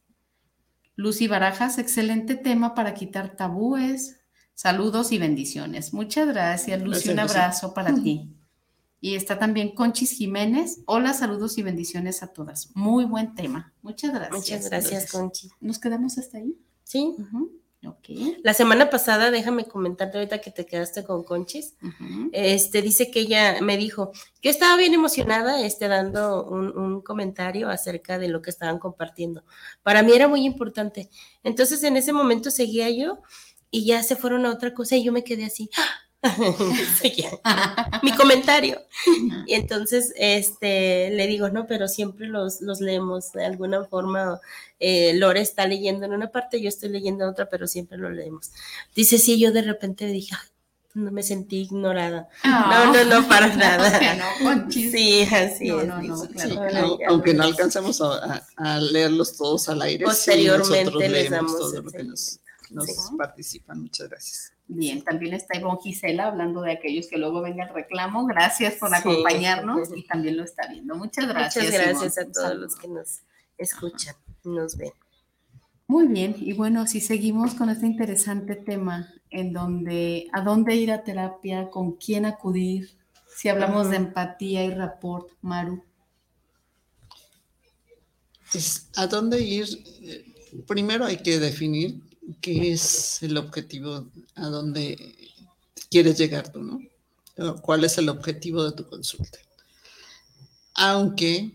Lucy 0.95 1.27
Barajas, 1.27 1.79
excelente 1.79 2.35
tema 2.35 2.75
para 2.75 2.93
quitar 2.93 3.35
tabúes. 3.35 4.21
Saludos 4.53 5.11
y 5.11 5.17
bendiciones. 5.17 5.93
Muchas 5.93 6.27
gracias, 6.27 6.81
Lucy. 6.81 7.09
un 7.09 7.19
abrazo 7.19 7.73
para 7.73 7.93
ti. 7.93 8.33
Y 9.01 9.15
está 9.15 9.37
también 9.37 9.75
Conchis 9.75 10.11
Jiménez. 10.11 10.79
Hola, 10.85 11.13
saludos 11.13 11.57
y 11.57 11.63
bendiciones 11.63 12.23
a 12.23 12.27
todas. 12.27 12.73
Muy 12.73 13.03
buen 13.03 13.35
tema. 13.35 13.73
Muchas 13.81 14.13
gracias. 14.13 14.37
Muchas 14.37 14.69
gracias, 14.69 15.11
Conchi. 15.11 15.49
¿Nos 15.59 15.77
quedamos 15.77 16.17
hasta 16.17 16.37
ahí? 16.37 16.57
Sí. 16.83 17.15
La 18.43 18.53
semana 18.53 18.89
pasada, 18.89 19.31
déjame 19.31 19.65
comentarte 19.65 20.17
ahorita 20.17 20.39
que 20.39 20.51
te 20.51 20.65
quedaste 20.65 21.03
con 21.03 21.23
Conchis, 21.23 21.75
este, 22.31 22.81
dice 22.81 23.11
que 23.11 23.21
ella 23.21 23.61
me 23.61 23.77
dijo, 23.77 24.11
yo 24.41 24.49
estaba 24.49 24.77
bien 24.77 24.93
emocionada 24.93 25.61
este, 25.65 25.87
dando 25.87 26.45
un, 26.45 26.77
un, 26.77 27.01
comentario 27.01 27.69
acerca 27.69 28.17
de 28.17 28.29
lo 28.29 28.41
que 28.41 28.49
estaban 28.49 28.79
compartiendo. 28.79 29.43
Para 29.81 30.03
mí 30.03 30.13
era 30.13 30.27
muy 30.27 30.45
importante. 30.45 31.09
Entonces 31.43 31.83
en 31.83 31.97
ese 31.97 32.13
momento 32.13 32.51
seguía 32.51 32.89
yo 32.89 33.21
y 33.69 33.85
ya 33.85 34.03
se 34.03 34.15
fueron 34.15 34.45
a 34.45 34.51
otra 34.51 34.73
cosa 34.73 34.95
y 34.95 35.03
yo 35.03 35.11
me 35.11 35.23
quedé 35.23 35.45
así, 35.45 35.69
mi 38.03 38.15
comentario. 38.15 38.81
Y 39.45 39.53
entonces 39.53 40.13
este, 40.15 41.09
le 41.11 41.27
digo, 41.27 41.49
no, 41.49 41.67
pero 41.67 41.87
siempre 41.87 42.27
los, 42.27 42.61
los 42.61 42.81
leemos 42.81 43.31
de 43.33 43.45
alguna 43.45 43.83
forma. 43.85 44.39
Eh, 44.79 45.13
Lore 45.15 45.41
está 45.41 45.67
leyendo 45.67 46.05
en 46.05 46.13
una 46.13 46.27
parte, 46.29 46.61
yo 46.61 46.69
estoy 46.69 46.89
leyendo 46.89 47.23
en 47.23 47.29
otra, 47.29 47.49
pero 47.49 47.67
siempre 47.67 47.97
lo 47.97 48.09
leemos. 48.09 48.51
Dice, 48.95 49.17
sí, 49.17 49.39
yo 49.39 49.51
de 49.51 49.61
repente 49.61 50.05
dije, 50.07 50.35
no 50.93 51.11
me 51.11 51.23
sentí 51.23 51.61
ignorada. 51.61 52.29
No, 52.43 52.93
no, 52.93 53.03
no, 53.05 53.27
para 53.27 53.47
nada. 53.55 53.99
sí, 54.69 55.23
así 55.23 55.69
aunque 57.07 57.33
no 57.33 57.43
alcancemos 57.43 58.01
a, 58.01 58.79
leerlos 58.79 59.37
todos 59.37 59.69
al 59.69 59.81
aire, 59.81 60.05
posteriormente 60.05 61.09
les 61.09 61.29
damos 61.29 61.57
todo 61.57 61.81
lo 61.81 61.91
que 61.91 62.03
nos, 62.03 62.39
nos 62.69 62.89
participan. 63.17 63.81
Muchas 63.81 64.09
gracias. 64.09 64.52
Bien, 64.67 65.03
también 65.03 65.33
está 65.33 65.57
Ivonne 65.57 65.79
Gisela 65.83 66.27
hablando 66.27 66.61
de 66.61 66.71
aquellos 66.71 67.07
que 67.07 67.17
luego 67.17 67.41
vengan 67.41 67.67
el 67.67 67.73
reclamo. 67.73 68.25
Gracias 68.25 68.75
por 68.75 68.93
acompañarnos 68.95 69.89
y 69.95 70.03
también 70.03 70.37
lo 70.37 70.43
está 70.43 70.67
viendo. 70.67 70.95
Muchas 70.95 71.27
gracias. 71.27 71.65
Muchas 71.65 71.81
gracias 71.81 72.17
a 72.17 72.31
todos 72.31 72.55
los 72.55 72.75
que 72.75 72.87
nos 72.87 73.21
escuchan, 73.57 74.15
nos 74.43 74.77
ven. 74.77 74.93
Muy 75.85 76.07
bien, 76.07 76.35
y 76.39 76.53
bueno, 76.53 76.87
si 76.87 77.01
seguimos 77.01 77.55
con 77.55 77.69
este 77.69 77.85
interesante 77.85 78.55
tema 78.55 79.13
en 79.29 79.51
donde 79.51 80.27
a 80.31 80.41
dónde 80.41 80.75
ir 80.75 80.91
a 80.91 81.03
terapia, 81.03 81.69
con 81.69 81.93
quién 81.97 82.25
acudir, 82.25 82.97
si 83.35 83.49
hablamos 83.49 83.89
de 83.89 83.97
empatía 83.97 84.63
y 84.63 84.69
rapport, 84.71 85.29
Maru. 85.41 85.83
Pues, 88.51 88.89
¿A 88.95 89.07
dónde 89.07 89.41
ir? 89.41 89.67
Eh, 90.01 90.25
primero 90.67 91.05
hay 91.05 91.17
que 91.17 91.39
definir 91.39 92.01
qué 92.41 92.73
es 92.73 93.21
el 93.23 93.37
objetivo, 93.37 94.07
a 94.35 94.47
dónde 94.47 95.15
quieres 95.89 96.17
llegar 96.17 96.51
tú, 96.51 96.61
¿no? 96.61 96.81
¿Cuál 97.61 97.83
es 97.83 97.97
el 97.97 98.09
objetivo 98.09 98.63
de 98.63 98.71
tu 98.73 98.87
consulta? 98.87 99.39
Aunque 100.75 101.51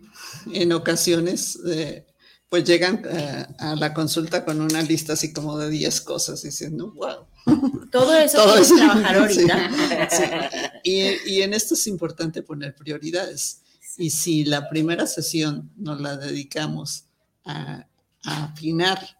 en 0.53 0.73
ocasiones, 0.73 1.59
eh, 1.66 2.05
pues 2.49 2.64
llegan 2.64 3.03
eh, 3.09 3.47
a 3.59 3.77
la 3.77 3.95
consulta 3.95 4.45
con 4.45 4.61
una 4.61 4.83
lista 4.83 5.12
así 5.12 5.33
como 5.33 5.59
de 5.59 5.69
10 5.71 6.01
cosas, 6.03 6.43
diciendo, 6.43 6.93
wow. 6.93 7.27
Todo 7.91 8.16
eso 8.16 8.39
Todo 8.39 8.59
eso. 8.59 8.77
trabajar 8.77 9.16
ahorita. 9.19 10.81
Y, 10.85 11.01
y, 11.27 11.43
en 11.43 11.55
esto 11.55 11.75
es 11.75 11.87
importante 11.87 12.43
poner 12.43 12.75
prioridades. 12.75 13.62
Y 13.97 14.11
si 14.11 14.45
la 14.45 14.69
primera 14.69 15.07
sesión 15.07 15.71
nos 15.77 16.01
la 16.01 16.16
dedicamos 16.16 17.05
a, 17.45 17.87
a 18.25 18.45
afinar 18.45 19.18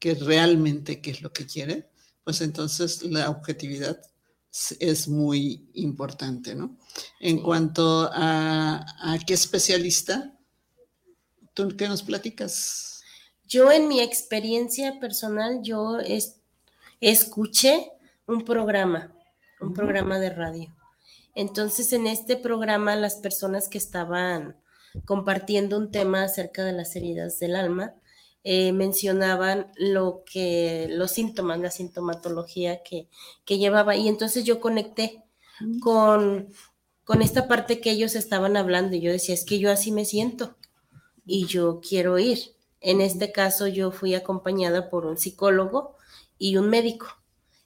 que 0.00 0.14
realmente 0.14 1.00
qué 1.00 1.12
es 1.12 1.22
lo 1.22 1.32
que 1.32 1.46
quiere, 1.46 1.88
pues 2.24 2.40
entonces 2.40 3.04
la 3.04 3.30
objetividad 3.30 4.00
es 4.80 5.06
muy 5.06 5.70
importante, 5.74 6.54
¿no? 6.54 6.76
En 7.20 7.40
cuanto 7.40 8.10
a, 8.12 8.84
qué 9.26 9.34
especialista, 9.34 10.36
¿tú 11.54 11.68
qué 11.76 11.86
nos 11.86 12.02
platicas? 12.02 13.02
Yo 13.46 13.70
en 13.70 13.86
mi 13.86 14.00
experiencia 14.00 14.98
personal, 14.98 15.60
yo 15.62 15.98
escuché 17.00 17.92
un 18.26 18.44
programa, 18.44 19.14
un 19.60 19.74
programa 19.74 20.18
de 20.18 20.30
radio. 20.30 20.74
Entonces, 21.34 21.92
en 21.92 22.06
este 22.06 22.36
programa, 22.36 22.96
las 22.96 23.16
personas 23.16 23.68
que 23.68 23.78
estaban 23.78 24.56
compartiendo 25.04 25.76
un 25.76 25.90
tema 25.90 26.24
acerca 26.24 26.64
de 26.64 26.72
las 26.72 26.96
heridas 26.96 27.38
del 27.38 27.54
alma, 27.54 27.94
eh, 28.42 28.72
mencionaban 28.72 29.70
lo 29.76 30.24
que, 30.24 30.86
los 30.90 31.10
síntomas, 31.10 31.60
la 31.60 31.70
sintomatología 31.70 32.82
que, 32.82 33.08
llevaba. 33.46 33.96
Y 33.96 34.08
entonces 34.08 34.44
yo 34.44 34.60
conecté 34.60 35.22
con, 35.82 36.48
con 37.04 37.20
esta 37.20 37.48
parte 37.48 37.80
que 37.80 37.90
ellos 37.90 38.14
estaban 38.14 38.56
hablando. 38.56 38.96
Y 38.96 39.00
yo 39.00 39.12
decía, 39.12 39.34
es 39.34 39.44
que 39.44 39.58
yo 39.58 39.70
así 39.70 39.92
me 39.92 40.04
siento 40.06 40.56
y 41.26 41.46
yo 41.46 41.80
quiero 41.86 42.18
ir. 42.18 42.38
En 42.80 43.02
este 43.02 43.30
caso 43.30 43.66
yo 43.66 43.90
fui 43.92 44.14
acompañada 44.14 44.88
por 44.88 45.04
un 45.04 45.18
psicólogo 45.18 45.96
y 46.38 46.56
un 46.56 46.70
médico. 46.70 47.08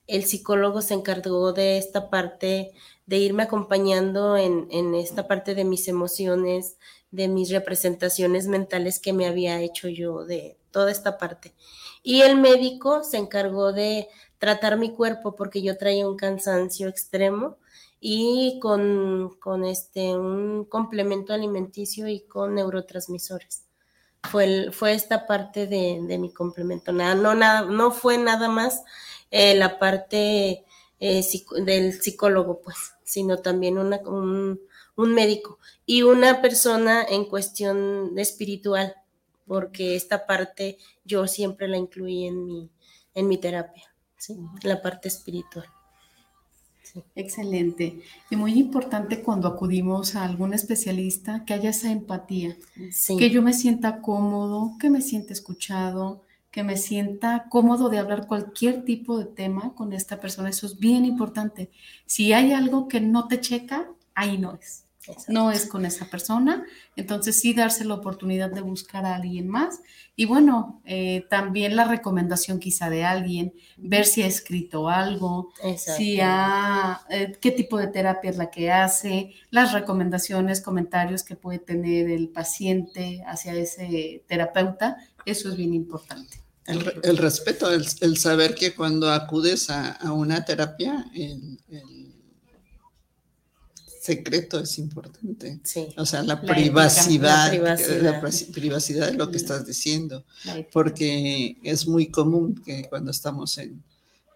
El 0.08 0.24
psicólogo 0.24 0.82
se 0.82 0.94
encargó 0.94 1.52
de 1.52 1.78
esta 1.78 2.10
parte, 2.10 2.72
de 3.06 3.18
irme 3.18 3.44
acompañando 3.44 4.36
en, 4.36 4.66
en 4.70 4.94
esta 4.96 5.28
parte 5.28 5.54
de 5.54 5.64
mis 5.64 5.86
emociones, 5.86 6.78
de 7.12 7.28
mis 7.28 7.50
representaciones 7.50 8.48
mentales 8.48 8.98
que 8.98 9.12
me 9.12 9.26
había 9.26 9.60
hecho 9.60 9.88
yo 9.88 10.24
de, 10.24 10.58
toda 10.74 10.90
esta 10.90 11.18
parte. 11.18 11.54
Y 12.02 12.22
el 12.22 12.36
médico 12.36 13.04
se 13.04 13.16
encargó 13.16 13.72
de 13.72 14.08
tratar 14.38 14.76
mi 14.76 14.92
cuerpo 14.92 15.36
porque 15.36 15.62
yo 15.62 15.78
traía 15.78 16.08
un 16.08 16.16
cansancio 16.16 16.88
extremo 16.88 17.56
y 18.00 18.58
con, 18.60 19.36
con 19.40 19.64
este, 19.64 20.16
un 20.16 20.64
complemento 20.64 21.32
alimenticio 21.32 22.08
y 22.08 22.26
con 22.26 22.56
neurotransmisores. 22.56 23.62
Fue, 24.24 24.72
fue 24.72 24.94
esta 24.94 25.26
parte 25.28 25.68
de, 25.68 26.18
mi 26.18 26.32
complemento. 26.32 26.92
Nada, 26.92 27.14
no, 27.14 27.34
nada, 27.34 27.62
no 27.62 27.92
fue 27.92 28.18
nada 28.18 28.48
más 28.48 28.82
eh, 29.30 29.54
la 29.54 29.78
parte 29.78 30.64
eh, 30.98 31.24
del 31.64 31.92
psicólogo, 31.92 32.60
pues, 32.62 32.76
sino 33.04 33.38
también 33.38 33.78
una, 33.78 33.98
un, 33.98 34.60
un 34.96 35.14
médico 35.14 35.60
y 35.86 36.02
una 36.02 36.42
persona 36.42 37.04
en 37.04 37.26
cuestión 37.26 38.18
espiritual 38.18 38.96
porque 39.46 39.96
esta 39.96 40.26
parte 40.26 40.78
yo 41.04 41.26
siempre 41.26 41.68
la 41.68 41.76
incluí 41.76 42.26
en 42.26 42.44
mi, 42.44 42.70
en 43.14 43.28
mi 43.28 43.38
terapia, 43.38 43.84
¿sí? 44.16 44.36
la 44.62 44.82
parte 44.82 45.08
espiritual. 45.08 45.66
Excelente. 47.16 48.02
Y 48.30 48.36
muy 48.36 48.52
importante 48.52 49.22
cuando 49.22 49.48
acudimos 49.48 50.14
a 50.14 50.24
algún 50.24 50.54
especialista 50.54 51.44
que 51.44 51.54
haya 51.54 51.70
esa 51.70 51.90
empatía, 51.90 52.56
que 53.18 53.30
yo 53.30 53.42
me 53.42 53.52
sienta 53.52 54.00
cómodo, 54.00 54.72
que 54.78 54.90
me 54.90 55.00
sienta 55.00 55.32
escuchado, 55.32 56.22
que 56.52 56.62
me 56.62 56.76
sienta 56.76 57.46
cómodo 57.48 57.88
de 57.88 57.98
hablar 57.98 58.28
cualquier 58.28 58.84
tipo 58.84 59.18
de 59.18 59.24
tema 59.24 59.74
con 59.74 59.92
esta 59.92 60.20
persona. 60.20 60.50
Eso 60.50 60.66
es 60.66 60.78
bien 60.78 61.04
importante. 61.04 61.70
Si 62.06 62.32
hay 62.32 62.52
algo 62.52 62.86
que 62.86 63.00
no 63.00 63.26
te 63.26 63.40
checa, 63.40 63.88
ahí 64.14 64.38
no 64.38 64.54
es 64.54 64.83
no 65.28 65.50
es 65.50 65.66
con 65.66 65.84
esa 65.84 66.06
persona, 66.06 66.64
entonces 66.96 67.40
sí 67.40 67.54
darse 67.54 67.84
la 67.84 67.94
oportunidad 67.94 68.50
de 68.50 68.60
buscar 68.60 69.04
a 69.04 69.16
alguien 69.16 69.48
más. 69.48 69.80
Y 70.16 70.26
bueno, 70.26 70.80
eh, 70.84 71.26
también 71.28 71.76
la 71.76 71.84
recomendación 71.84 72.60
quizá 72.60 72.88
de 72.88 73.04
alguien, 73.04 73.54
ver 73.76 74.06
si 74.06 74.22
ha 74.22 74.26
escrito 74.26 74.88
algo, 74.88 75.52
si 75.76 76.20
ha, 76.20 77.00
eh, 77.10 77.32
qué 77.40 77.50
tipo 77.50 77.78
de 77.78 77.88
terapia 77.88 78.30
es 78.30 78.36
la 78.36 78.50
que 78.50 78.70
hace, 78.70 79.34
las 79.50 79.72
recomendaciones, 79.72 80.60
comentarios 80.60 81.24
que 81.24 81.36
puede 81.36 81.58
tener 81.58 82.10
el 82.10 82.28
paciente 82.28 83.22
hacia 83.26 83.54
ese 83.54 84.24
terapeuta, 84.28 84.96
eso 85.26 85.48
es 85.48 85.56
bien 85.56 85.74
importante. 85.74 86.40
El, 86.66 87.18
respeto, 87.18 87.70
el, 87.70 88.16
saber 88.16 88.54
que 88.54 88.74
cuando 88.74 89.10
acudes 89.12 89.68
a, 89.68 89.98
una 90.12 90.46
terapia, 90.46 91.04
el 91.12 91.58
secreto 94.04 94.60
es 94.60 94.78
importante. 94.78 95.60
O 95.96 96.04
sea, 96.04 96.22
la, 96.22 96.38
privacidad, 96.42 97.50
la, 97.54 98.20
privacidad, 98.52 99.10
de 99.10 99.14
lo 99.14 99.30
que 99.30 99.38
estás 99.38 99.64
diciendo. 99.66 100.24
Porque 100.74 101.56
es 101.62 101.88
muy 101.88 102.08
común 102.08 102.54
que 102.66 102.86
cuando 102.90 103.10
estamos 103.10 103.56
en, 103.56 103.82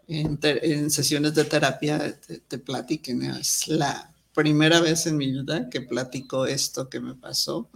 en, 0.08 0.90
sesiones 0.90 1.34
de 1.34 1.44
terapia 1.44 2.18
te, 2.48 2.58
platiquen. 2.58 3.22
Es 3.24 3.68
la 3.68 4.10
primera 4.32 4.80
vez 4.80 5.06
en 5.06 5.18
mi 5.18 5.30
vida 5.30 5.68
que 5.68 5.82
platico 5.82 6.46
esto 6.46 6.88
que 6.88 7.00
me 7.00 7.14
pasó 7.14 7.68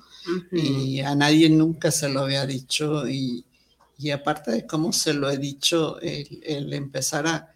y 0.51 1.01
a 1.01 1.15
nadie 1.15 1.51
nunca 1.51 1.91
se 1.91 2.09
lo 2.09 2.21
había 2.21 2.47
dicho 2.47 3.07
y, 3.07 3.45
y 3.99 4.13
aparte 4.13 4.51
de 4.51 4.67
cómo 4.67 4.95
se 4.95 5.13
lo 5.13 5.29
he 5.29 5.37
dicho, 5.37 6.01
el, 6.01 6.73
empezar 6.73 7.27
a, 7.27 7.53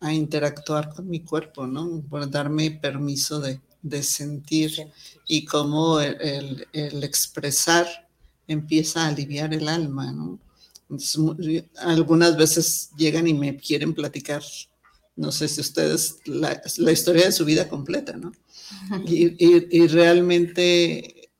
a, 0.00 0.12
interactuar 0.12 0.92
con 0.92 1.08
mi 1.08 1.20
cuerpo, 1.20 1.66
¿no? 1.66 2.02
Por 2.08 2.28
darme 2.28 2.70
permiso 2.70 3.38
de, 3.40 3.60
de 3.82 4.02
sentir 4.02 4.90
y 5.26 5.44
cómo 5.44 6.00
el, 6.00 6.66
expresar 6.72 7.86
empieza 8.46 9.04
a 9.04 9.08
aliviar 9.08 9.52
el 9.54 9.68
alma, 9.68 10.12
¿no? 10.12 10.38
algunas 11.76 12.36
veces 12.36 12.90
llegan 12.96 13.26
y 13.26 13.34
me 13.34 13.56
quieren 13.58 13.92
platicar, 13.92 14.42
no 15.16 15.30
sé 15.30 15.46
si 15.48 15.60
ustedes, 15.60 16.16
la, 16.24 16.62
historia 16.90 17.26
de 17.26 17.32
su 17.32 17.44
vida 17.44 17.68
completa, 17.68 18.16
¿no? 18.16 18.32
Y, 19.06 19.86
realmente 19.88 21.30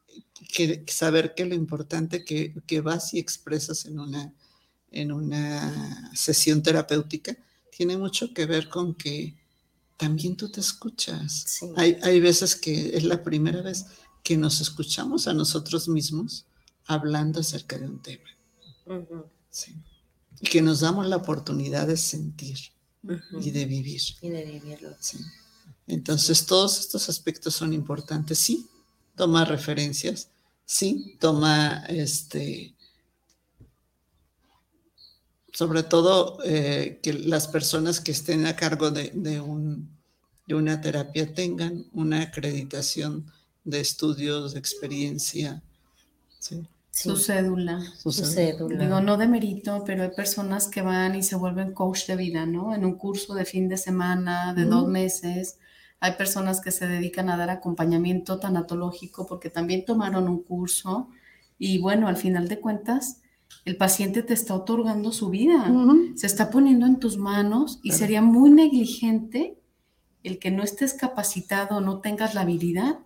que, 0.53 0.85
saber 0.87 1.35
que 1.35 1.47
lo 1.47 1.55
importante 1.55 2.25
que, 2.25 2.55
que 2.67 2.83
vas 2.83 3.15
y 3.15 3.19
expresas 3.19 3.87
en 3.87 3.99
una, 3.99 4.35
en 4.91 5.13
una 5.13 6.11
sesión 6.15 6.63
terapéutica, 6.63 7.37
tiene 7.75 7.97
mucho 7.97 8.35
que 8.35 8.47
ver 8.47 8.69
con 8.69 8.95
que 8.95 9.35
también 9.99 10.37
tú 10.37 10.49
te 10.49 10.61
escuchas. 10.61 11.61
Hay, 11.77 11.99
hay 12.03 12.21
veces 12.21 12.57
que 12.57 12.97
es 12.97 13.05
la 13.05 13.23
primera 13.23 13.61
vez 13.61 13.85
que 14.23 14.39
nos 14.39 14.61
escuchamos 14.61 15.29
a 15.29 15.35
nosotros 15.35 15.89
mismos 15.89 16.47
hablando 16.87 17.41
acerca 17.41 17.79
de 17.79 17.87
un 17.87 18.01
tema. 18.01 18.25
Y 20.41 20.49
que 20.49 20.63
nos 20.63 20.81
damos 20.81 21.07
la 21.07 21.17
oportunidad 21.17 21.87
de 21.87 21.97
sentir 21.97 22.59
y 23.41 23.51
de 23.51 23.65
vivir. 23.67 24.01
Y 24.23 24.29
de 24.31 24.45
vivirlo. 24.45 24.97
Entonces, 25.87 26.47
todos 26.47 26.81
estos 26.81 27.09
aspectos 27.09 27.55
son 27.55 27.73
importantes. 27.73 28.39
Sí, 28.39 28.67
toma 29.17 29.45
referencias, 29.45 30.31
sí, 30.65 31.17
toma 31.21 31.85
este. 31.89 32.75
Sobre 35.59 35.83
todo 35.83 36.39
eh, 36.45 37.01
que 37.03 37.13
las 37.13 37.49
personas 37.49 37.99
que 37.99 38.13
estén 38.13 38.47
a 38.47 38.55
cargo 38.55 38.93
de, 38.93 39.11
de, 39.13 39.41
un, 39.41 39.91
de 40.47 40.55
una 40.55 40.81
terapia 40.81 41.35
tengan 41.35 41.85
una 41.93 42.23
acreditación 42.23 43.27
de 43.65 43.81
estudios, 43.81 44.53
de 44.53 44.61
experiencia. 44.61 45.61
Su 46.93 47.17
cédula. 47.17 47.83
Su 47.97 48.13
cédula. 48.13 48.85
Digo, 48.85 49.01
no 49.01 49.17
de 49.17 49.27
mérito, 49.27 49.83
pero 49.85 50.05
hay 50.05 50.11
personas 50.11 50.69
que 50.69 50.81
van 50.81 51.17
y 51.17 51.25
se 51.25 51.35
vuelven 51.35 51.75
coach 51.75 52.07
de 52.07 52.15
vida, 52.15 52.47
¿no? 52.47 52.73
En 52.73 52.85
un 52.85 52.95
curso 52.95 53.35
de 53.35 53.45
fin 53.45 53.69
de 53.69 53.79
semana, 53.79 54.55
de 54.55 54.65
dos 54.65 54.87
meses. 54.87 55.59
Hay 55.99 56.13
personas 56.13 56.61
que 56.61 56.71
se 56.71 56.87
dedican 56.87 57.31
a 57.31 57.37
dar 57.37 57.51
acompañamiento 57.51 58.39
tanatológico 58.39 59.27
porque 59.27 59.51
también 59.51 59.85
tomaron 59.85 60.29
un 60.29 60.41
curso 60.41 61.09
y 61.59 61.79
bueno, 61.79 62.07
al 62.07 62.17
final 62.17 62.47
de 62.47 62.61
cuentas, 62.61 63.23
el 63.65 63.77
paciente 63.77 64.23
te 64.23 64.35
está 64.35 64.55
otorgando 64.55 65.13
su 65.13 65.31
vida, 65.31 65.71
se 66.15 66.27
está 66.27 66.51
poniendo 66.51 66.87
en 66.87 66.99
tus 66.99 67.19
manos 67.19 67.81
y 67.83 67.93
sería 67.93 68.23
muy 68.23 68.51
negligente 68.51 69.59
el 70.23 70.39
que 70.39 70.51
no 70.51 70.63
estés 70.63 70.95
capacitado, 70.95 71.81
no 71.81 72.01
tengas 72.01 72.35
la 72.35 72.43
habilidad 72.43 73.01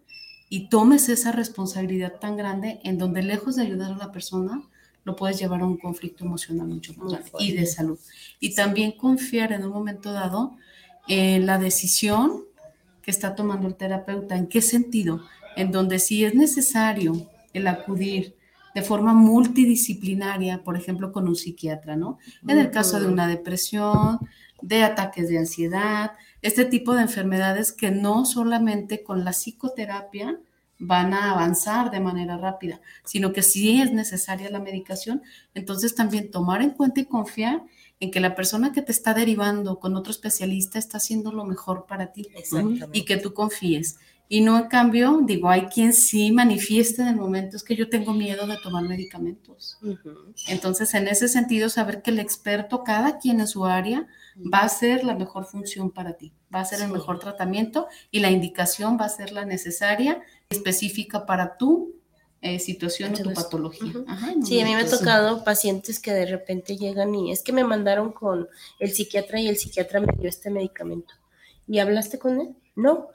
y 0.48 0.68
tomes 0.68 1.08
esa 1.08 1.32
responsabilidad 1.32 2.20
tan 2.20 2.36
grande 2.36 2.80
en 2.84 2.98
donde 2.98 3.22
lejos 3.22 3.56
de 3.56 3.62
ayudar 3.62 3.92
a 3.92 3.96
la 3.96 4.12
persona, 4.12 4.62
lo 5.04 5.16
puedes 5.16 5.38
llevar 5.38 5.62
a 5.62 5.66
un 5.66 5.78
conflicto 5.78 6.24
emocional 6.24 6.68
mucho 6.68 6.94
más 6.94 7.10
grande 7.10 7.30
y 7.40 7.52
de 7.52 7.66
salud. 7.66 7.98
Y 8.38 8.54
también 8.54 8.92
confiar 8.92 9.52
en 9.52 9.64
un 9.64 9.70
momento 9.70 10.12
dado 10.12 10.56
en 11.08 11.46
la 11.46 11.58
decisión 11.58 12.44
que 13.02 13.10
está 13.10 13.34
tomando 13.34 13.66
el 13.66 13.74
terapeuta. 13.74 14.36
¿En 14.36 14.46
qué 14.46 14.62
sentido? 14.62 15.22
En 15.56 15.72
donde 15.72 15.98
si 15.98 16.24
es 16.24 16.34
necesario 16.34 17.28
el 17.52 17.66
acudir 17.66 18.36
de 18.74 18.82
forma 18.82 19.12
multidisciplinaria, 19.14 20.62
por 20.62 20.76
ejemplo, 20.76 21.12
con 21.12 21.28
un 21.28 21.36
psiquiatra, 21.36 21.96
¿no? 21.96 22.18
En 22.46 22.58
el 22.58 22.70
caso 22.70 23.00
de 23.00 23.06
una 23.06 23.26
depresión, 23.26 24.18
de 24.62 24.84
ataques 24.84 25.28
de 25.28 25.38
ansiedad, 25.38 26.12
este 26.40 26.64
tipo 26.64 26.94
de 26.94 27.02
enfermedades 27.02 27.72
que 27.72 27.90
no 27.90 28.24
solamente 28.24 29.02
con 29.02 29.24
la 29.24 29.32
psicoterapia 29.32 30.38
van 30.78 31.14
a 31.14 31.30
avanzar 31.30 31.90
de 31.90 32.00
manera 32.00 32.36
rápida, 32.36 32.80
sino 33.04 33.32
que 33.32 33.42
si 33.42 33.80
es 33.80 33.92
necesaria 33.92 34.50
la 34.50 34.58
medicación, 34.58 35.22
entonces 35.54 35.94
también 35.94 36.30
tomar 36.30 36.60
en 36.60 36.70
cuenta 36.70 37.00
y 37.00 37.04
confiar 37.04 37.62
en 38.00 38.10
que 38.10 38.18
la 38.18 38.34
persona 38.34 38.72
que 38.72 38.82
te 38.82 38.90
está 38.90 39.14
derivando 39.14 39.78
con 39.78 39.94
otro 39.94 40.10
especialista 40.10 40.80
está 40.80 40.96
haciendo 40.96 41.30
lo 41.30 41.44
mejor 41.44 41.86
para 41.86 42.12
ti 42.12 42.26
y 42.92 43.04
que 43.04 43.16
tú 43.16 43.32
confíes. 43.32 43.98
Y 44.32 44.40
no, 44.40 44.56
en 44.56 44.68
cambio, 44.68 45.20
digo, 45.26 45.50
hay 45.50 45.66
quien 45.66 45.92
sí 45.92 46.32
manifiesta 46.32 47.02
en 47.02 47.08
el 47.08 47.16
momento, 47.16 47.54
es 47.54 47.62
que 47.62 47.76
yo 47.76 47.90
tengo 47.90 48.14
miedo 48.14 48.46
de 48.46 48.56
tomar 48.62 48.82
medicamentos. 48.82 49.76
Entonces, 50.48 50.94
en 50.94 51.06
ese 51.06 51.28
sentido, 51.28 51.68
saber 51.68 52.00
que 52.00 52.12
el 52.12 52.18
experto, 52.18 52.82
cada 52.82 53.18
quien 53.18 53.40
en 53.40 53.46
su 53.46 53.66
área, 53.66 54.06
va 54.38 54.60
a 54.60 54.70
ser 54.70 55.04
la 55.04 55.14
mejor 55.14 55.44
función 55.44 55.90
para 55.90 56.14
ti, 56.14 56.32
va 56.52 56.60
a 56.60 56.64
ser 56.64 56.80
el 56.80 56.90
mejor 56.90 57.18
tratamiento 57.18 57.88
y 58.10 58.20
la 58.20 58.30
indicación 58.30 58.96
va 58.98 59.04
a 59.04 59.10
ser 59.10 59.32
la 59.32 59.44
necesaria, 59.44 60.22
específica 60.48 61.26
para 61.26 61.58
tu 61.58 61.96
eh, 62.40 62.58
situación 62.58 63.12
o 63.12 63.22
tu 63.22 63.34
patología. 63.34 63.92
sí, 64.42 64.58
a 64.62 64.64
mí 64.64 64.74
me 64.74 64.80
ha 64.80 64.88
tocado 64.88 65.44
pacientes 65.44 66.00
que 66.00 66.14
de 66.14 66.24
repente 66.24 66.78
llegan 66.78 67.14
y 67.14 67.32
es 67.32 67.42
que 67.42 67.52
me 67.52 67.64
mandaron 67.64 68.12
con 68.12 68.48
el 68.78 68.92
psiquiatra 68.92 69.42
y 69.42 69.48
el 69.48 69.58
psiquiatra 69.58 70.00
me 70.00 70.14
dio 70.18 70.30
este 70.30 70.48
medicamento. 70.48 71.12
¿Y 71.68 71.80
hablaste 71.80 72.18
con 72.18 72.40
él? 72.40 72.56
No, 72.74 73.08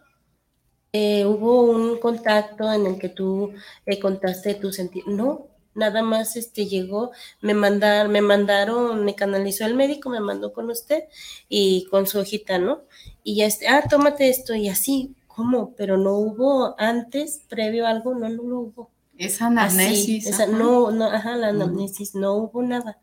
eh, 0.93 1.25
hubo 1.25 1.61
un 1.63 1.99
contacto 1.99 2.71
en 2.71 2.85
el 2.85 2.99
que 2.99 3.09
tú 3.09 3.53
eh, 3.85 3.99
contaste 3.99 4.55
tu 4.55 4.71
sentir. 4.71 5.07
No, 5.07 5.47
nada 5.77 6.01
más 6.01 6.35
este 6.35 6.65
llegó, 6.65 7.11
me 7.41 7.53
mandaron, 7.53 8.11
me 8.11 8.21
mandaron, 8.21 9.05
me 9.05 9.15
canalizó 9.15 9.65
el 9.65 9.75
médico, 9.75 10.09
me 10.09 10.19
mandó 10.19 10.51
con 10.53 10.69
usted 10.69 11.03
y 11.47 11.85
con 11.91 12.07
su 12.07 12.19
hojita, 12.19 12.57
¿no? 12.57 12.81
Y 13.23 13.35
ya 13.35 13.45
este, 13.45 13.67
ah, 13.67 13.83
tómate 13.87 14.29
esto 14.29 14.55
y 14.55 14.69
así, 14.69 15.15
¿cómo? 15.27 15.75
Pero 15.75 15.97
no 15.97 16.15
hubo 16.15 16.75
antes, 16.79 17.41
previo 17.47 17.85
algo, 17.85 18.15
no, 18.15 18.27
no, 18.29 18.43
no 18.43 18.59
hubo. 18.59 18.89
Esa 19.17 19.47
anamnesis. 19.47 20.27
esa, 20.27 20.47
no, 20.47 20.91
no, 20.91 21.05
ajá, 21.05 21.35
la 21.35 21.49
anamnesis, 21.49 22.15
no 22.15 22.33
hubo 22.33 22.61
nada, 22.63 22.99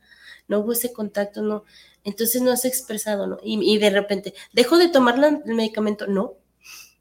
no 0.48 0.60
hubo 0.60 0.72
ese 0.72 0.92
contacto, 0.92 1.42
no. 1.42 1.64
Entonces 2.02 2.42
no 2.42 2.50
has 2.50 2.64
expresado, 2.64 3.26
¿no? 3.26 3.38
Y, 3.42 3.58
y 3.62 3.78
de 3.78 3.90
repente, 3.90 4.34
¿dejo 4.52 4.78
de 4.78 4.88
tomar 4.88 5.16
el 5.22 5.54
medicamento? 5.54 6.06
No, 6.06 6.34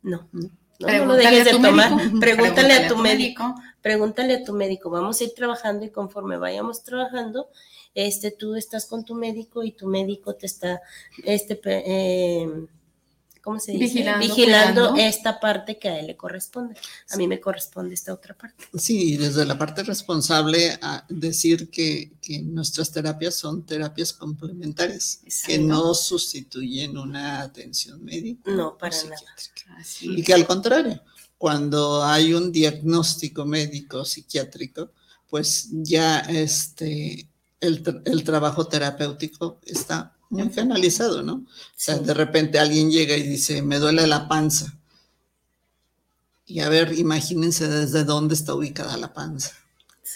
no. 0.01 0.27
no. 0.31 0.49
No, 0.79 1.05
lo 1.05 1.15
dejes 1.15 1.45
de 1.45 1.51
tomar. 1.51 1.91
Pregúntale, 2.19 2.73
a 2.73 2.87
tu, 2.87 2.97
médico. 2.97 3.55
Pregúntale 3.81 4.33
a 4.35 4.43
tu 4.43 4.53
médico. 4.53 4.89
Vamos 4.89 5.21
a 5.21 5.23
ir 5.23 5.33
trabajando 5.35 5.85
y 5.85 5.89
conforme 5.89 6.37
vayamos 6.37 6.83
trabajando, 6.83 7.49
este, 7.93 8.31
tú 8.31 8.55
estás 8.55 8.87
con 8.87 9.05
tu 9.05 9.15
médico 9.15 9.63
y 9.63 9.71
tu 9.71 9.87
médico 9.87 10.35
te 10.35 10.47
está, 10.47 10.81
este, 11.23 11.59
eh, 11.65 12.49
¿cómo 13.43 13.59
se 13.59 13.73
dice? 13.73 14.05
Vigilando, 14.19 14.95
esta 14.95 15.39
parte 15.39 15.77
que 15.77 15.89
a 15.89 15.99
él 15.99 16.07
le 16.07 16.15
corresponde. 16.15 16.75
A 17.09 17.17
mí 17.17 17.27
me 17.27 17.41
corresponde 17.41 17.93
esta 17.93 18.13
otra 18.13 18.35
parte. 18.35 18.65
Sí, 18.73 19.17
desde 19.17 19.45
la 19.45 19.57
parte 19.57 19.83
responsable, 19.83 20.79
a 20.81 21.05
decir 21.09 21.69
que, 21.69 22.13
nuestras 22.43 22.91
terapias 22.91 23.35
son 23.35 23.65
terapias 23.65 24.13
complementarias, 24.13 25.19
que 25.45 25.59
no 25.59 25.93
sustituyen 25.93 26.97
una 26.97 27.41
atención 27.41 28.03
médica. 28.03 28.49
No, 28.49 28.77
para 28.77 28.95
nada. 29.03 29.35
Y 30.01 30.23
que 30.23 30.33
al 30.33 30.47
contrario, 30.47 31.03
cuando 31.37 32.01
hay 32.01 32.33
un 32.33 32.51
diagnóstico 32.51 33.45
médico 33.45 34.05
psiquiátrico, 34.05 34.91
pues 35.29 35.67
ya 35.71 36.19
este, 36.19 37.27
el, 37.59 38.01
el 38.05 38.23
trabajo 38.23 38.67
terapéutico 38.67 39.59
está 39.65 40.15
muy 40.33 40.49
canalizado, 40.49 41.23
¿no? 41.23 41.35
O 41.35 41.45
sea, 41.75 41.97
de 41.97 42.13
repente 42.13 42.59
alguien 42.59 42.91
llega 42.91 43.15
y 43.15 43.23
dice, 43.23 43.61
me 43.61 43.79
duele 43.79 44.07
la 44.07 44.27
panza. 44.27 44.77
Y 46.45 46.59
a 46.59 46.69
ver, 46.69 46.93
imagínense 46.97 47.67
desde 47.67 48.03
dónde 48.03 48.35
está 48.35 48.53
ubicada 48.53 48.97
la 48.97 49.13
panza. 49.13 49.51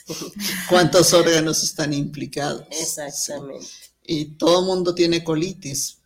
¿Cuántos 0.70 1.14
órganos 1.14 1.64
están 1.64 1.94
implicados? 1.94 2.66
Exactamente. 2.72 3.68
Y 4.04 4.26
todo 4.36 4.62
el 4.62 4.66
mundo 4.66 4.94
tiene 4.94 5.24
colitis. 5.24 6.00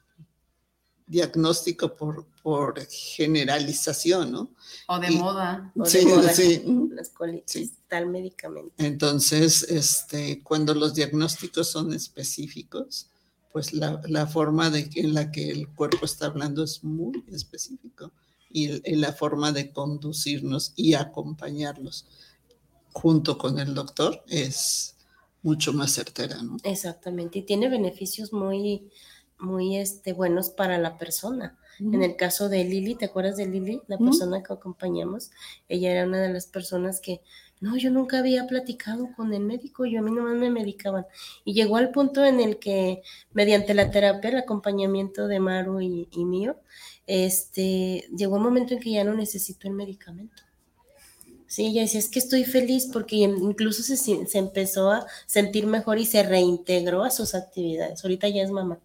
Diagnóstico 1.07 1.95
por, 1.95 2.25
por 2.41 2.87
generalización, 2.87 4.31
¿no? 4.31 4.51
O 4.87 4.97
de 4.97 5.11
moda. 5.11 5.73
sí, 5.83 6.07
sí. 6.33 6.63
Las 6.91 7.09
colitis, 7.09 7.73
tal 7.89 8.07
medicamento. 8.07 8.71
Entonces, 8.77 9.63
este, 9.63 10.41
cuando 10.41 10.73
los 10.73 10.93
diagnósticos 10.93 11.69
son 11.69 11.93
específicos, 11.93 13.10
pues 13.51 13.73
la, 13.73 14.27
forma 14.27 14.69
de, 14.69 14.89
en 14.95 15.13
la 15.13 15.31
que 15.31 15.49
el 15.49 15.67
cuerpo 15.67 16.05
está 16.05 16.27
hablando 16.27 16.63
es 16.63 16.83
muy 16.83 17.23
específico 17.31 18.11
y, 18.49 18.95
la 18.95 19.13
forma 19.13 19.51
de 19.51 19.71
conducirnos 19.71 20.73
y 20.75 20.93
acompañarlos 20.93 22.05
junto 22.93 23.37
con 23.37 23.59
el 23.59 23.73
doctor 23.73 24.23
es 24.27 24.95
mucho 25.43 25.73
más 25.73 25.91
certera, 25.91 26.41
¿no? 26.41 26.57
Exactamente, 26.63 27.39
y 27.39 27.43
tiene 27.43 27.69
beneficios 27.69 28.31
muy, 28.31 28.89
muy 29.39 29.77
este, 29.77 30.13
buenos 30.13 30.49
para 30.49 30.77
la 30.77 30.97
persona. 30.97 31.57
En 31.79 32.03
el 32.03 32.15
caso 32.15 32.47
de 32.47 32.63
Lili, 32.63 32.93
¿te 32.93 33.05
acuerdas 33.05 33.37
de 33.37 33.47
Lili? 33.47 33.81
La 33.87 33.97
persona 33.97 34.43
que 34.43 34.53
acompañamos, 34.53 35.31
ella 35.67 35.91
era 35.91 36.05
una 36.05 36.21
de 36.21 36.31
las 36.31 36.45
personas 36.45 36.99
que 36.99 37.21
no, 37.61 37.77
yo 37.77 37.91
nunca 37.91 38.17
había 38.19 38.47
platicado 38.47 39.09
con 39.15 39.33
el 39.33 39.41
médico, 39.41 39.85
yo 39.85 39.99
a 39.99 40.01
mí 40.01 40.11
nomás 40.11 40.35
me 40.35 40.49
medicaban. 40.49 41.05
Y 41.45 41.53
llegó 41.53 41.77
al 41.77 41.91
punto 41.91 42.25
en 42.25 42.39
el 42.39 42.57
que, 42.57 43.03
mediante 43.33 43.75
la 43.75 43.91
terapia, 43.91 44.31
el 44.31 44.37
acompañamiento 44.37 45.27
de 45.27 45.39
Maru 45.39 45.79
y, 45.79 46.07
mío, 46.25 46.57
este, 47.05 48.09
llegó 48.17 48.37
un 48.37 48.43
momento 48.43 48.73
en 48.73 48.79
que 48.79 48.91
ya 48.91 49.03
no 49.03 49.13
necesito 49.13 49.67
el 49.67 49.75
medicamento. 49.75 50.41
Sí, 51.45 51.67
ella 51.67 51.81
decía, 51.81 51.99
es 51.99 52.09
que 52.09 52.19
estoy 52.19 52.45
feliz 52.45 52.89
porque 52.91 53.17
incluso 53.17 53.83
se, 53.83 53.95
se 53.97 54.37
empezó 54.39 54.89
a 54.89 55.05
sentir 55.27 55.67
mejor 55.67 55.99
y 55.99 56.05
se 56.05 56.23
reintegró 56.23 57.03
a 57.03 57.11
sus 57.11 57.35
actividades. 57.35 58.03
Ahorita 58.03 58.27
ya 58.27 58.41
es 58.41 58.49
mamá. 58.49 58.79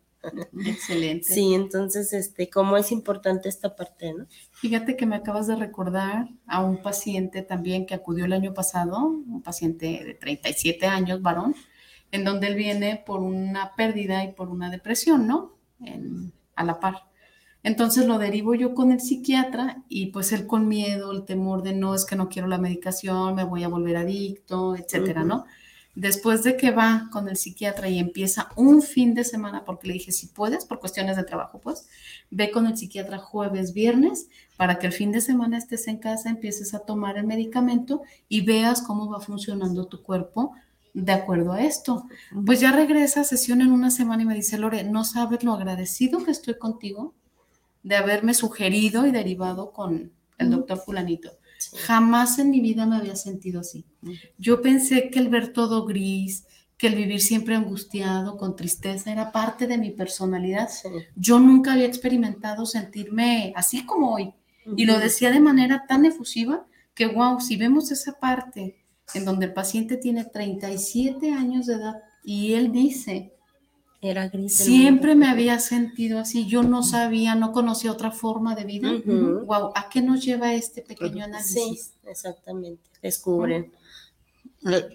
Excelente. 0.66 1.33
Sí, 1.33 1.55
entonces, 1.55 2.12
este, 2.12 2.51
cómo 2.51 2.77
es 2.77 2.93
importante 2.93 3.49
esta 3.49 3.77
parte, 3.77 4.12
¿no? 4.12 4.27
Fíjate 4.53 4.97
que 4.97 5.07
me 5.07 5.16
acabas 5.16 5.47
de 5.47 5.57
recordar 5.57 6.29
a 6.47 6.64
un 6.64 6.83
paciente 6.83 7.43
también 7.43 7.87
que 7.87 7.95
acudió 7.95 8.24
el 8.24 8.33
año 8.33 8.55
pasado, 8.55 9.07
un 9.07 9.43
paciente 9.43 10.03
de 10.05 10.14
37 10.14 10.87
años, 10.87 11.22
varón, 11.22 11.55
en 12.11 12.24
donde 12.24 12.47
él 12.49 12.55
viene 12.55 13.03
por 13.05 13.20
una 13.20 13.74
pérdida 13.74 14.24
y 14.24 14.33
por 14.33 14.49
una 14.49 14.70
depresión, 14.70 15.27
¿no? 15.27 15.57
a 16.55 16.64
la 16.64 16.81
par. 16.81 17.07
Entonces 17.62 18.07
lo 18.07 18.18
derivo 18.18 18.55
yo 18.55 18.74
con 18.74 18.93
el 18.93 19.01
psiquiatra 19.01 19.83
y 19.89 20.07
pues 20.07 20.33
él 20.33 20.47
con 20.47 20.68
miedo, 20.68 21.12
el 21.12 21.24
temor 21.24 21.62
de 21.62 21.74
no, 21.74 21.95
es 21.95 22.05
que 22.05 22.16
no 22.16 22.29
quiero 22.29 22.49
la 22.49 22.59
medicación, 22.59 23.35
me 23.35 23.45
voy 23.45 23.64
a 23.64 23.68
volver 23.68 23.97
adicto, 23.97 24.77
etcétera, 24.77 25.24
¿no? 25.24 25.45
Después 25.97 26.44
de 26.44 26.59
que 26.59 26.72
va 26.72 27.09
con 27.11 27.26
el 27.26 27.38
psiquiatra 27.38 27.88
y 27.88 27.99
empieza 27.99 28.51
un 28.55 28.82
fin 28.82 29.14
de 29.14 29.24
semana, 29.24 29.64
porque 29.64 29.86
le 29.86 29.94
dije, 29.94 30.12
si 30.12 30.26
puedes, 30.26 30.66
por 30.66 30.78
cuestiones 30.78 31.16
de 31.16 31.24
trabajo, 31.24 31.59
pues, 31.59 31.88
ve 32.30 32.51
con 32.51 32.66
el 32.66 32.76
psiquiatra 32.76 33.16
jueves, 33.16 33.72
viernes, 33.72 34.28
para 34.59 34.78
que 34.78 34.88
el 34.88 34.92
fin 34.92 35.11
de 35.11 35.22
semana 35.22 35.57
estés 35.57 35.88
en 35.88 35.97
casa, 35.97 36.28
empieces 36.28 36.74
a 36.74 36.80
tomar 36.80 37.16
el 37.16 37.26
medicamento 37.26 38.03
y 38.28 38.42
veas 38.42 38.82
cómo 38.82 39.09
va 39.09 39.20
funcionando 39.20 39.86
tu 39.86 40.03
cuerpo 40.03 40.53
de 40.92 41.12
acuerdo 41.12 41.53
a 41.53 41.62
esto. 41.62 42.07
Pues 42.44 42.61
ya 42.61 42.72
regresa 42.72 43.22
a 43.22 43.24
sesión 43.24 43.62
en 43.62 43.72
una 43.72 43.90
semana 43.90 44.22
y 44.22 44.26
me 44.26 44.34
dice, 44.34 44.59
Lore, 44.59 44.84
no 44.84 45.03
sabes 45.03 45.44
lo 45.44 45.55
agradecido 45.55 46.22
que 46.22 46.30
estoy 46.30 46.59
contigo 46.59 47.14
de 47.82 47.97
haberme 47.97 48.34
sugerido 48.34 49.07
y 49.07 49.12
derivado 49.12 49.72
con 49.72 50.12
el 50.36 50.51
doctor 50.51 50.76
fulanito. 50.78 51.30
Jamás 51.74 52.38
en 52.38 52.50
mi 52.50 52.61
vida 52.61 52.86
me 52.86 52.96
había 52.96 53.16
sentido 53.16 53.61
así. 53.61 53.84
Yo 54.38 54.62
pensé 54.62 55.11
que 55.11 55.18
el 55.18 55.28
ver 55.28 55.52
todo 55.52 55.84
gris, 55.84 56.44
que 56.76 56.88
el 56.88 56.94
vivir 56.94 57.20
siempre 57.20 57.54
angustiado, 57.54 58.36
con 58.36 58.57
tristeza, 58.57 59.11
era 59.11 59.32
parte 59.32 59.66
de 59.66 59.78
mi 59.78 59.90
personalidad. 59.90 60.68
Yo 61.14 61.38
nunca 61.38 61.72
había 61.72 61.86
experimentado 61.86 62.66
sentirme 62.66 63.52
así 63.57 63.84
como 63.84 64.14
hoy. 64.14 64.34
Y 64.76 64.84
lo 64.84 64.98
decía 64.98 65.30
de 65.30 65.40
manera 65.40 65.84
tan 65.88 66.04
efusiva 66.04 66.66
que, 66.94 67.07
wow, 67.07 67.40
si 67.40 67.57
vemos 67.57 67.90
esa 67.92 68.18
parte 68.18 68.84
en 69.14 69.24
donde 69.24 69.46
el 69.46 69.52
paciente 69.52 69.96
tiene 69.96 70.24
37 70.24 71.30
años 71.30 71.66
de 71.66 71.74
edad 71.74 71.94
y 72.24 72.54
él 72.54 72.72
dice, 72.72 73.36
era 74.07 74.28
gris. 74.28 74.57
Siempre 74.57 75.14
me 75.14 75.28
había 75.28 75.59
sentido 75.59 76.18
así, 76.18 76.46
yo 76.46 76.62
no 76.62 76.82
sabía, 76.82 77.34
no 77.34 77.52
conocía 77.52 77.92
otra 77.92 78.11
forma 78.11 78.54
de 78.54 78.64
vida. 78.64 78.92
Wow, 79.04 79.72
¿a 79.74 79.88
qué 79.88 80.02
nos 80.02 80.24
lleva 80.24 80.54
este 80.54 80.82
pequeño 80.82 81.24
análisis? 81.24 81.54
Sí, 81.54 81.90
exactamente, 82.07 82.82
descubren. 83.02 83.72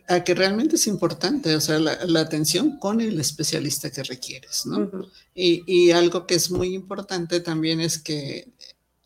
A, 0.07 0.23
que 0.23 0.35
realmente 0.35 0.75
es 0.75 0.87
importante, 0.87 1.55
o 1.55 1.61
sea, 1.61 1.79
la, 1.79 2.19
atención 2.19 2.77
con 2.77 2.99
el 2.99 3.19
especialista 3.21 3.89
que 3.89 4.03
requieres, 4.03 4.65
¿no? 4.65 4.89
y, 5.33 5.63
y, 5.65 5.91
algo 5.91 6.27
que 6.27 6.35
es 6.35 6.51
muy 6.51 6.73
importante 6.73 7.39
también 7.39 7.79
es 7.79 7.97
que 7.97 8.51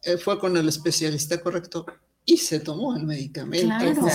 eh, 0.01 0.17
fue 0.17 0.39
con 0.39 0.55
el 0.55 0.67
especialista 0.67 1.39
correcto 1.41 1.85
y 2.25 2.37
se 2.37 2.59
tomó 2.59 2.95
el 2.95 3.03
medicamento. 3.03 4.07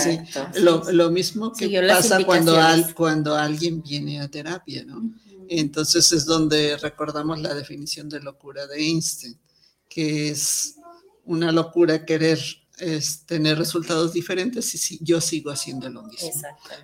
lo, 0.55 0.91
lo, 0.91 1.11
mismo 1.11 1.53
que 1.53 1.69
pasa 1.87 2.23
cuando, 2.25 2.59
al, 2.59 2.93
cuando 2.93 3.35
alguien 3.35 3.81
viene 3.81 4.19
a 4.19 4.27
terapia, 4.27 4.83
¿no? 4.83 5.13
Entonces 5.59 6.11
es 6.11 6.25
donde 6.25 6.77
recordamos 6.77 7.39
la 7.41 7.53
definición 7.53 8.09
de 8.09 8.21
locura 8.21 8.67
de 8.67 8.77
Einstein, 8.79 9.39
que 9.89 10.29
es 10.29 10.75
una 11.25 11.51
locura 11.51 12.05
querer 12.05 12.39
tener 13.27 13.57
resultados 13.57 14.13
diferentes 14.13 14.73
y 14.73 14.77
si, 14.77 14.99
yo 15.01 15.21
sigo 15.21 15.51
haciendo 15.51 15.89
lo 15.89 16.03
mismo. 16.03 16.31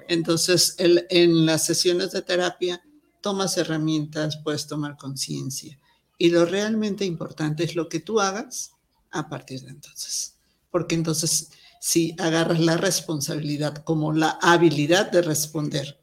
Entonces, 0.07 0.75
en 0.77 1.45
las 1.45 1.65
sesiones 1.65 2.11
de 2.11 2.21
terapia 2.21 2.83
tomas 3.21 3.57
herramientas, 3.57 4.37
puedes 4.43 4.67
tomar 4.67 4.95
conciencia. 4.95 5.79
Y 6.19 6.29
lo 6.29 6.45
realmente 6.45 7.03
importante 7.05 7.63
es 7.63 7.75
lo 7.75 7.89
que 7.89 7.99
tú 7.99 8.19
hagas 8.19 8.73
a 9.11 9.27
partir 9.27 9.61
de 9.61 9.71
entonces 9.71 10.37
porque 10.77 10.95
entonces 10.95 11.49
si 11.79 12.15
agarras 12.19 12.59
la 12.59 12.77
responsabilidad 12.77 13.77
como 13.83 14.13
la 14.13 14.37
habilidad 14.41 15.11
de 15.11 15.21
responder 15.21 15.99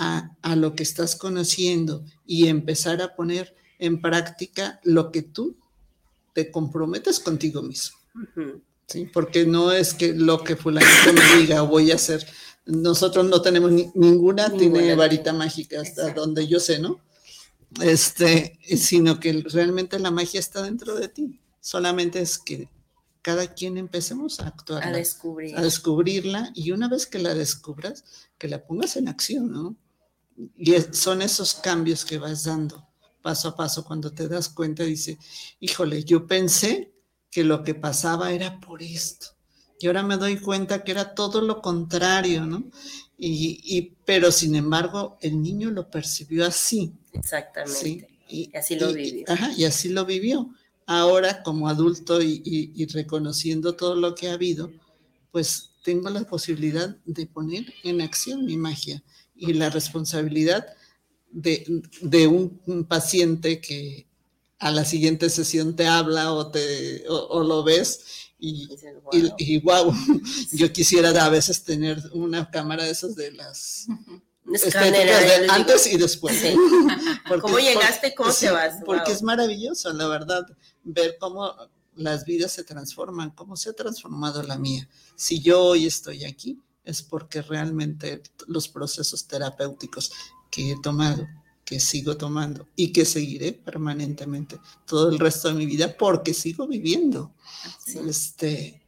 a, 0.00 0.56
lo 0.56 0.74
que 0.74 0.82
estás 0.82 1.14
conociendo 1.14 2.02
y 2.26 2.48
empezar 2.48 3.02
a 3.02 3.14
poner 3.14 3.54
en 3.78 4.00
práctica 4.00 4.80
lo 4.82 5.12
que 5.12 5.20
tú 5.20 5.56
te 6.32 6.50
comprometes 6.50 7.20
contigo 7.20 7.62
mismo. 7.62 7.98
¿sí? 8.86 9.10
Porque 9.12 9.44
no 9.44 9.72
es 9.72 9.92
que 9.92 10.14
lo 10.14 10.42
que 10.42 10.56
fulanito 10.56 11.12
me 11.12 11.40
diga 11.40 11.60
voy 11.60 11.90
a 11.90 11.96
hacer. 11.96 12.26
Nosotros 12.64 13.26
no 13.26 13.42
tenemos 13.42 13.70
ninguna, 13.94 14.50
tiene 14.50 14.94
varita 14.94 15.34
mágica 15.34 15.82
hasta 15.82 16.14
donde 16.14 16.48
yo 16.48 16.60
sé, 16.60 16.78
¿no? 16.78 16.98
Este, 17.82 18.58
sino 18.76 19.20
que 19.20 19.44
realmente 19.52 19.98
la 19.98 20.10
magia 20.10 20.40
está 20.40 20.62
dentro 20.62 20.94
de 20.94 21.08
ti. 21.08 21.40
Solamente 21.60 22.20
es 22.20 22.38
que 22.38 22.70
cada 23.20 23.52
quien 23.52 23.76
empecemos 23.76 24.40
a 24.40 24.46
actuar. 24.46 24.82
A 24.82 24.92
descubrir. 24.92 25.58
A 25.58 25.62
descubrirla 25.62 26.52
y 26.54 26.70
una 26.72 26.88
vez 26.88 27.06
que 27.06 27.18
la 27.18 27.34
descubras, 27.34 28.04
que 28.38 28.48
la 28.48 28.64
pongas 28.64 28.96
en 28.96 29.08
acción, 29.08 29.52
¿no? 29.52 29.76
Y 30.56 30.74
son 30.92 31.22
esos 31.22 31.54
cambios 31.54 32.04
que 32.04 32.18
vas 32.18 32.44
dando 32.44 32.86
paso 33.22 33.48
a 33.48 33.56
paso 33.56 33.84
cuando 33.84 34.12
te 34.12 34.28
das 34.28 34.48
cuenta, 34.48 34.82
dice, 34.84 35.18
híjole, 35.60 36.04
yo 36.04 36.26
pensé 36.26 36.92
que 37.30 37.44
lo 37.44 37.62
que 37.62 37.74
pasaba 37.74 38.32
era 38.32 38.60
por 38.60 38.82
esto. 38.82 39.26
Y 39.78 39.86
ahora 39.86 40.02
me 40.02 40.16
doy 40.16 40.38
cuenta 40.38 40.84
que 40.84 40.92
era 40.92 41.14
todo 41.14 41.40
lo 41.40 41.62
contrario, 41.62 42.44
¿no? 42.44 42.70
Y, 43.16 43.94
pero 44.04 44.32
sin 44.32 44.54
embargo, 44.54 45.18
el 45.20 45.42
niño 45.42 45.70
lo 45.70 45.90
percibió 45.90 46.46
así. 46.46 46.92
Exactamente. 47.12 48.08
Y, 48.28 48.50
así 48.56 48.76
lo 48.76 48.92
vivió. 48.92 49.24
ajá, 49.28 49.52
y 49.56 49.64
así 49.64 49.88
lo 49.90 50.06
vivió 50.06 50.50
ahora 50.86 51.42
como 51.42 51.68
adulto 51.68 52.20
y, 52.22 52.86
reconociendo 52.92 53.76
todo 53.76 53.94
lo 53.94 54.14
que 54.14 54.28
ha 54.28 54.34
habido, 54.34 54.72
pues 55.30 55.70
tengo 55.84 56.10
la 56.10 56.24
posibilidad 56.24 56.96
de 57.04 57.26
poner 57.26 57.72
en 57.84 58.00
acción 58.00 58.44
mi 58.44 58.56
magia 58.56 59.02
y 59.40 59.54
la 59.54 59.70
responsabilidad 59.70 60.66
de, 61.30 61.82
un, 62.26 62.84
paciente 62.88 63.60
que 63.60 64.06
a 64.58 64.70
la 64.70 64.84
siguiente 64.84 65.30
sesión 65.30 65.74
te 65.74 65.86
habla 65.86 66.32
o, 66.32 66.50
te, 66.50 67.04
o, 67.08 67.42
lo 67.42 67.64
ves 67.64 68.32
y, 68.38 68.68
y, 69.38 69.58
wow, 69.60 69.92
yo 70.52 70.72
quisiera 70.72 71.10
a 71.24 71.28
veces 71.28 71.64
tener 71.64 72.02
una 72.12 72.50
cámara 72.50 72.84
de 72.84 72.90
esas 72.90 73.16
de 73.16 73.32
las 73.32 73.86
antes 75.48 75.86
y 75.86 75.96
después. 75.96 76.42
¿Cómo 77.40 77.58
llegaste? 77.58 78.14
¿Cómo 78.14 78.32
te 78.32 78.50
vas? 78.50 78.82
Porque 78.84 79.12
es 79.12 79.22
maravilloso, 79.22 79.92
la 79.92 80.08
verdad, 80.08 80.46
ver 80.82 81.16
cómo 81.18 81.54
las 81.94 82.24
vidas 82.24 82.52
se 82.52 82.64
transforman, 82.64 83.30
cómo 83.30 83.56
se 83.56 83.70
ha 83.70 83.72
transformado 83.72 84.42
la 84.42 84.58
mía. 84.58 84.88
Si 85.16 85.40
yo 85.40 85.62
hoy 85.62 85.86
estoy 85.86 86.24
aquí, 86.24 86.58
es 86.84 87.02
porque 87.02 87.42
realmente 87.42 88.22
los 88.46 88.68
procesos 88.68 89.26
terapéuticos 89.26 90.12
que 90.50 90.72
he 90.72 90.80
tomado, 90.80 91.28
que 91.64 91.78
sigo 91.78 92.16
tomando 92.16 92.68
y 92.74 92.92
que 92.92 93.04
seguiré 93.04 93.52
permanentemente 93.52 94.58
todo 94.86 95.10
el 95.10 95.18
resto 95.18 95.48
de 95.48 95.54
mi 95.54 95.66
vida 95.66 95.96
porque 95.96 96.34
sigo 96.34 96.66
viviendo, 96.66 97.32
este, 98.06 98.82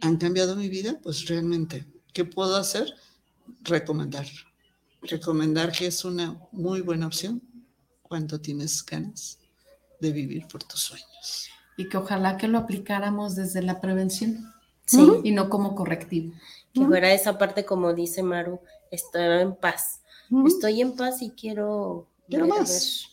han 0.00 0.16
cambiado 0.16 0.56
mi 0.56 0.68
vida, 0.68 0.98
pues 1.02 1.26
realmente, 1.26 1.86
¿qué 2.12 2.24
puedo 2.24 2.56
hacer? 2.56 2.94
recomendar. 3.62 4.26
Recomendar 5.02 5.72
que 5.72 5.86
es 5.86 6.04
una 6.04 6.38
muy 6.52 6.80
buena 6.80 7.06
opción 7.06 7.42
cuando 8.02 8.40
tienes 8.40 8.84
ganas 8.84 9.38
de 10.00 10.12
vivir 10.12 10.46
por 10.46 10.62
tus 10.64 10.80
sueños. 10.80 11.48
Y 11.76 11.88
que 11.88 11.96
ojalá 11.96 12.36
que 12.36 12.48
lo 12.48 12.58
aplicáramos 12.58 13.34
desde 13.34 13.62
la 13.62 13.80
prevención. 13.80 14.52
Y 15.22 15.32
no 15.32 15.48
como 15.48 15.74
correctivo. 15.74 16.32
Que 16.72 16.84
fuera 16.84 17.12
esa 17.12 17.38
parte, 17.38 17.64
como 17.64 17.94
dice 17.94 18.22
Maru, 18.22 18.60
estoy 18.90 19.40
en 19.40 19.54
paz. 19.56 20.02
Estoy 20.46 20.80
en 20.80 20.96
paz 20.96 21.22
y 21.22 21.30
quiero. 21.30 22.06
Quiero 22.28 22.46
más. 22.46 23.08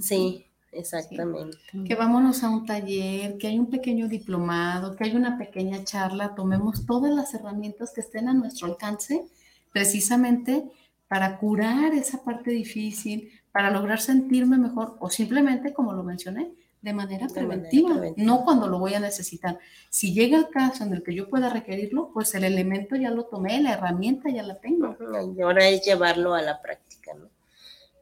Sí, 0.00 0.46
Exactamente. 0.76 1.56
Que 1.86 1.94
vámonos 1.94 2.42
a 2.42 2.50
un 2.50 2.66
taller, 2.66 3.38
que 3.38 3.46
hay 3.46 3.58
un 3.58 3.70
pequeño 3.70 4.08
diplomado, 4.08 4.94
que 4.94 5.04
hay 5.04 5.16
una 5.16 5.38
pequeña 5.38 5.82
charla, 5.84 6.34
tomemos 6.34 6.84
todas 6.84 7.12
las 7.14 7.32
herramientas 7.32 7.92
que 7.94 8.02
estén 8.02 8.28
a 8.28 8.34
nuestro 8.34 8.66
alcance 8.66 9.24
precisamente 9.72 10.70
para 11.08 11.38
curar 11.38 11.94
esa 11.94 12.22
parte 12.22 12.50
difícil, 12.50 13.30
para 13.52 13.70
lograr 13.70 14.00
sentirme 14.00 14.58
mejor 14.58 14.96
o 15.00 15.08
simplemente, 15.08 15.72
como 15.72 15.94
lo 15.94 16.02
mencioné, 16.02 16.52
de 16.82 16.92
manera, 16.92 17.26
preventiva, 17.26 18.00
no 18.16 18.44
cuando 18.44 18.68
lo 18.68 18.78
voy 18.78 18.94
a 18.94 19.00
necesitar. 19.00 19.58
Si 19.90 20.12
llega 20.12 20.38
el 20.38 20.48
caso 20.48 20.84
en 20.84 20.92
el 20.92 21.02
que 21.02 21.14
yo 21.14 21.28
pueda 21.28 21.48
requerirlo, 21.48 22.10
pues 22.12 22.34
el 22.34 22.44
elemento 22.44 22.94
ya 22.94 23.10
lo 23.10 23.24
tomé, 23.24 23.60
la 23.60 23.72
herramienta 23.72 24.30
ya 24.30 24.42
la 24.42 24.60
tengo. 24.60 24.96
Y 25.36 25.42
ahora 25.42 25.68
es 25.68 25.84
llevarlo 25.84 26.34
a 26.34 26.42
la 26.42 26.62
práctica, 26.62 27.12
¿no? 27.14 27.28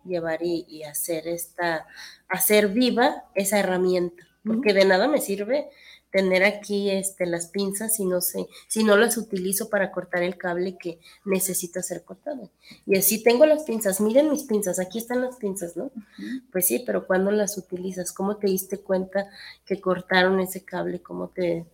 Llevar 0.04 0.42
y, 0.42 0.66
y 0.68 0.82
hacer 0.82 1.26
esta, 1.28 1.86
hacer 2.28 2.68
viva 2.68 3.24
esa 3.34 3.58
herramienta, 3.58 4.26
porque 4.44 4.74
de 4.74 4.84
nada 4.84 5.08
me 5.08 5.20
sirve 5.20 5.70
tener 6.14 6.44
aquí 6.44 6.90
este, 6.90 7.26
las 7.26 7.48
pinzas 7.48 7.96
si 7.96 8.04
no, 8.04 8.20
sé, 8.20 8.46
si 8.68 8.84
no 8.84 8.96
las 8.96 9.16
utilizo 9.16 9.68
para 9.68 9.90
cortar 9.90 10.22
el 10.22 10.38
cable 10.38 10.78
que 10.78 11.00
necesita 11.24 11.82
ser 11.82 12.04
cortado. 12.04 12.52
Y 12.86 12.96
así 12.96 13.20
tengo 13.24 13.44
las 13.46 13.64
pinzas, 13.64 14.00
miren 14.00 14.30
mis 14.30 14.44
pinzas, 14.44 14.78
aquí 14.78 14.98
están 14.98 15.22
las 15.22 15.34
pinzas, 15.38 15.76
¿no? 15.76 15.90
Pues 16.52 16.68
sí, 16.68 16.84
pero 16.86 17.08
cuando 17.08 17.32
las 17.32 17.58
utilizas? 17.58 18.12
¿Cómo 18.12 18.36
te 18.36 18.46
diste 18.46 18.78
cuenta 18.78 19.28
que 19.66 19.80
cortaron 19.80 20.38
ese 20.38 20.64
cable? 20.64 21.02
¿Cómo 21.02 21.30
te, 21.30 21.66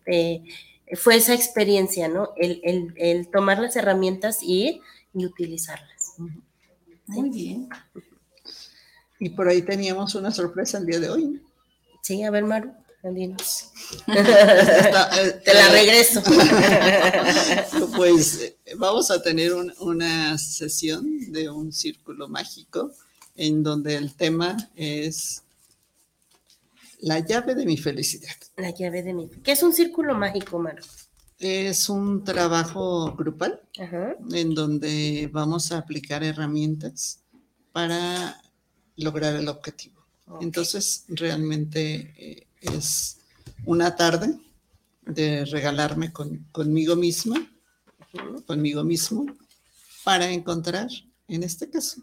fue 0.94 1.16
esa 1.16 1.34
experiencia, 1.34 2.08
¿no? 2.08 2.30
El, 2.34 3.28
tomar 3.30 3.58
las 3.58 3.76
herramientas 3.76 4.38
y, 4.42 4.80
y 5.12 5.26
utilizarlas. 5.26 6.14
Muy 7.08 7.28
bien. 7.28 7.68
Y 9.18 9.28
por 9.28 9.48
ahí 9.48 9.60
teníamos 9.60 10.14
una 10.14 10.30
sorpresa 10.30 10.78
el 10.78 10.86
día 10.86 10.98
de 10.98 11.10
hoy. 11.10 11.42
Sí, 12.00 12.22
a 12.22 12.30
ver, 12.30 12.44
Maru, 12.44 12.72
dinos. 13.08 13.70
Está, 14.06 15.10
Te 15.44 15.54
la 15.54 15.68
regreso. 15.70 16.22
pues 17.96 18.40
eh, 18.40 18.56
vamos 18.76 19.10
a 19.10 19.22
tener 19.22 19.54
un- 19.54 19.72
una 19.80 20.36
sesión 20.38 21.32
de 21.32 21.48
un 21.48 21.72
círculo 21.72 22.28
mágico 22.28 22.92
en 23.36 23.62
donde 23.62 23.96
el 23.96 24.14
tema 24.14 24.56
es 24.76 25.42
la 26.98 27.20
llave 27.20 27.54
de 27.54 27.64
mi 27.64 27.78
felicidad. 27.78 28.34
La 28.56 28.70
llave 28.70 29.02
de 29.02 29.14
mi. 29.14 29.28
¿Qué 29.42 29.52
es 29.52 29.62
un 29.62 29.72
círculo 29.72 30.14
mágico, 30.14 30.58
Maru? 30.58 30.84
Es 31.38 31.88
un 31.88 32.22
trabajo 32.22 33.14
grupal 33.16 33.62
Ajá. 33.78 34.14
en 34.32 34.54
donde 34.54 35.30
vamos 35.32 35.72
a 35.72 35.78
aplicar 35.78 36.22
herramientas 36.22 37.20
para 37.72 38.42
lograr 38.96 39.36
el 39.36 39.48
objetivo. 39.48 40.04
Entonces, 40.42 41.04
realmente 41.08 42.12
eh, 42.18 42.46
es 42.60 43.18
una 43.64 43.96
tarde 43.96 44.38
de 45.06 45.44
regalarme 45.44 46.12
con- 46.12 46.46
conmigo 46.52 46.96
misma, 46.96 47.36
conmigo 48.46 48.84
mismo, 48.84 49.26
para 50.04 50.30
encontrar, 50.30 50.88
en 51.28 51.42
este 51.42 51.68
caso, 51.70 52.02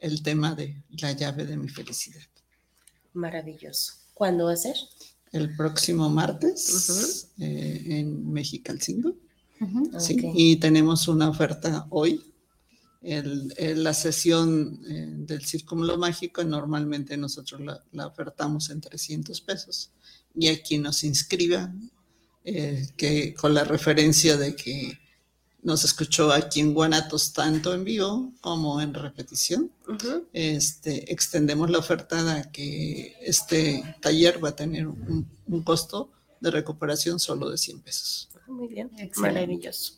el 0.00 0.22
tema 0.22 0.54
de 0.54 0.82
la 1.00 1.12
llave 1.12 1.44
de 1.46 1.56
mi 1.56 1.68
felicidad. 1.68 2.22
Maravilloso. 3.14 3.94
¿Cuándo 4.14 4.46
va 4.46 4.52
a 4.52 4.56
ser? 4.56 4.76
El 5.32 5.54
próximo 5.56 6.08
martes 6.08 7.28
eh, 7.38 7.82
en 7.86 8.32
Mexicalcingo. 8.32 9.14
Ujú. 9.60 10.00
Sí, 10.00 10.14
Ok. 10.14 10.32
y 10.34 10.56
tenemos 10.56 11.08
una 11.08 11.28
oferta 11.28 11.86
hoy. 11.90 12.24
El- 13.00 13.54
el- 13.56 13.84
la 13.84 13.94
sesión 13.94 14.80
eh, 14.88 15.06
del 15.10 15.44
Círculo 15.44 15.96
Mágico 15.98 16.42
normalmente 16.44 17.16
nosotros 17.16 17.60
la, 17.60 17.82
la 17.92 18.06
ofertamos 18.08 18.70
en 18.70 18.80
300 18.80 19.40
pesos. 19.40 19.90
Y 20.34 20.48
a 20.48 20.60
quien 20.62 20.82
nos 20.82 21.04
inscriba, 21.04 21.72
eh, 22.44 22.88
que 22.96 23.34
con 23.34 23.54
la 23.54 23.64
referencia 23.64 24.36
de 24.36 24.54
que 24.56 24.98
nos 25.62 25.84
escuchó 25.84 26.32
aquí 26.32 26.60
en 26.60 26.72
Guanatos 26.72 27.32
tanto 27.32 27.74
en 27.74 27.84
vivo 27.84 28.32
como 28.40 28.80
en 28.80 28.94
repetición, 28.94 29.70
este, 30.32 31.12
extendemos 31.12 31.68
la 31.70 31.78
oferta 31.78 32.36
a 32.36 32.50
que 32.52 33.16
este 33.20 33.82
taller 34.00 34.42
va 34.42 34.50
a 34.50 34.56
tener 34.56 34.86
un, 34.86 35.28
un 35.46 35.62
costo 35.62 36.10
de 36.40 36.50
recuperación 36.52 37.18
solo 37.18 37.50
de 37.50 37.58
100 37.58 37.80
pesos. 37.80 38.28
Muy 38.46 38.68
bien. 38.68 38.86
Excelente. 38.98 39.20
Maravilloso. 39.20 39.94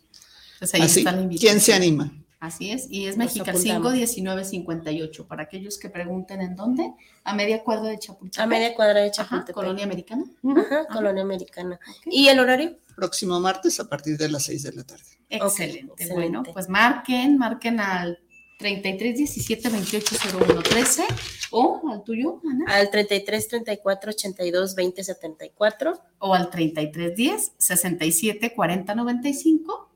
Pues 0.59 0.75
ahí 0.75 0.81
Así, 0.83 1.01
está 1.01 1.13
la 1.13 1.23
invitación. 1.23 1.51
¿quién 1.53 1.61
se 1.61 1.75
anima? 1.75 2.13
Así 2.41 2.71
es, 2.73 2.87
y 2.91 3.05
es 3.07 3.17
Nos 3.19 3.27
Mexicalcingo 3.27 3.89
apuntamos. 3.91 3.93
1958. 4.17 5.27
Para 5.29 5.43
aquellos 5.43 5.79
que 5.79 5.91
pregunten 5.91 6.41
en 6.41 6.57
dónde, 6.57 6.93
a 7.23 7.35
media 7.35 7.63
cuadra 7.63 7.91
de 7.91 7.99
Chapultepec. 7.99 8.43
A 8.43 8.47
media 8.47 8.75
cuadra 8.75 9.01
de 9.01 9.07
Ajá, 9.09 9.13
Chapultepec. 9.13 9.55
Colonia 9.55 9.85
Americana. 9.85 10.25
Ajá, 10.45 10.61
Ajá. 10.61 10.87
Colonia 10.93 11.23
Americana. 11.23 11.79
Ok. 11.89 12.07
¿Y 12.07 12.29
el 12.29 12.41
horario? 12.41 12.77
próximo 12.97 13.41
martes 13.41 13.79
a 13.81 13.89
partir 13.89 14.19
de 14.19 14.29
las 14.29 14.43
6 14.45 14.63
de 14.63 14.73
la 14.73 14.85
tarde. 14.85 15.03
Excelente. 15.31 15.93
excelente. 15.93 16.15
Bueno, 16.15 16.43
pues 16.53 16.69
marquen, 16.69 17.39
marquen 17.39 17.81
al 17.81 18.19
33 18.59 19.17
17 19.17 19.69
28 19.71 20.17
01 20.39 20.63
13 20.63 21.05
o 21.51 21.81
al 21.91 22.05
tuyo, 22.05 22.41
Ana, 22.45 22.65
Al 22.69 22.91
33 22.91 23.49
34 23.49 24.11
82 24.11 24.75
20 24.75 25.03
74. 25.05 26.03
o 26.19 26.35
al 26.35 26.51
33 26.51 27.15
10 27.17 27.53
67 27.57 28.55
40 28.55 28.95
95. 28.95 29.90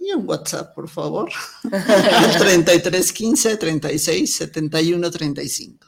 Y 0.00 0.12
un 0.12 0.26
WhatsApp, 0.26 0.74
por 0.74 0.88
favor. 0.88 1.30
Al 1.72 2.38
33 2.38 3.12
15 3.12 3.56
36 3.56 4.34
71 4.36 5.10
35. 5.10 5.86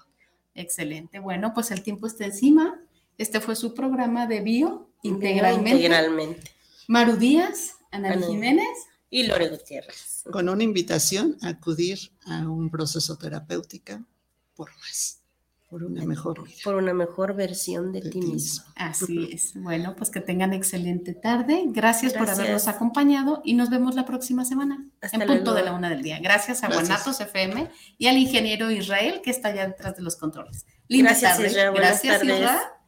Excelente. 0.54 1.18
Bueno, 1.18 1.52
pues 1.54 1.70
el 1.70 1.82
tiempo 1.82 2.06
está 2.06 2.26
encima. 2.26 2.78
Este 3.16 3.40
fue 3.40 3.56
su 3.56 3.74
programa 3.74 4.26
de 4.26 4.40
Bio 4.40 4.90
integralmente. 5.02 5.70
Integralmente. 5.70 6.50
Maru 6.88 7.16
Díaz, 7.16 7.76
Ana 7.90 8.12
Ana. 8.12 8.26
Jiménez. 8.26 8.68
Y 9.08 9.24
Lore 9.24 9.48
Gutiérrez. 9.48 10.24
Con 10.30 10.48
una 10.48 10.62
invitación 10.62 11.36
a 11.42 11.48
acudir 11.48 11.98
a 12.26 12.48
un 12.48 12.70
proceso 12.70 13.16
terapéutico 13.16 14.04
por 14.54 14.70
más, 14.78 15.21
por 15.72 15.84
una 15.84 16.04
mejor 16.04 16.44
vida. 16.44 16.58
Por 16.62 16.74
una 16.74 16.92
mejor 16.92 17.34
versión 17.34 17.92
de, 17.92 18.02
de 18.02 18.10
ti 18.10 18.20
ti 18.20 18.26
mismo. 18.26 18.62
Así 18.76 19.30
es. 19.32 19.54
Bueno, 19.54 19.96
pues 19.96 20.10
que 20.10 20.20
tengan 20.20 20.52
excelente 20.52 21.14
tarde. 21.14 21.62
Gracias, 21.68 22.12
por 22.12 22.28
habernos 22.28 22.68
acompañado 22.68 23.40
y 23.42 23.54
nos 23.54 23.70
vemos 23.70 23.94
la 23.94 24.04
próxima 24.04 24.44
semana 24.44 24.84
Hasta 25.00 25.16
en 25.16 25.26
punto 25.26 25.44
luego. 25.44 25.54
de 25.54 25.62
la 25.62 25.72
una 25.72 25.88
del 25.88 26.02
día. 26.02 26.18
Gracias 26.20 26.62
a 26.62 26.66
Gracias. 26.66 26.88
Guanatos 26.88 27.20
FM 27.22 27.70
y 27.96 28.06
al 28.06 28.18
ingeniero 28.18 28.70
Israel 28.70 29.22
que 29.24 29.30
está 29.30 29.48
allá 29.48 29.66
detrás 29.66 29.96
de 29.96 30.02
los 30.02 30.16
controles. 30.16 30.66
Linda 30.88 31.12
Gracias, 31.12 31.38
tarde. 31.38 31.72
Gracias, 31.74 32.18
tardes. 32.18 32.36
Isra. 32.38 32.81